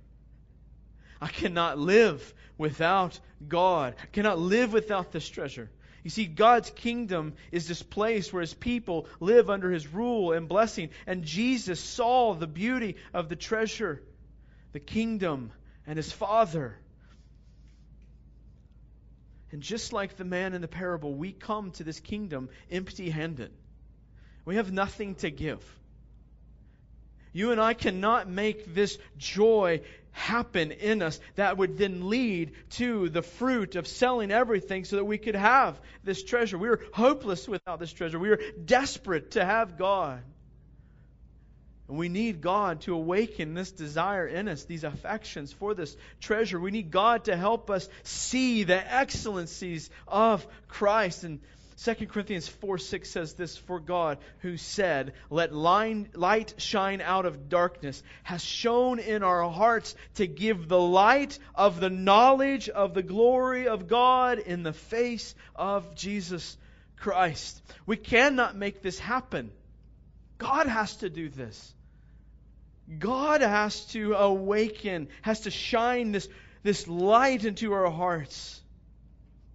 I 1.22 1.28
cannot 1.28 1.78
live 1.78 2.34
without 2.57 3.19
God. 3.47 3.95
I 4.01 4.05
cannot 4.07 4.39
live 4.39 4.74
without 4.74 5.11
this 5.11 5.28
treasure. 5.28 5.69
You 6.03 6.09
see, 6.09 6.26
God's 6.26 6.72
kingdom 6.72 7.34
is 7.51 7.67
this 7.67 7.84
place 7.84 8.34
where 8.34 8.41
his 8.41 8.55
people 8.55 9.05
live 9.19 9.49
under 9.49 9.69
his 9.69 9.88
rule 9.88 10.32
and 10.34 10.49
blessing. 10.49 10.89
And 11.05 11.24
Jesus 11.24 11.80
saw 11.80 12.34
the 12.34 12.47
beauty 12.47 12.95
of 13.13 13.30
the 13.30 13.36
treasure, 13.36 14.01
the 14.72 14.80
kingdom, 14.80 15.51
and 15.86 15.97
his 15.97 16.11
Father. 16.11 16.76
And 19.51 19.61
just 19.61 19.93
like 19.93 20.15
the 20.15 20.26
man 20.26 20.53
in 20.53 20.61
the 20.61 20.67
parable, 20.67 21.13
we 21.13 21.34
come 21.34 21.72
to 21.72 21.84
this 21.84 21.99
kingdom 21.99 22.49
empty 22.72 23.11
handed. 23.11 23.51
We 24.43 24.55
have 24.55 24.72
nothing 24.72 25.15
to 25.15 25.30
give. 25.30 25.63
You 27.34 27.51
and 27.51 27.61
I 27.61 27.74
cannot 27.74 28.28
make 28.28 28.74
this 28.74 28.97
joy 29.17 29.82
happen 30.12 30.72
in 30.72 31.01
us 31.01 31.20
that 31.36 31.57
would 31.57 31.78
then 31.78 32.09
lead 32.09 32.51
to 32.72 33.09
the 33.09 33.22
fruit 33.22 33.76
of 33.76 33.88
selling 33.88 34.32
everything 34.32 34.84
so 34.84 34.97
that 34.97 35.05
we 35.05 35.18
could 35.18 35.36
have 35.36 35.80
this 36.03 36.24
treasure. 36.24 36.57
We 36.57 36.70
are 36.70 36.80
hopeless 36.93 37.47
without 37.47 37.80
this 37.80 37.93
treasure. 37.93 38.20
We 38.20 38.30
are 38.30 38.39
desperate 38.66 39.32
to 39.32 39.45
have 39.45 39.78
God. 39.78 40.22
And 41.88 41.97
we 41.97 42.07
need 42.07 42.39
God 42.39 42.82
to 42.82 42.93
awaken 42.93 43.53
this 43.53 43.72
desire 43.72 44.26
in 44.26 44.47
us, 44.47 44.64
these 44.64 44.86
affections 44.86 45.51
for 45.51 45.74
this 45.74 45.95
treasure. 46.22 46.57
We 46.57 46.72
need 46.72 46.89
God 46.89 47.26
to 47.26 47.36
help 47.36 47.70
us 47.70 47.88
see 48.03 48.64
the 48.64 48.93
excellencies 48.93 49.89
of 50.07 50.47
Christ. 50.70 51.26
And 51.26 51.41
2 51.78 52.07
Corinthians 52.07 52.47
4 52.47 52.78
6 52.78 53.09
says 53.09 53.34
this 53.34 53.57
For 53.57 53.80
God, 53.80 54.19
who 54.39 54.57
said, 54.57 55.13
Let 55.30 55.53
light 55.53 56.53
shine 56.57 57.01
out 57.01 57.26
of 57.26 57.49
darkness, 57.49 58.03
has 58.24 58.43
shone 58.43 58.99
in 58.99 59.24
our 59.24 59.49
hearts 59.49 59.95
to 60.15 60.28
give 60.28 60.67
the 60.67 60.80
light 60.80 61.39
of 61.55 61.80
the 61.80 61.89
knowledge 61.89 62.69
of 62.69 62.93
the 62.93 63.03
glory 63.03 63.67
of 63.67 63.88
God 63.88 64.39
in 64.39 64.63
the 64.63 64.74
face 64.74 65.34
of 65.55 65.95
Jesus 65.95 66.57
Christ. 66.97 67.61
We 67.86 67.97
cannot 67.97 68.55
make 68.55 68.82
this 68.82 68.99
happen. 68.99 69.51
God 70.38 70.67
has 70.67 70.97
to 70.97 71.09
do 71.09 71.30
this. 71.30 71.74
God 72.99 73.41
has 73.41 73.86
to 73.88 74.13
awaken, 74.13 75.07
has 75.22 75.41
to 75.41 75.51
shine 75.51 76.11
this, 76.11 76.28
this 76.63 76.88
light 76.88 77.45
into 77.45 77.74
our 77.74 77.89
hearts 77.89 78.61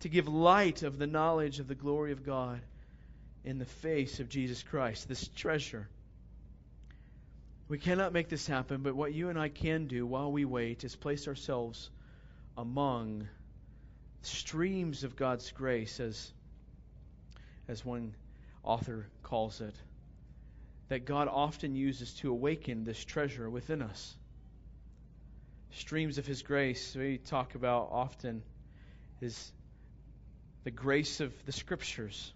to 0.07 0.11
give 0.11 0.29
light 0.29 0.85
of 0.85 0.99
the 0.99 1.07
knowledge 1.09 1.59
of 1.59 1.67
the 1.67 1.75
glory 1.75 2.13
of 2.13 2.25
God 2.25 2.61
in 3.43 3.59
the 3.59 3.65
face 3.65 4.21
of 4.21 4.29
Jesus 4.29 4.63
Christ, 4.63 5.09
this 5.09 5.27
treasure. 5.35 5.89
We 7.67 7.79
cannot 7.79 8.13
make 8.13 8.29
this 8.29 8.47
happen, 8.47 8.83
but 8.83 8.95
what 8.95 9.13
you 9.15 9.31
and 9.31 9.37
I 9.37 9.49
can 9.49 9.89
do 9.89 10.07
while 10.07 10.31
we 10.31 10.45
wait 10.45 10.85
is 10.85 10.95
place 10.95 11.27
ourselves 11.27 11.91
among 12.57 13.27
streams 14.23 15.03
of 15.03 15.17
God's 15.17 15.51
grace, 15.51 15.99
as, 15.99 16.31
as 17.67 17.85
one 17.85 18.15
author 18.63 19.09
calls 19.25 19.61
it, 19.61 19.75
that 20.89 21.05
God 21.05 21.27
often 21.27 21.75
uses 21.75 22.15
to 22.19 22.31
awaken 22.31 22.85
this 22.85 23.05
treasure 23.05 23.51
within 23.51 23.83
us. 23.83 24.15
Streams 25.73 26.17
of 26.17 26.29
His 26.29 26.43
grace, 26.43 26.95
we 26.95 27.19
talk 27.19 27.57
about 27.57 27.89
often, 27.91 28.45
is 29.21 29.51
the 30.67 30.73
grace 30.73 31.21
of 31.21 31.33
the 31.47 31.53
Scriptures. 31.53 32.33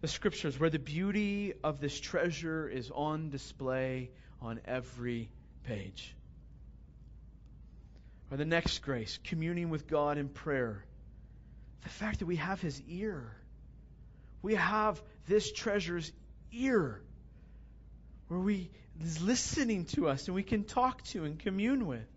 The 0.00 0.08
Scriptures, 0.08 0.58
where 0.58 0.70
the 0.70 0.78
beauty 0.78 1.52
of 1.62 1.82
this 1.82 2.00
treasure 2.00 2.66
is 2.66 2.90
on 2.90 3.28
display 3.28 4.10
on 4.40 4.58
every 4.64 5.28
page. 5.64 6.16
Or 8.30 8.38
the 8.38 8.46
next 8.46 8.78
grace, 8.78 9.18
communing 9.22 9.68
with 9.68 9.86
God 9.86 10.16
in 10.16 10.30
prayer. 10.30 10.82
The 11.82 11.90
fact 11.90 12.20
that 12.20 12.26
we 12.26 12.36
have 12.36 12.62
His 12.62 12.80
ear. 12.88 13.36
We 14.40 14.54
have 14.54 14.98
this 15.26 15.52
treasure's 15.52 16.10
ear 16.52 17.02
where 18.28 18.40
we 18.40 18.70
is 18.98 19.20
listening 19.20 19.84
to 19.84 20.08
us 20.08 20.26
and 20.26 20.34
we 20.34 20.42
can 20.42 20.64
talk 20.64 21.02
to 21.08 21.24
and 21.24 21.38
commune 21.38 21.86
with. 21.86 22.08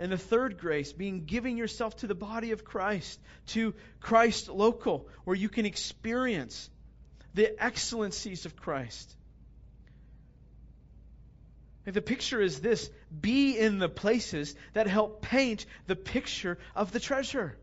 And 0.00 0.12
the 0.12 0.18
third 0.18 0.58
grace, 0.58 0.92
being 0.92 1.24
giving 1.24 1.56
yourself 1.56 1.96
to 1.98 2.06
the 2.06 2.14
body 2.14 2.52
of 2.52 2.64
Christ, 2.64 3.18
to 3.48 3.74
Christ 4.00 4.48
local, 4.48 5.08
where 5.24 5.36
you 5.36 5.48
can 5.48 5.66
experience 5.66 6.70
the 7.34 7.62
excellencies 7.62 8.46
of 8.46 8.56
Christ. 8.56 9.14
The 11.84 12.02
picture 12.02 12.40
is 12.40 12.60
this 12.60 12.90
be 13.18 13.58
in 13.58 13.78
the 13.78 13.88
places 13.88 14.54
that 14.74 14.86
help 14.86 15.22
paint 15.22 15.64
the 15.86 15.96
picture 15.96 16.58
of 16.76 16.92
the 16.92 17.00
treasure. 17.00 17.56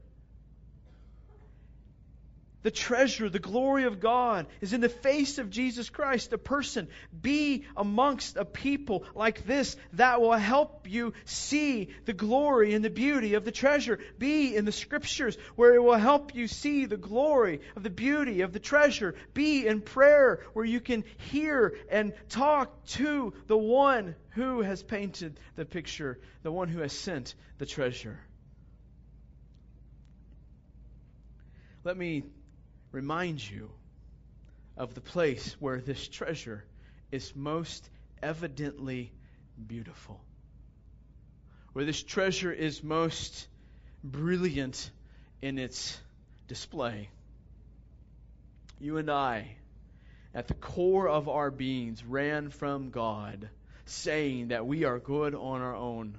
The 2.65 2.71
treasure, 2.71 3.29
the 3.29 3.37
glory 3.37 3.83
of 3.83 3.99
God 3.99 4.47
is 4.59 4.73
in 4.73 4.81
the 4.81 4.89
face 4.89 5.37
of 5.37 5.51
Jesus 5.51 5.91
Christ, 5.91 6.31
the 6.31 6.39
person. 6.39 6.87
Be 7.21 7.65
amongst 7.77 8.37
a 8.37 8.43
people 8.43 9.05
like 9.13 9.45
this 9.45 9.77
that 9.93 10.19
will 10.19 10.31
help 10.31 10.89
you 10.89 11.13
see 11.25 11.89
the 12.05 12.13
glory 12.13 12.73
and 12.73 12.83
the 12.83 12.89
beauty 12.89 13.35
of 13.35 13.45
the 13.45 13.51
treasure. 13.51 13.99
Be 14.17 14.55
in 14.55 14.65
the 14.65 14.71
scriptures 14.71 15.37
where 15.55 15.75
it 15.75 15.83
will 15.83 15.93
help 15.93 16.33
you 16.33 16.47
see 16.47 16.85
the 16.85 16.97
glory 16.97 17.61
of 17.75 17.83
the 17.83 17.91
beauty 17.91 18.41
of 18.41 18.51
the 18.51 18.59
treasure. 18.59 19.13
Be 19.35 19.67
in 19.67 19.81
prayer 19.81 20.39
where 20.53 20.65
you 20.65 20.79
can 20.79 21.03
hear 21.17 21.77
and 21.91 22.13
talk 22.29 22.83
to 22.97 23.35
the 23.45 23.55
one 23.55 24.15
who 24.29 24.61
has 24.63 24.81
painted 24.81 25.39
the 25.55 25.65
picture, 25.65 26.19
the 26.41 26.51
one 26.51 26.69
who 26.69 26.79
has 26.79 26.93
sent 26.93 27.35
the 27.59 27.67
treasure. 27.67 28.19
Let 31.83 31.95
me 31.95 32.23
remind 32.95 33.51
you 33.51 33.69
of 34.77 34.93
the 34.93 35.01
place 35.01 35.57
where 35.59 35.81
this 35.81 36.07
treasure 36.07 36.63
is 37.11 37.35
most 37.35 37.89
evidently 38.23 39.11
beautiful, 39.67 40.17
where 41.73 41.83
this 41.83 42.01
treasure 42.01 42.53
is 42.53 42.81
most 42.81 43.47
brilliant 44.01 44.89
in 45.41 45.59
its 45.59 45.99
display. 46.47 47.09
You 48.79 48.95
and 48.95 49.09
I, 49.11 49.57
at 50.33 50.47
the 50.47 50.53
core 50.53 51.09
of 51.09 51.27
our 51.27 51.51
beings, 51.51 52.01
ran 52.01 52.49
from 52.49 52.91
God, 52.91 53.49
saying 53.85 54.47
that 54.49 54.65
we 54.65 54.85
are 54.85 54.99
good 54.99 55.35
on 55.35 55.61
our 55.61 55.75
own. 55.75 56.17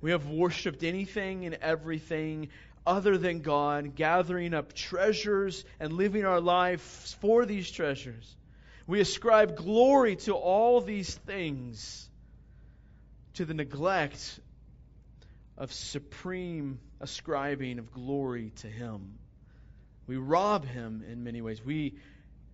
We 0.00 0.12
have 0.12 0.26
worshiped 0.26 0.82
anything 0.82 1.44
and 1.44 1.56
everything 1.56 2.48
other 2.86 3.18
than 3.18 3.40
God, 3.40 3.94
gathering 3.94 4.54
up 4.54 4.72
treasures 4.72 5.64
and 5.80 5.92
living 5.92 6.24
our 6.24 6.40
lives 6.40 7.16
for 7.20 7.44
these 7.44 7.70
treasures. 7.70 8.36
We 8.86 9.00
ascribe 9.00 9.56
glory 9.56 10.16
to 10.16 10.34
all 10.34 10.80
these 10.80 11.14
things 11.14 12.08
to 13.34 13.44
the 13.44 13.54
neglect 13.54 14.40
of 15.56 15.72
supreme 15.72 16.78
ascribing 17.00 17.78
of 17.78 17.92
glory 17.92 18.52
to 18.56 18.66
Him. 18.66 19.18
We 20.06 20.16
rob 20.16 20.64
Him 20.64 21.04
in 21.10 21.24
many 21.24 21.42
ways. 21.42 21.64
We, 21.64 21.94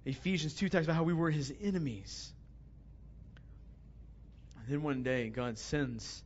Ephesians 0.04 0.54
2 0.54 0.68
talks 0.68 0.84
about 0.84 0.96
how 0.96 1.04
we 1.04 1.14
were 1.14 1.30
His 1.30 1.52
enemies. 1.62 2.32
And 4.58 4.68
then 4.68 4.82
one 4.82 5.02
day, 5.02 5.28
God 5.28 5.58
sends 5.58 6.22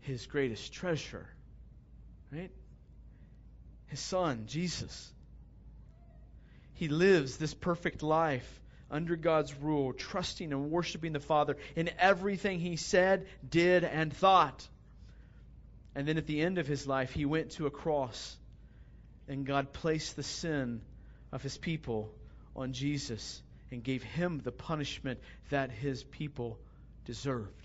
His 0.00 0.26
greatest 0.26 0.72
treasure, 0.72 1.26
right? 2.32 2.50
His 3.92 4.00
Son, 4.00 4.44
Jesus. 4.46 5.12
He 6.72 6.88
lives 6.88 7.36
this 7.36 7.52
perfect 7.52 8.02
life 8.02 8.60
under 8.90 9.16
God's 9.16 9.54
rule, 9.54 9.92
trusting 9.92 10.50
and 10.50 10.70
worshiping 10.70 11.12
the 11.12 11.20
Father 11.20 11.58
in 11.76 11.90
everything 11.98 12.58
he 12.58 12.76
said, 12.76 13.26
did, 13.46 13.84
and 13.84 14.10
thought. 14.10 14.66
And 15.94 16.08
then 16.08 16.16
at 16.16 16.26
the 16.26 16.40
end 16.40 16.56
of 16.56 16.66
his 16.66 16.86
life, 16.86 17.12
he 17.12 17.26
went 17.26 17.50
to 17.52 17.66
a 17.66 17.70
cross, 17.70 18.34
and 19.28 19.44
God 19.44 19.74
placed 19.74 20.16
the 20.16 20.22
sin 20.22 20.80
of 21.30 21.42
his 21.42 21.58
people 21.58 22.14
on 22.56 22.72
Jesus 22.72 23.42
and 23.70 23.84
gave 23.84 24.02
him 24.02 24.40
the 24.42 24.52
punishment 24.52 25.20
that 25.50 25.70
his 25.70 26.02
people 26.02 26.58
deserved. 27.04 27.61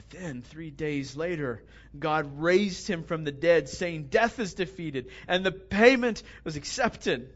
But 0.00 0.18
then, 0.18 0.40
three 0.40 0.70
days 0.70 1.14
later, 1.14 1.62
God 1.98 2.40
raised 2.40 2.88
him 2.88 3.02
from 3.02 3.24
the 3.24 3.32
dead, 3.32 3.68
saying, 3.68 4.04
Death 4.04 4.38
is 4.38 4.54
defeated, 4.54 5.10
and 5.28 5.44
the 5.44 5.52
payment 5.52 6.22
was 6.42 6.56
accepted. 6.56 7.34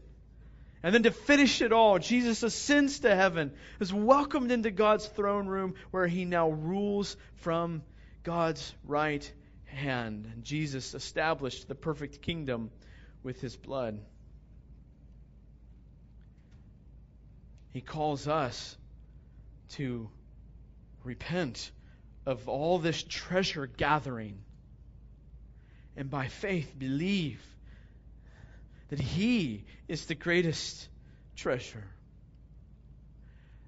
And 0.81 0.91
then 0.95 1.03
to 1.03 1.11
finish 1.11 1.61
it 1.61 1.71
all, 1.71 1.99
Jesus 1.99 2.41
ascends 2.41 3.01
to 3.01 3.15
heaven, 3.15 3.51
is 3.79 3.93
welcomed 3.93 4.51
into 4.51 4.71
God's 4.71 5.05
throne 5.05 5.45
room 5.45 5.75
where 5.91 6.07
he 6.07 6.25
now 6.25 6.49
rules 6.49 7.17
from 7.35 7.83
God's 8.23 8.73
right 8.83 9.31
hand. 9.65 10.27
And 10.33 10.43
Jesus 10.43 10.95
established 10.95 11.67
the 11.67 11.75
perfect 11.75 12.23
kingdom 12.23 12.71
with 13.21 13.41
his 13.41 13.55
blood. 13.55 13.99
He 17.73 17.81
calls 17.81 18.27
us 18.27 18.75
to 19.73 20.09
repent 21.03 21.69
of 22.25 22.49
all 22.49 22.79
this 22.79 23.03
treasure 23.03 23.67
gathering 23.67 24.39
and 25.97 26.09
by 26.09 26.27
faith 26.27 26.73
believe 26.77 27.41
that 28.89 28.99
He 28.99 29.63
is 29.87 30.05
the 30.05 30.15
greatest 30.15 30.87
treasure. 31.35 31.83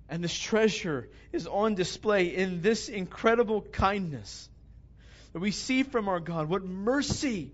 And 0.09 0.23
this 0.23 0.37
treasure 0.37 1.09
is 1.31 1.47
on 1.47 1.75
display 1.75 2.35
in 2.35 2.61
this 2.61 2.89
incredible 2.89 3.61
kindness 3.61 4.49
that 5.33 5.39
we 5.39 5.51
see 5.51 5.83
from 5.83 6.07
our 6.07 6.19
God. 6.19 6.49
What 6.49 6.63
mercy! 6.63 7.51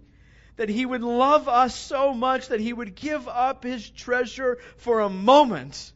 That 0.57 0.69
He 0.69 0.85
would 0.85 1.01
love 1.01 1.47
us 1.47 1.75
so 1.75 2.13
much 2.13 2.49
that 2.49 2.59
He 2.59 2.73
would 2.73 2.95
give 2.95 3.27
up 3.27 3.63
His 3.63 3.89
treasure 3.89 4.59
for 4.77 4.99
a 4.99 5.09
moment 5.09 5.91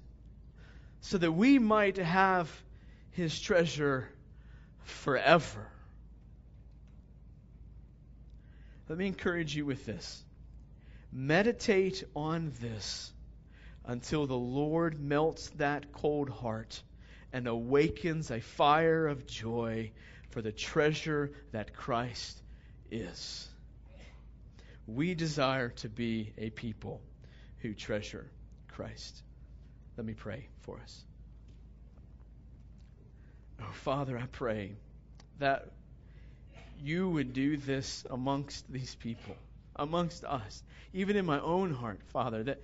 so 1.02 1.18
that 1.18 1.32
we 1.32 1.60
might 1.60 1.98
have 1.98 2.50
His 3.12 3.40
treasure 3.40 4.10
forever. 4.88 5.68
Let 8.90 8.98
me 8.98 9.08
encourage 9.08 9.56
you 9.56 9.66
with 9.66 9.86
this. 9.86 10.24
Meditate 11.12 12.04
on 12.16 12.54
this 12.62 13.12
until 13.86 14.28
the 14.28 14.38
Lord 14.38 15.00
melts 15.00 15.50
that 15.58 15.92
cold 15.92 16.30
heart 16.30 16.82
and 17.34 17.48
awakens 17.48 18.32
a 18.32 18.40
fire 18.40 19.08
of 19.08 19.28
joy 19.28 19.92
for 20.30 20.42
the 20.42 20.52
treasure 20.52 21.32
that 21.52 21.74
Christ 21.74 22.42
is. 22.92 23.48
We 24.86 25.16
desire 25.16 25.70
to 25.70 25.90
be 25.90 26.34
a 26.38 26.50
people 26.50 27.02
who 27.60 27.74
treasure 27.74 28.30
Christ. 28.70 29.22
Let 29.98 30.06
me 30.06 30.14
pray 30.14 30.48
for 30.62 30.80
us. 30.80 31.04
Oh, 33.62 33.72
Father, 33.72 34.18
I 34.18 34.26
pray 34.26 34.76
that 35.40 35.70
you 36.80 37.10
would 37.10 37.34
do 37.34 37.58
this 37.58 38.06
amongst 38.10 38.72
these 38.72 38.96
people 38.96 39.36
amongst 39.78 40.24
us, 40.24 40.64
even 40.94 41.16
in 41.16 41.26
my 41.26 41.40
own 41.40 41.74
heart, 41.74 42.02
Father, 42.08 42.44
that, 42.44 42.62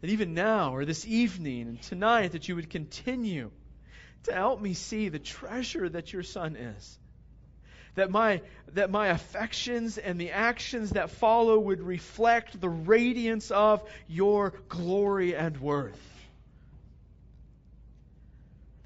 that 0.00 0.10
even 0.10 0.34
now 0.34 0.74
or 0.74 0.84
this 0.84 1.06
evening 1.06 1.62
and 1.62 1.82
tonight, 1.82 2.32
that 2.32 2.48
you 2.48 2.56
would 2.56 2.70
continue 2.70 3.50
to 4.24 4.32
help 4.32 4.60
me 4.60 4.74
see 4.74 5.08
the 5.08 5.18
treasure 5.18 5.88
that 5.88 6.12
your 6.12 6.22
Son 6.22 6.56
is. 6.56 6.98
That 7.94 8.10
my, 8.10 8.42
that 8.74 8.90
my 8.90 9.08
affections 9.08 9.96
and 9.96 10.20
the 10.20 10.32
actions 10.32 10.90
that 10.90 11.10
follow 11.10 11.58
would 11.58 11.80
reflect 11.80 12.60
the 12.60 12.68
radiance 12.68 13.50
of 13.50 13.82
your 14.06 14.52
glory 14.68 15.34
and 15.34 15.56
worth. 15.58 15.98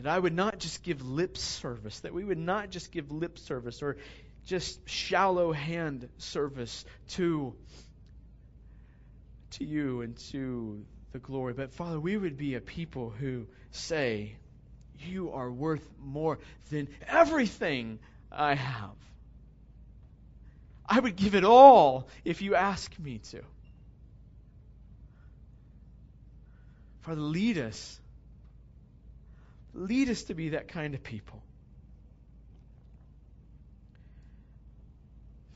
That 0.03 0.15
I 0.15 0.19
would 0.19 0.33
not 0.33 0.59
just 0.59 0.83
give 0.83 1.03
lip 1.07 1.37
service, 1.37 2.01
that 2.01 2.15
we 2.15 2.25
would 2.25 2.39
not 2.39 2.71
just 2.71 2.91
give 2.91 3.11
lip 3.11 3.39
service 3.39 3.83
or 3.83 3.99
just 4.47 4.89
shallow 4.89 5.53
hand 5.53 6.09
service 6.17 6.87
to, 7.09 7.55
to 9.53 9.65
you 9.65 10.01
and 10.01 10.17
to 10.31 10.83
the 11.13 11.19
glory. 11.19 11.53
But 11.53 11.75
Father, 11.75 12.01
we 12.01 12.17
would 12.17 12.39
be 12.39 12.55
a 12.55 12.63
people 12.63 13.11
who 13.11 13.47
say, 13.73 14.37
You 15.01 15.33
are 15.33 15.51
worth 15.51 15.87
more 16.03 16.39
than 16.71 16.89
everything 17.07 17.99
I 18.33 18.55
have. 18.55 18.97
I 20.87 20.99
would 20.99 21.17
give 21.17 21.35
it 21.35 21.45
all 21.45 22.09
if 22.25 22.41
you 22.41 22.55
ask 22.55 22.99
me 22.99 23.19
to. 23.33 23.43
Father, 27.03 27.21
lead 27.21 27.59
us. 27.59 28.00
Lead 29.81 30.11
us 30.11 30.25
to 30.25 30.35
be 30.35 30.51
that 30.51 30.69
kind 30.69 30.95
of 30.95 31.03
people. 31.03 31.43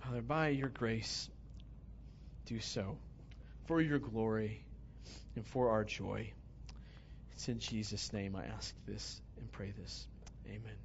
Father, 0.01 0.23
by 0.23 0.49
your 0.49 0.71
grace, 0.71 1.29
do 2.47 2.59
so 2.59 2.97
for 3.67 3.83
your 3.83 3.99
glory 3.99 4.65
and 5.37 5.47
for 5.47 5.73
our 5.73 5.85
joy. 5.85 6.33
It's 7.33 7.51
in 7.51 7.59
Jesus' 7.59 8.15
name 8.15 8.35
I 8.35 8.47
ask 8.47 8.75
this 8.87 9.21
and 9.37 9.53
pray 9.53 9.75
this. 9.77 10.07
Amen. 10.47 10.84